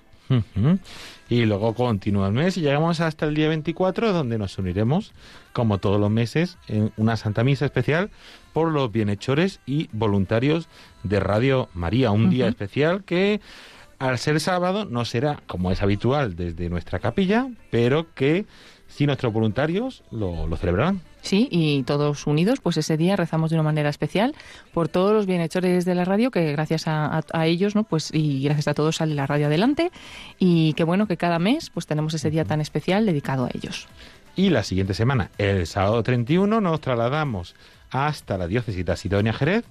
Y 1.30 1.44
luego 1.46 1.74
continúa 1.74 2.26
el 2.26 2.34
mes 2.34 2.56
y 2.56 2.60
llegamos 2.60 3.00
hasta 3.00 3.26
el 3.26 3.34
día 3.34 3.48
24 3.48 4.12
donde 4.12 4.38
nos 4.38 4.58
uniremos, 4.58 5.12
como 5.52 5.78
todos 5.78 5.98
los 5.98 6.10
meses, 6.10 6.58
en 6.68 6.92
una 6.96 7.16
Santa 7.16 7.44
Misa 7.44 7.64
especial 7.64 8.10
por 8.52 8.70
los 8.72 8.90
bienhechores 8.92 9.60
y 9.66 9.88
voluntarios 9.92 10.68
de 11.02 11.20
Radio 11.20 11.68
María. 11.74 12.10
Un 12.10 12.30
día 12.30 12.48
especial 12.48 13.04
que 13.04 13.40
al 13.98 14.18
ser 14.18 14.40
sábado 14.40 14.84
no 14.84 15.04
será 15.04 15.40
como 15.46 15.70
es 15.72 15.82
habitual 15.82 16.36
desde 16.36 16.68
nuestra 16.68 16.98
capilla, 16.98 17.48
pero 17.70 18.06
que 18.14 18.46
sí 18.86 19.06
nuestros 19.06 19.32
voluntarios 19.32 20.02
lo, 20.10 20.46
lo 20.46 20.56
celebrarán. 20.56 21.00
Sí, 21.20 21.48
y 21.50 21.82
todos 21.82 22.26
unidos, 22.28 22.60
pues 22.62 22.76
ese 22.76 22.96
día 22.96 23.16
rezamos 23.16 23.50
de 23.50 23.56
una 23.56 23.64
manera 23.64 23.88
especial 23.90 24.34
por 24.72 24.88
todos 24.88 25.12
los 25.12 25.26
bienhechores 25.26 25.84
de 25.84 25.94
la 25.96 26.04
radio, 26.04 26.30
que 26.30 26.52
gracias 26.52 26.86
a, 26.86 27.06
a- 27.18 27.24
a 27.32 27.46
ellos, 27.46 27.74
¿no? 27.74 27.82
Pues 27.82 28.10
y 28.14 28.42
gracias 28.44 28.68
a 28.68 28.74
todos 28.74 28.96
sale 28.96 29.14
la 29.16 29.26
radio 29.26 29.46
adelante 29.46 29.90
y 30.38 30.72
qué 30.74 30.84
bueno 30.84 31.06
que 31.08 31.16
cada 31.16 31.38
mes 31.40 31.70
pues 31.70 31.86
tenemos 31.86 32.14
ese 32.14 32.30
día 32.30 32.44
tan 32.44 32.60
especial 32.60 33.04
dedicado 33.04 33.44
a 33.46 33.50
ellos. 33.52 33.88
Y 34.36 34.50
la 34.50 34.62
siguiente 34.62 34.94
semana, 34.94 35.32
el 35.36 35.66
sábado 35.66 36.00
31, 36.04 36.60
nos 36.60 36.80
trasladamos 36.80 37.56
hasta 37.90 38.38
la 38.38 38.46
diócesis 38.46 38.84
de 38.84 38.96
Sidonia 38.96 39.32
Jerez, 39.32 39.64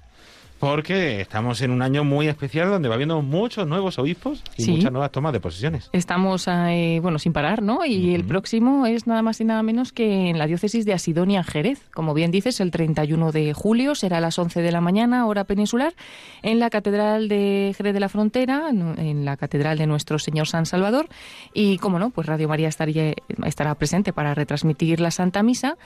porque 0.59 1.22
estamos 1.22 1.61
en 1.61 1.70
un 1.70 1.84
año 1.84 2.03
muy 2.03 2.28
especial 2.28 2.70
donde 2.72 2.89
va 2.89 2.95
habiendo 2.95 3.22
muchos 3.22 3.68
nuevos 3.68 3.99
obispos 3.99 4.41
y 4.57 4.63
Sí. 4.63 4.72
muchas 4.72 4.91
nuevas 4.91 5.11
tomas 5.11 5.32
de 5.32 5.39
posiciones. 5.39 5.88
Estamos, 5.93 6.47
eh, 6.47 6.97
bueno, 6.99 7.20
sin 7.20 7.32
parar, 7.32 7.61
¿no? 7.61 7.86
Y 7.86 8.15
el 8.15 8.24
próximo 8.24 8.88
es 8.88 9.05
nada 9.05 9.22
más 9.22 9.39
y 9.39 9.45
nada 9.45 9.61
menos 9.61 9.91
que 9.91 10.30
en 10.32 10.39
la 10.39 10.47
diócesis 10.47 10.84
de 10.84 10.93
Asidonia, 10.93 11.43
Jerez. 11.43 11.88
Como 11.93 12.15
bien 12.15 12.32
dices, 12.32 12.59
el 12.59 12.72
31 12.72 13.32
de 13.32 13.53
julio 13.53 13.93
será 13.93 14.18
a 14.18 14.22
las 14.22 14.39
11 14.39 14.63
de 14.63 14.72
la 14.72 14.82
mañana, 14.82 15.28
hora 15.28 15.43
peninsular, 15.43 15.93
en 16.41 16.57
la 16.57 16.72
Catedral 16.72 17.28
de 17.28 17.76
Jerez 17.78 17.93
de 17.93 17.99
la 17.99 18.09
Frontera, 18.09 18.70
en 18.72 18.97
en 18.97 19.26
la 19.26 19.38
Catedral 19.38 19.78
de 19.78 19.86
Nuestro 19.86 20.18
Señor 20.18 20.47
San 20.47 20.65
Salvador. 20.65 21.07
Y, 21.53 21.78
como 21.78 21.99
no, 21.99 22.09
pues 22.09 22.26
Radio 22.26 22.47
María 22.49 22.68
estaría, 22.68 23.13
estará 23.45 23.76
presente 23.76 24.11
para 24.11 24.34
retransmitir 24.34 25.01
la 25.01 25.11
Santa 25.11 25.43
Misa. 25.43 25.78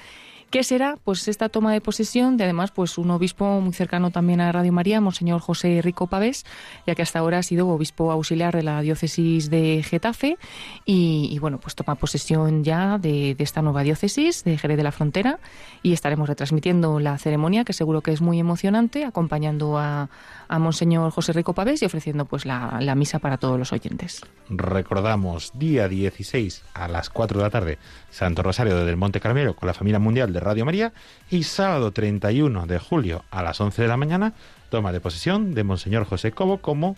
¿Qué 0.51 0.65
será? 0.65 0.97
Pues 1.01 1.29
esta 1.29 1.47
toma 1.47 1.71
de 1.71 1.79
posesión 1.79 2.35
de 2.35 2.43
además 2.43 2.71
pues 2.71 2.97
un 2.97 3.09
obispo 3.09 3.61
muy 3.61 3.71
cercano 3.71 4.11
también 4.11 4.41
a 4.41 4.51
Radio 4.51 4.73
María, 4.73 4.99
Monseñor 4.99 5.39
José 5.39 5.81
Rico 5.81 6.07
Pavés, 6.07 6.45
ya 6.85 6.93
que 6.93 7.01
hasta 7.01 7.19
ahora 7.19 7.37
ha 7.37 7.43
sido 7.43 7.69
obispo 7.69 8.11
auxiliar 8.11 8.53
de 8.53 8.61
la 8.61 8.81
diócesis 8.81 9.49
de 9.49 9.81
Getafe 9.81 10.37
y, 10.83 11.39
bueno, 11.39 11.57
pues 11.57 11.75
toma 11.75 11.95
posesión 11.95 12.65
ya 12.65 12.97
de, 12.97 13.33
de 13.33 13.43
esta 13.45 13.61
nueva 13.61 13.83
diócesis 13.83 14.43
de 14.43 14.57
Jerez 14.57 14.75
de 14.75 14.83
la 14.83 14.91
Frontera 14.91 15.39
y 15.83 15.93
estaremos 15.93 16.27
retransmitiendo 16.27 16.99
la 16.99 17.17
ceremonia 17.17 17.63
que 17.63 17.71
seguro 17.71 18.01
que 18.01 18.11
es 18.11 18.19
muy 18.19 18.37
emocionante, 18.37 19.05
acompañando 19.05 19.77
a, 19.77 20.09
a 20.51 20.59
Monseñor 20.59 21.11
José 21.11 21.31
Rico 21.31 21.53
Pavés 21.53 21.81
y 21.81 21.85
ofreciendo 21.85 22.25
pues 22.25 22.45
la, 22.45 22.77
la 22.81 22.93
misa 22.93 23.19
para 23.19 23.37
todos 23.37 23.57
los 23.57 23.71
oyentes. 23.71 24.21
Recordamos, 24.49 25.51
día 25.55 25.87
16 25.87 26.63
a 26.73 26.89
las 26.89 27.09
4 27.09 27.37
de 27.37 27.43
la 27.43 27.49
tarde, 27.49 27.77
Santo 28.09 28.43
Rosario 28.43 28.75
del 28.83 28.97
Monte 28.97 29.21
Carmelo 29.21 29.55
con 29.55 29.67
la 29.67 29.73
familia 29.73 29.99
mundial 29.99 30.33
de 30.33 30.41
Radio 30.41 30.65
María 30.65 30.91
y 31.29 31.43
sábado 31.43 31.91
31 31.93 32.67
de 32.67 32.79
julio 32.79 33.23
a 33.31 33.43
las 33.43 33.61
11 33.61 33.81
de 33.81 33.87
la 33.87 33.95
mañana, 33.95 34.33
toma 34.69 34.91
de 34.91 34.99
posesión 34.99 35.53
de 35.53 35.63
Monseñor 35.63 36.03
José 36.03 36.33
Cobo 36.33 36.57
como, 36.57 36.97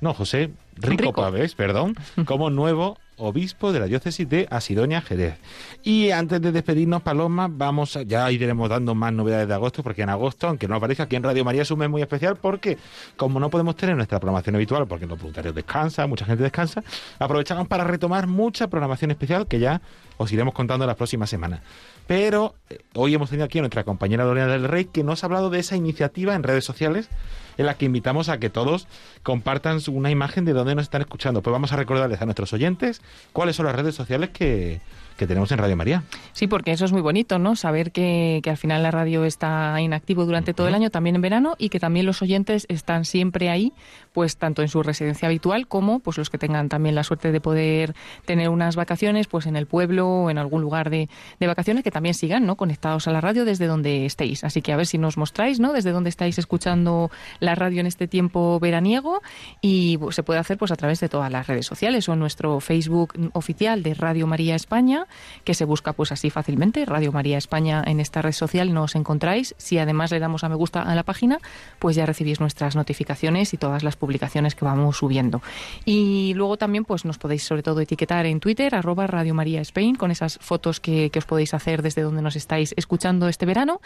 no 0.00 0.14
José, 0.14 0.52
Rico, 0.76 1.02
Rico. 1.02 1.12
Pavés, 1.14 1.56
perdón, 1.56 1.96
como 2.26 2.48
nuevo 2.50 2.98
obispo 3.16 3.72
de 3.72 3.80
la 3.80 3.86
diócesis 3.86 4.28
de 4.28 4.46
Asidonia 4.50 5.00
Jerez. 5.00 5.36
Y 5.82 6.10
antes 6.10 6.40
de 6.40 6.52
despedirnos, 6.52 7.02
Paloma, 7.02 7.48
vamos 7.50 7.96
a, 7.96 8.02
ya 8.02 8.30
iremos 8.30 8.68
dando 8.68 8.94
más 8.94 9.12
novedades 9.12 9.48
de 9.48 9.54
agosto, 9.54 9.82
porque 9.82 10.02
en 10.02 10.10
agosto, 10.10 10.48
aunque 10.48 10.68
no 10.68 10.76
aparezca 10.76 11.04
aquí 11.04 11.16
en 11.16 11.22
Radio 11.22 11.44
María, 11.44 11.62
es 11.62 11.70
un 11.70 11.78
mes 11.78 11.90
muy 11.90 12.02
especial, 12.02 12.36
porque 12.36 12.78
como 13.16 13.40
no 13.40 13.50
podemos 13.50 13.76
tener 13.76 13.96
nuestra 13.96 14.18
programación 14.18 14.56
habitual, 14.56 14.86
porque 14.86 15.06
los 15.06 15.18
voluntarios 15.18 15.54
descansan, 15.54 16.08
mucha 16.08 16.24
gente 16.24 16.42
descansa, 16.42 16.82
aprovechamos 17.18 17.68
para 17.68 17.84
retomar 17.84 18.26
mucha 18.26 18.68
programación 18.68 19.10
especial 19.10 19.46
que 19.46 19.58
ya 19.58 19.80
os 20.16 20.32
iremos 20.32 20.54
contando 20.54 20.84
en 20.84 20.88
las 20.88 20.96
próximas 20.96 21.30
semanas. 21.30 21.60
Pero 22.06 22.54
eh, 22.70 22.80
hoy 22.94 23.14
hemos 23.14 23.30
tenido 23.30 23.46
aquí 23.46 23.58
a 23.58 23.62
nuestra 23.62 23.84
compañera 23.84 24.24
Lorena 24.24 24.48
del 24.48 24.68
Rey, 24.68 24.86
que 24.86 25.04
nos 25.04 25.22
ha 25.22 25.26
hablado 25.26 25.50
de 25.50 25.58
esa 25.58 25.76
iniciativa 25.76 26.34
en 26.34 26.42
redes 26.42 26.64
sociales 26.64 27.08
en 27.56 27.66
la 27.66 27.74
que 27.74 27.86
invitamos 27.86 28.28
a 28.28 28.38
que 28.38 28.50
todos 28.50 28.88
compartan 29.22 29.78
una 29.88 30.10
imagen 30.10 30.44
de 30.44 30.52
dónde 30.52 30.74
nos 30.74 30.84
están 30.84 31.02
escuchando. 31.02 31.40
Pues 31.42 31.52
vamos 31.52 31.72
a 31.72 31.76
recordarles 31.76 32.20
a 32.20 32.24
nuestros 32.24 32.52
oyentes 32.52 33.00
cuáles 33.32 33.56
son 33.56 33.66
las 33.66 33.76
redes 33.76 33.94
sociales 33.94 34.30
que, 34.30 34.80
que 35.16 35.26
tenemos 35.26 35.50
en 35.52 35.58
Radio 35.58 35.76
María. 35.76 36.02
Sí, 36.32 36.46
porque 36.46 36.72
eso 36.72 36.84
es 36.84 36.92
muy 36.92 37.02
bonito, 37.02 37.38
¿no? 37.38 37.56
Saber 37.56 37.92
que, 37.92 38.40
que 38.42 38.50
al 38.50 38.56
final 38.56 38.82
la 38.82 38.90
radio 38.90 39.24
está 39.24 39.80
inactivo 39.80 40.24
durante 40.24 40.54
todo 40.54 40.68
el 40.68 40.74
año, 40.74 40.90
también 40.90 41.16
en 41.16 41.22
verano, 41.22 41.54
y 41.58 41.68
que 41.68 41.80
también 41.80 42.06
los 42.06 42.22
oyentes 42.22 42.66
están 42.68 43.04
siempre 43.04 43.50
ahí, 43.50 43.72
pues 44.12 44.36
tanto 44.36 44.62
en 44.62 44.68
su 44.68 44.82
residencia 44.82 45.28
habitual 45.28 45.66
como 45.68 46.00
pues 46.00 46.18
los 46.18 46.30
que 46.30 46.38
tengan 46.38 46.68
también 46.68 46.94
la 46.94 47.04
suerte 47.04 47.32
de 47.32 47.40
poder 47.40 47.94
tener 48.24 48.48
unas 48.48 48.76
vacaciones, 48.76 49.26
pues 49.26 49.46
en 49.46 49.56
el 49.56 49.66
pueblo 49.66 50.08
o 50.08 50.30
en 50.30 50.38
algún 50.38 50.62
lugar 50.62 50.90
de, 50.90 51.08
de 51.40 51.46
vacaciones, 51.46 51.84
que 51.84 51.90
también 51.90 52.14
sigan, 52.14 52.46
¿no? 52.46 52.56
Conectados 52.56 53.08
a 53.08 53.12
la 53.12 53.20
radio 53.20 53.44
desde 53.44 53.66
donde 53.66 54.06
estéis. 54.06 54.44
Así 54.44 54.62
que 54.62 54.72
a 54.72 54.76
ver 54.76 54.86
si 54.86 54.98
nos 54.98 55.16
mostráis, 55.16 55.60
¿no? 55.60 55.72
Desde 55.72 55.90
dónde 55.90 56.10
estáis 56.10 56.38
escuchando 56.38 57.10
la 57.40 57.54
radio 57.54 57.80
en 57.80 57.86
este 57.86 58.08
tiempo 58.08 58.58
veraniego 58.60 59.22
y 59.60 59.98
pues, 59.98 60.16
se 60.16 60.22
puede 60.22 60.40
hacer 60.40 60.58
pues 60.58 60.70
a 60.70 60.76
través 60.76 61.00
de 61.00 61.08
todas 61.08 61.30
las 61.30 61.46
redes 61.46 61.66
sociales 61.66 62.08
o 62.08 62.12
en 62.12 62.18
nuestro 62.18 62.60
Facebook 62.60 63.14
oficial 63.32 63.82
de 63.82 63.94
Radio 63.94 64.26
María 64.26 64.54
España, 64.54 65.03
que 65.44 65.54
se 65.54 65.64
busca 65.64 65.92
pues 65.92 66.12
así 66.12 66.30
fácilmente, 66.30 66.84
Radio 66.84 67.12
María 67.12 67.38
España 67.38 67.82
en 67.86 68.00
esta 68.00 68.22
red 68.22 68.32
social 68.32 68.72
nos 68.72 68.94
encontráis. 68.94 69.54
Si 69.58 69.78
además 69.78 70.10
le 70.10 70.18
damos 70.20 70.44
a 70.44 70.48
me 70.48 70.54
gusta 70.54 70.82
a 70.82 70.94
la 70.94 71.02
página, 71.02 71.38
pues 71.78 71.96
ya 71.96 72.06
recibís 72.06 72.40
nuestras 72.40 72.76
notificaciones 72.76 73.54
y 73.54 73.56
todas 73.56 73.82
las 73.82 73.96
publicaciones 73.96 74.54
que 74.54 74.64
vamos 74.64 74.96
subiendo. 74.98 75.42
Y 75.84 76.34
luego 76.34 76.56
también 76.56 76.84
pues 76.84 77.04
nos 77.04 77.18
podéis 77.18 77.44
sobre 77.44 77.62
todo 77.62 77.80
etiquetar 77.80 78.26
en 78.26 78.40
Twitter, 78.40 78.74
arroba 78.74 79.06
Radio 79.06 79.34
María 79.34 79.60
Spain, 79.60 79.94
con 79.96 80.10
esas 80.10 80.38
fotos 80.40 80.80
que, 80.80 81.10
que 81.10 81.18
os 81.18 81.24
podéis 81.26 81.54
hacer 81.54 81.82
desde 81.82 82.02
donde 82.02 82.22
nos 82.22 82.36
estáis 82.36 82.74
escuchando 82.76 83.28
este 83.28 83.46
verano. 83.46 83.80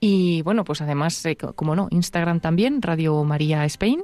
Y 0.00 0.42
bueno, 0.42 0.64
pues 0.64 0.80
además, 0.80 1.24
eh, 1.26 1.36
co- 1.36 1.52
como 1.52 1.74
no, 1.76 1.88
Instagram 1.90 2.40
también, 2.40 2.82
Radio 2.82 3.22
María 3.24 3.64
Spain. 3.66 4.02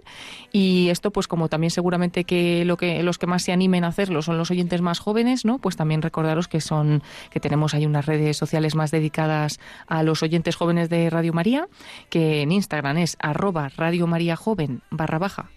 Y 0.53 0.89
esto, 0.91 1.11
pues 1.11 1.29
como 1.29 1.49
también 1.49 1.71
seguramente 1.71 2.25
que, 2.25 2.65
lo 2.65 2.77
que 2.77 3.03
los 3.03 3.19
que 3.19 3.27
más 3.27 3.43
se 3.43 3.53
animen 3.53 3.85
a 3.85 3.89
hacerlo 3.89 4.23
son 4.23 4.39
los 4.39 4.51
oyentes 4.51 4.81
más 4.83 4.99
jóvenes, 4.99 5.45
¿no? 5.45 5.59
Pues 5.59 5.77
también 5.77 6.03
recordaros 6.03 6.49
que 6.49 6.60
son, 6.61 7.03
que 7.31 7.41
tenemos 7.41 7.75
ahí 7.75 7.87
unas 7.87 8.07
redes 8.07 8.37
sociales 8.37 8.75
más 8.75 8.91
dedicadas 8.91 9.61
a 9.87 10.03
los 10.03 10.23
oyentes 10.23 10.57
jóvenes 10.57 10.89
de 10.89 11.11
Radio 11.11 11.33
María, 11.33 11.69
que 12.09 12.43
en 12.43 12.53
Instagram 12.53 12.99
es 12.99 13.17
arroba 13.21 13.69
Radio 13.77 14.07
María 14.07 14.37
Joven 14.37 14.83
barra 14.91 15.19
baja. 15.19 15.51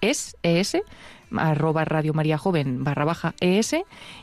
Es 0.00 0.36
ES, 0.42 0.78
arroba 1.36 1.84
Radio 1.84 2.14
María 2.14 2.38
Joven 2.38 2.84
barra 2.84 3.04
baja 3.04 3.34
ES 3.40 3.76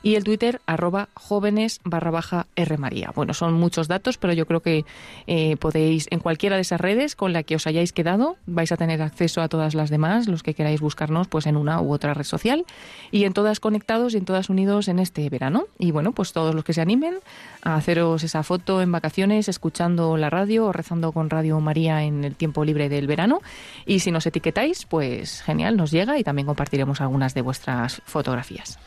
y 0.03 0.15
el 0.15 0.23
Twitter 0.23 0.61
arroba 0.65 1.09
jóvenes 1.13 1.79
barra 1.83 2.11
baja 2.11 2.47
R 2.55 2.77
María. 2.77 3.11
Bueno, 3.15 3.33
son 3.33 3.53
muchos 3.53 3.87
datos, 3.87 4.17
pero 4.17 4.33
yo 4.33 4.45
creo 4.45 4.61
que 4.61 4.85
eh, 5.27 5.57
podéis 5.57 6.07
en 6.11 6.19
cualquiera 6.19 6.55
de 6.55 6.61
esas 6.61 6.81
redes 6.81 7.15
con 7.15 7.33
la 7.33 7.43
que 7.43 7.55
os 7.55 7.67
hayáis 7.67 7.93
quedado 7.93 8.37
vais 8.45 8.71
a 8.71 8.77
tener 8.77 9.01
acceso 9.01 9.41
a 9.41 9.49
todas 9.49 9.75
las 9.75 9.89
demás, 9.89 10.27
los 10.27 10.43
que 10.43 10.53
queráis 10.53 10.81
buscarnos 10.81 11.27
pues 11.27 11.45
en 11.45 11.57
una 11.57 11.81
u 11.81 11.91
otra 11.91 12.13
red 12.13 12.23
social 12.23 12.65
y 13.11 13.25
en 13.25 13.33
todas 13.33 13.59
conectados 13.59 14.13
y 14.13 14.17
en 14.17 14.25
todas 14.25 14.49
unidos 14.49 14.87
en 14.87 14.99
este 14.99 15.29
verano. 15.29 15.65
Y 15.77 15.91
bueno, 15.91 16.11
pues 16.11 16.33
todos 16.33 16.55
los 16.55 16.63
que 16.63 16.73
se 16.73 16.81
animen 16.81 17.15
a 17.61 17.75
haceros 17.75 18.23
esa 18.23 18.43
foto 18.43 18.81
en 18.81 18.91
vacaciones, 18.91 19.47
escuchando 19.49 20.17
la 20.17 20.29
radio 20.29 20.65
o 20.65 20.71
rezando 20.71 21.11
con 21.11 21.29
Radio 21.29 21.59
María 21.59 22.03
en 22.03 22.23
el 22.23 22.35
tiempo 22.35 22.65
libre 22.65 22.89
del 22.89 23.07
verano. 23.07 23.41
Y 23.85 23.99
si 23.99 24.11
nos 24.11 24.25
etiquetáis, 24.25 24.85
pues 24.85 25.41
genial, 25.41 25.77
nos 25.77 25.91
llega 25.91 26.17
y 26.17 26.23
también 26.23 26.45
compartiremos 26.45 26.96
algunas 27.01 27.33
de 27.33 27.41
vuestras 27.41 28.01
fotografías. 28.05 28.79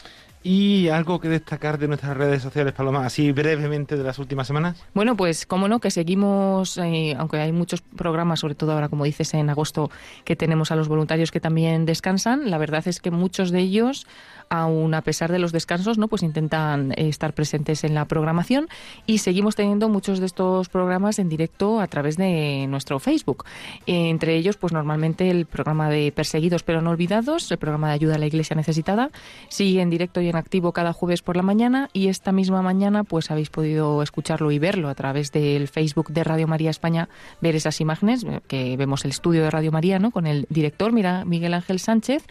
¿Y 0.42 0.88
algo 0.88 1.20
que 1.20 1.28
destacar 1.28 1.78
de 1.78 1.86
nuestras 1.86 2.16
redes 2.16 2.42
sociales, 2.42 2.72
Paloma, 2.72 3.04
así 3.04 3.30
brevemente 3.30 3.96
de 3.98 4.02
las 4.02 4.18
últimas 4.18 4.46
semanas? 4.46 4.82
Bueno, 4.94 5.14
pues 5.14 5.44
como 5.44 5.68
no, 5.68 5.80
que 5.80 5.90
seguimos, 5.90 6.78
eh, 6.78 7.14
aunque 7.18 7.36
hay 7.36 7.52
muchos 7.52 7.82
programas, 7.82 8.40
sobre 8.40 8.54
todo 8.54 8.72
ahora, 8.72 8.88
como 8.88 9.04
dices, 9.04 9.34
en 9.34 9.50
agosto, 9.50 9.90
que 10.24 10.36
tenemos 10.36 10.70
a 10.70 10.76
los 10.76 10.88
voluntarios 10.88 11.30
que 11.30 11.40
también 11.40 11.84
descansan, 11.84 12.50
la 12.50 12.56
verdad 12.56 12.88
es 12.88 13.00
que 13.00 13.10
muchos 13.10 13.50
de 13.50 13.60
ellos, 13.60 14.06
aun 14.50 14.92
a 14.94 15.02
pesar 15.02 15.30
de 15.32 15.38
los 15.38 15.52
descansos, 15.52 15.96
no, 15.96 16.08
pues 16.08 16.22
intentan 16.22 16.92
eh, 16.92 17.08
estar 17.08 17.32
presentes 17.34 17.84
en 17.84 17.94
la 17.94 18.04
programación 18.04 18.68
y 19.06 19.18
seguimos 19.18 19.54
teniendo 19.54 19.88
muchos 19.88 20.18
de 20.18 20.26
estos 20.26 20.68
programas 20.68 21.18
en 21.18 21.28
directo 21.28 21.80
a 21.80 21.86
través 21.86 22.16
de 22.16 22.66
nuestro 22.68 22.98
Facebook. 22.98 23.44
Entre 23.86 24.36
ellos, 24.36 24.56
pues 24.56 24.72
normalmente 24.72 25.30
el 25.30 25.46
programa 25.46 25.88
de 25.88 26.12
Perseguidos 26.12 26.64
pero 26.64 26.82
no 26.82 26.90
olvidados, 26.90 27.50
el 27.50 27.58
programa 27.58 27.88
de 27.88 27.94
ayuda 27.94 28.16
a 28.16 28.18
la 28.18 28.26
Iglesia 28.26 28.56
necesitada, 28.56 29.10
sigue 29.48 29.80
en 29.80 29.88
directo 29.88 30.20
y 30.20 30.28
en 30.28 30.36
activo 30.36 30.72
cada 30.72 30.92
jueves 30.92 31.22
por 31.22 31.36
la 31.36 31.42
mañana 31.42 31.88
y 31.92 32.08
esta 32.08 32.32
misma 32.32 32.60
mañana 32.60 33.04
pues 33.04 33.30
habéis 33.30 33.50
podido 33.50 34.02
escucharlo 34.02 34.50
y 34.50 34.58
verlo 34.58 34.88
a 34.88 34.94
través 34.96 35.30
del 35.30 35.68
Facebook 35.68 36.08
de 36.10 36.24
Radio 36.24 36.48
María 36.48 36.70
España, 36.70 37.08
ver 37.40 37.54
esas 37.54 37.80
imágenes, 37.80 38.24
eh, 38.24 38.40
que 38.48 38.76
vemos 38.76 39.04
el 39.04 39.12
estudio 39.12 39.42
de 39.42 39.50
Radio 39.50 39.70
María, 39.70 40.00
¿no? 40.00 40.10
Con 40.10 40.26
el 40.26 40.46
director, 40.48 40.92
mira, 40.92 41.24
Miguel 41.24 41.54
Ángel 41.54 41.78
Sánchez, 41.78 42.24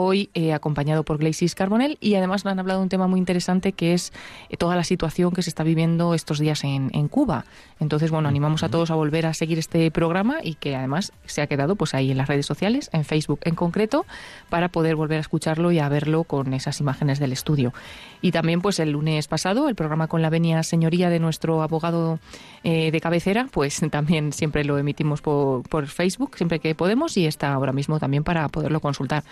hoy 0.00 0.30
eh, 0.34 0.52
acompañado 0.52 1.04
por 1.04 1.18
Gleisis 1.18 1.54
Carbonell 1.54 1.98
y 2.00 2.14
además 2.14 2.46
han 2.46 2.58
hablado 2.58 2.80
de 2.80 2.84
un 2.84 2.88
tema 2.88 3.06
muy 3.06 3.18
interesante 3.18 3.72
que 3.72 3.94
es 3.94 4.12
eh, 4.48 4.56
toda 4.56 4.76
la 4.76 4.84
situación 4.84 5.32
que 5.32 5.42
se 5.42 5.50
está 5.50 5.64
viviendo 5.64 6.14
estos 6.14 6.38
días 6.38 6.64
en, 6.64 6.90
en 6.94 7.08
Cuba. 7.08 7.44
Entonces, 7.80 8.10
bueno, 8.10 8.28
animamos 8.28 8.62
a 8.62 8.68
todos 8.68 8.90
a 8.90 8.94
volver 8.94 9.26
a 9.26 9.34
seguir 9.34 9.58
este 9.58 9.90
programa 9.90 10.38
y 10.42 10.54
que 10.54 10.74
además 10.76 11.12
se 11.26 11.42
ha 11.42 11.46
quedado 11.46 11.76
pues 11.76 11.94
ahí 11.94 12.10
en 12.10 12.16
las 12.16 12.28
redes 12.28 12.46
sociales, 12.46 12.90
en 12.92 13.04
Facebook 13.04 13.40
en 13.44 13.54
concreto, 13.54 14.06
para 14.48 14.68
poder 14.68 14.96
volver 14.96 15.18
a 15.18 15.20
escucharlo 15.20 15.70
y 15.72 15.78
a 15.78 15.88
verlo 15.88 16.24
con 16.24 16.54
esas 16.54 16.80
imágenes 16.80 17.18
del 17.18 17.32
estudio. 17.32 17.72
Y 18.20 18.32
también 18.32 18.60
pues 18.60 18.78
el 18.80 18.90
lunes 18.90 19.28
pasado 19.28 19.68
el 19.68 19.74
programa 19.74 20.08
con 20.08 20.22
la 20.22 20.30
venia 20.30 20.62
señoría 20.62 21.10
de 21.10 21.20
nuestro 21.20 21.62
abogado 21.62 22.18
eh, 22.64 22.90
de 22.90 23.00
cabecera, 23.00 23.48
pues 23.50 23.80
también 23.90 24.32
siempre 24.32 24.64
lo 24.64 24.78
emitimos 24.78 25.20
por, 25.20 25.62
por 25.68 25.86
Facebook, 25.86 26.36
siempre 26.36 26.58
que 26.58 26.74
podemos 26.74 27.16
y 27.16 27.26
está 27.26 27.52
ahora 27.52 27.72
mismo 27.72 27.98
también 27.98 28.24
para 28.24 28.48
poderlo 28.48 28.80
consultar. 28.80 29.24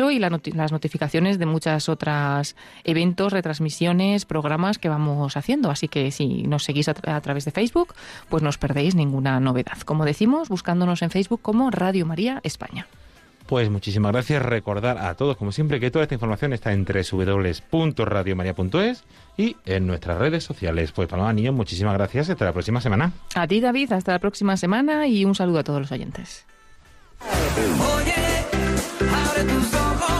Eso 0.00 0.10
y 0.10 0.18
la 0.18 0.30
noti- 0.30 0.54
las 0.54 0.72
notificaciones 0.72 1.38
de 1.38 1.44
muchas 1.44 1.90
otras 1.90 2.56
eventos, 2.84 3.34
retransmisiones, 3.34 4.24
programas 4.24 4.78
que 4.78 4.88
vamos 4.88 5.36
haciendo. 5.36 5.70
Así 5.70 5.88
que 5.88 6.10
si 6.10 6.44
nos 6.44 6.64
seguís 6.64 6.88
a, 6.88 6.94
tra- 6.94 7.16
a 7.16 7.20
través 7.20 7.44
de 7.44 7.50
Facebook, 7.50 7.92
pues 8.30 8.42
no 8.42 8.48
os 8.48 8.56
perdéis 8.56 8.94
ninguna 8.94 9.38
novedad. 9.40 9.78
Como 9.84 10.06
decimos, 10.06 10.48
buscándonos 10.48 11.02
en 11.02 11.10
Facebook 11.10 11.42
como 11.42 11.70
Radio 11.70 12.06
María 12.06 12.40
España. 12.44 12.86
Pues 13.46 13.68
muchísimas 13.68 14.12
gracias. 14.12 14.42
Recordar 14.42 14.96
a 14.96 15.14
todos, 15.16 15.36
como 15.36 15.52
siempre, 15.52 15.78
que 15.80 15.90
toda 15.90 16.04
esta 16.04 16.14
información 16.14 16.54
está 16.54 16.72
en 16.72 16.86
www.radiomaria.es 16.86 19.04
y 19.36 19.54
en 19.66 19.86
nuestras 19.86 20.16
redes 20.16 20.44
sociales. 20.44 20.92
Pues 20.92 21.08
Paloma 21.08 21.34
Niño, 21.34 21.52
muchísimas 21.52 21.92
gracias. 21.92 22.30
Hasta 22.30 22.46
la 22.46 22.52
próxima 22.54 22.80
semana. 22.80 23.12
A 23.34 23.46
ti, 23.46 23.60
David, 23.60 23.92
hasta 23.92 24.12
la 24.12 24.18
próxima 24.18 24.56
semana 24.56 25.06
y 25.08 25.26
un 25.26 25.34
saludo 25.34 25.58
a 25.58 25.64
todos 25.64 25.80
los 25.82 25.92
oyentes. 25.92 26.46
How 29.00 29.34
did 29.34 29.48
those 29.48 29.74
all 29.74 30.19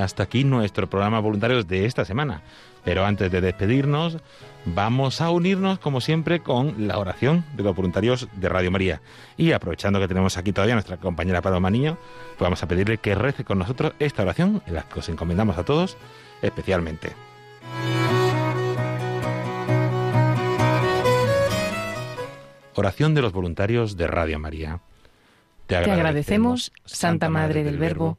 hasta 0.00 0.22
aquí 0.22 0.44
nuestro 0.44 0.88
programa 0.88 1.20
voluntarios 1.20 1.68
de 1.68 1.86
esta 1.86 2.04
semana. 2.04 2.42
Pero 2.84 3.04
antes 3.04 3.30
de 3.30 3.40
despedirnos, 3.40 4.18
vamos 4.64 5.20
a 5.20 5.30
unirnos, 5.30 5.78
como 5.78 6.00
siempre, 6.00 6.40
con 6.40 6.88
la 6.88 6.98
oración 6.98 7.44
de 7.54 7.62
los 7.62 7.76
voluntarios 7.76 8.28
de 8.32 8.48
Radio 8.48 8.70
María. 8.70 9.02
Y 9.36 9.52
aprovechando 9.52 10.00
que 10.00 10.08
tenemos 10.08 10.38
aquí 10.38 10.52
todavía 10.52 10.74
a 10.74 10.76
nuestra 10.76 10.96
compañera 10.96 11.42
Paloma 11.42 11.70
Niño, 11.70 11.98
pues 12.30 12.40
vamos 12.40 12.62
a 12.62 12.68
pedirle 12.68 12.98
que 12.98 13.14
rece 13.14 13.44
con 13.44 13.58
nosotros 13.58 13.92
esta 13.98 14.22
oración 14.22 14.62
en 14.66 14.74
la 14.74 14.82
que 14.82 14.98
os 14.98 15.08
encomendamos 15.08 15.58
a 15.58 15.64
todos 15.64 15.96
especialmente. 16.42 17.12
oración 22.80 23.14
de 23.14 23.22
los 23.22 23.32
voluntarios 23.32 23.96
de 23.96 24.06
Radio 24.06 24.38
María. 24.38 24.80
Te 25.66 25.76
agradecemos, 25.76 26.72
Santa 26.84 27.28
Madre 27.28 27.62
del 27.62 27.78
Verbo, 27.78 28.18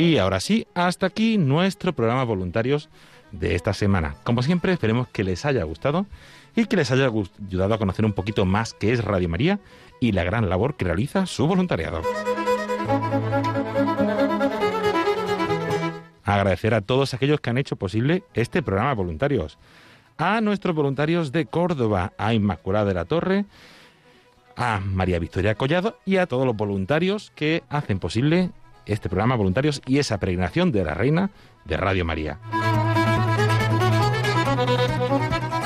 Y 0.00 0.16
ahora 0.16 0.40
sí, 0.40 0.66
hasta 0.72 1.04
aquí 1.04 1.36
nuestro 1.36 1.92
programa 1.92 2.24
voluntarios 2.24 2.88
de 3.32 3.54
esta 3.54 3.74
semana. 3.74 4.16
Como 4.24 4.42
siempre, 4.42 4.72
esperemos 4.72 5.08
que 5.08 5.24
les 5.24 5.44
haya 5.44 5.62
gustado 5.64 6.06
y 6.56 6.64
que 6.64 6.76
les 6.76 6.90
haya 6.90 7.10
ayudado 7.46 7.74
a 7.74 7.78
conocer 7.78 8.06
un 8.06 8.14
poquito 8.14 8.46
más 8.46 8.72
qué 8.72 8.94
es 8.94 9.04
Radio 9.04 9.28
María 9.28 9.60
y 10.00 10.12
la 10.12 10.24
gran 10.24 10.48
labor 10.48 10.78
que 10.78 10.86
realiza 10.86 11.26
su 11.26 11.46
voluntariado. 11.46 12.00
Agradecer 16.24 16.72
a 16.72 16.80
todos 16.80 17.12
aquellos 17.12 17.42
que 17.42 17.50
han 17.50 17.58
hecho 17.58 17.76
posible 17.76 18.24
este 18.32 18.62
programa 18.62 18.94
voluntarios. 18.94 19.58
A 20.16 20.40
nuestros 20.40 20.74
voluntarios 20.74 21.30
de 21.30 21.44
Córdoba, 21.44 22.14
a 22.16 22.32
Inmaculada 22.32 22.86
de 22.86 22.94
la 22.94 23.04
Torre, 23.04 23.44
a 24.56 24.80
María 24.80 25.18
Victoria 25.18 25.56
Collado 25.56 25.98
y 26.06 26.16
a 26.16 26.26
todos 26.26 26.46
los 26.46 26.56
voluntarios 26.56 27.32
que 27.34 27.64
hacen 27.68 27.98
posible 27.98 28.50
este 28.92 29.08
programa 29.08 29.36
voluntarios 29.36 29.80
y 29.86 29.98
esa 29.98 30.18
peregrinación 30.18 30.72
de 30.72 30.84
la 30.84 30.94
Reina 30.94 31.30
de 31.64 31.76
Radio 31.76 32.04
María. 32.04 32.38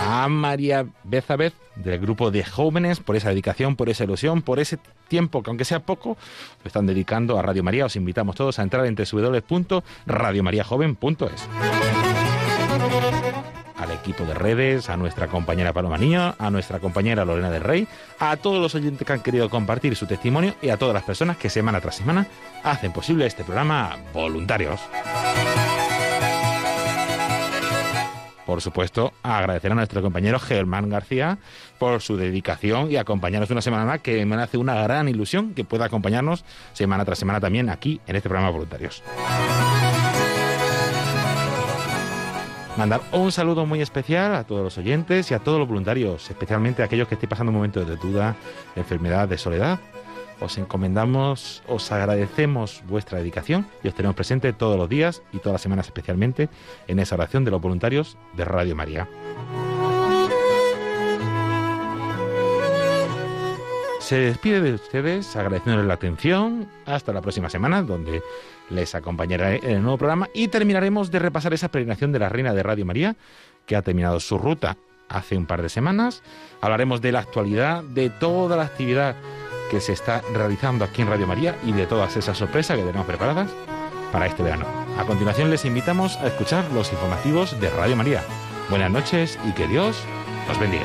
A 0.06 0.28
María 0.28 0.86
Bezabez 1.02 1.54
del 1.76 1.98
grupo 1.98 2.30
de 2.30 2.44
jóvenes 2.44 3.00
por 3.00 3.16
esa 3.16 3.30
dedicación, 3.30 3.76
por 3.76 3.88
esa 3.88 4.04
ilusión, 4.04 4.42
por 4.42 4.60
ese 4.60 4.78
tiempo 5.08 5.42
que 5.42 5.48
aunque 5.50 5.64
sea 5.64 5.80
poco, 5.80 6.18
lo 6.62 6.66
están 6.66 6.86
dedicando 6.86 7.36
a 7.38 7.42
Radio 7.42 7.64
María. 7.64 7.86
Os 7.86 7.96
invitamos 7.96 8.36
todos 8.36 8.58
a 8.58 8.62
entrar 8.62 8.84
en 8.86 8.94
www.radiomariajoven.es 8.94 11.48
al 14.04 14.10
equipo 14.10 14.24
de 14.24 14.34
redes, 14.34 14.90
a 14.90 14.96
nuestra 14.96 15.28
compañera 15.28 15.72
Paloma 15.72 15.96
Niño, 15.96 16.34
a 16.38 16.50
nuestra 16.50 16.78
compañera 16.78 17.24
Lorena 17.24 17.50
del 17.50 17.62
Rey, 17.62 17.88
a 18.18 18.36
todos 18.36 18.60
los 18.60 18.74
oyentes 18.74 19.06
que 19.06 19.12
han 19.12 19.20
querido 19.20 19.48
compartir 19.48 19.96
su 19.96 20.06
testimonio 20.06 20.54
y 20.60 20.68
a 20.68 20.76
todas 20.76 20.92
las 20.92 21.04
personas 21.04 21.38
que 21.38 21.48
semana 21.48 21.80
tras 21.80 21.96
semana 21.96 22.26
hacen 22.62 22.92
posible 22.92 23.26
este 23.26 23.44
programa 23.44 23.96
voluntarios. 24.12 24.80
Por 28.44 28.60
supuesto, 28.60 29.14
agradecer 29.22 29.72
a 29.72 29.74
nuestro 29.74 30.02
compañero 30.02 30.38
Germán 30.38 30.90
García 30.90 31.38
por 31.78 32.02
su 32.02 32.18
dedicación 32.18 32.90
y 32.90 32.96
acompañarnos 32.96 33.50
una 33.50 33.62
semana 33.62 33.86
más, 33.86 34.00
que 34.00 34.26
me 34.26 34.36
hace 34.36 34.58
una 34.58 34.74
gran 34.74 35.08
ilusión 35.08 35.54
que 35.54 35.64
pueda 35.64 35.86
acompañarnos 35.86 36.44
semana 36.74 37.06
tras 37.06 37.18
semana 37.18 37.40
también 37.40 37.70
aquí 37.70 38.02
en 38.06 38.16
este 38.16 38.28
programa 38.28 38.50
Voluntarios. 38.50 39.02
Mandar 42.76 43.02
un 43.12 43.30
saludo 43.30 43.66
muy 43.66 43.80
especial 43.80 44.34
a 44.34 44.44
todos 44.44 44.64
los 44.64 44.78
oyentes 44.78 45.30
y 45.30 45.34
a 45.34 45.38
todos 45.38 45.60
los 45.60 45.68
voluntarios, 45.68 46.28
especialmente 46.28 46.82
a 46.82 46.86
aquellos 46.86 47.06
que 47.06 47.14
estén 47.14 47.30
pasando 47.30 47.52
momentos 47.52 47.86
de 47.86 47.96
duda, 47.96 48.34
de 48.74 48.80
enfermedad, 48.80 49.28
de 49.28 49.38
soledad. 49.38 49.78
Os 50.40 50.58
encomendamos, 50.58 51.62
os 51.68 51.92
agradecemos 51.92 52.82
vuestra 52.88 53.18
dedicación 53.18 53.68
y 53.84 53.88
os 53.88 53.94
tenemos 53.94 54.16
presente 54.16 54.52
todos 54.52 54.76
los 54.76 54.88
días 54.88 55.22
y 55.32 55.38
todas 55.38 55.52
las 55.52 55.62
semanas 55.62 55.86
especialmente 55.86 56.48
en 56.88 56.98
esa 56.98 57.14
oración 57.14 57.44
de 57.44 57.52
los 57.52 57.60
voluntarios 57.60 58.18
de 58.36 58.44
Radio 58.44 58.74
María. 58.74 59.08
Se 64.04 64.18
despide 64.18 64.60
de 64.60 64.74
ustedes 64.74 65.34
agradeciéndoles 65.34 65.86
la 65.86 65.94
atención 65.94 66.68
hasta 66.84 67.14
la 67.14 67.22
próxima 67.22 67.48
semana, 67.48 67.80
donde 67.80 68.22
les 68.68 68.94
acompañaré 68.94 69.60
en 69.62 69.76
el 69.76 69.82
nuevo 69.82 69.96
programa 69.96 70.28
y 70.34 70.48
terminaremos 70.48 71.10
de 71.10 71.20
repasar 71.20 71.54
esa 71.54 71.70
peregrinación 71.70 72.12
de 72.12 72.18
la 72.18 72.28
Reina 72.28 72.52
de 72.52 72.62
Radio 72.62 72.84
María, 72.84 73.16
que 73.64 73.76
ha 73.76 73.80
terminado 73.80 74.20
su 74.20 74.36
ruta 74.36 74.76
hace 75.08 75.38
un 75.38 75.46
par 75.46 75.62
de 75.62 75.70
semanas. 75.70 76.22
Hablaremos 76.60 77.00
de 77.00 77.12
la 77.12 77.20
actualidad, 77.20 77.82
de 77.82 78.10
toda 78.10 78.58
la 78.58 78.64
actividad 78.64 79.16
que 79.70 79.80
se 79.80 79.94
está 79.94 80.20
realizando 80.34 80.84
aquí 80.84 81.00
en 81.00 81.08
Radio 81.08 81.26
María 81.26 81.56
y 81.64 81.72
de 81.72 81.86
todas 81.86 82.14
esas 82.18 82.36
sorpresas 82.36 82.76
que 82.76 82.84
tenemos 82.84 83.06
preparadas 83.06 83.50
para 84.12 84.26
este 84.26 84.42
verano. 84.42 84.66
A 84.98 85.06
continuación 85.06 85.48
les 85.48 85.64
invitamos 85.64 86.18
a 86.18 86.26
escuchar 86.26 86.70
los 86.72 86.92
informativos 86.92 87.58
de 87.58 87.70
Radio 87.70 87.96
María. 87.96 88.22
Buenas 88.68 88.90
noches 88.90 89.38
y 89.48 89.52
que 89.52 89.66
Dios 89.66 89.96
os 90.50 90.60
bendiga. 90.60 90.84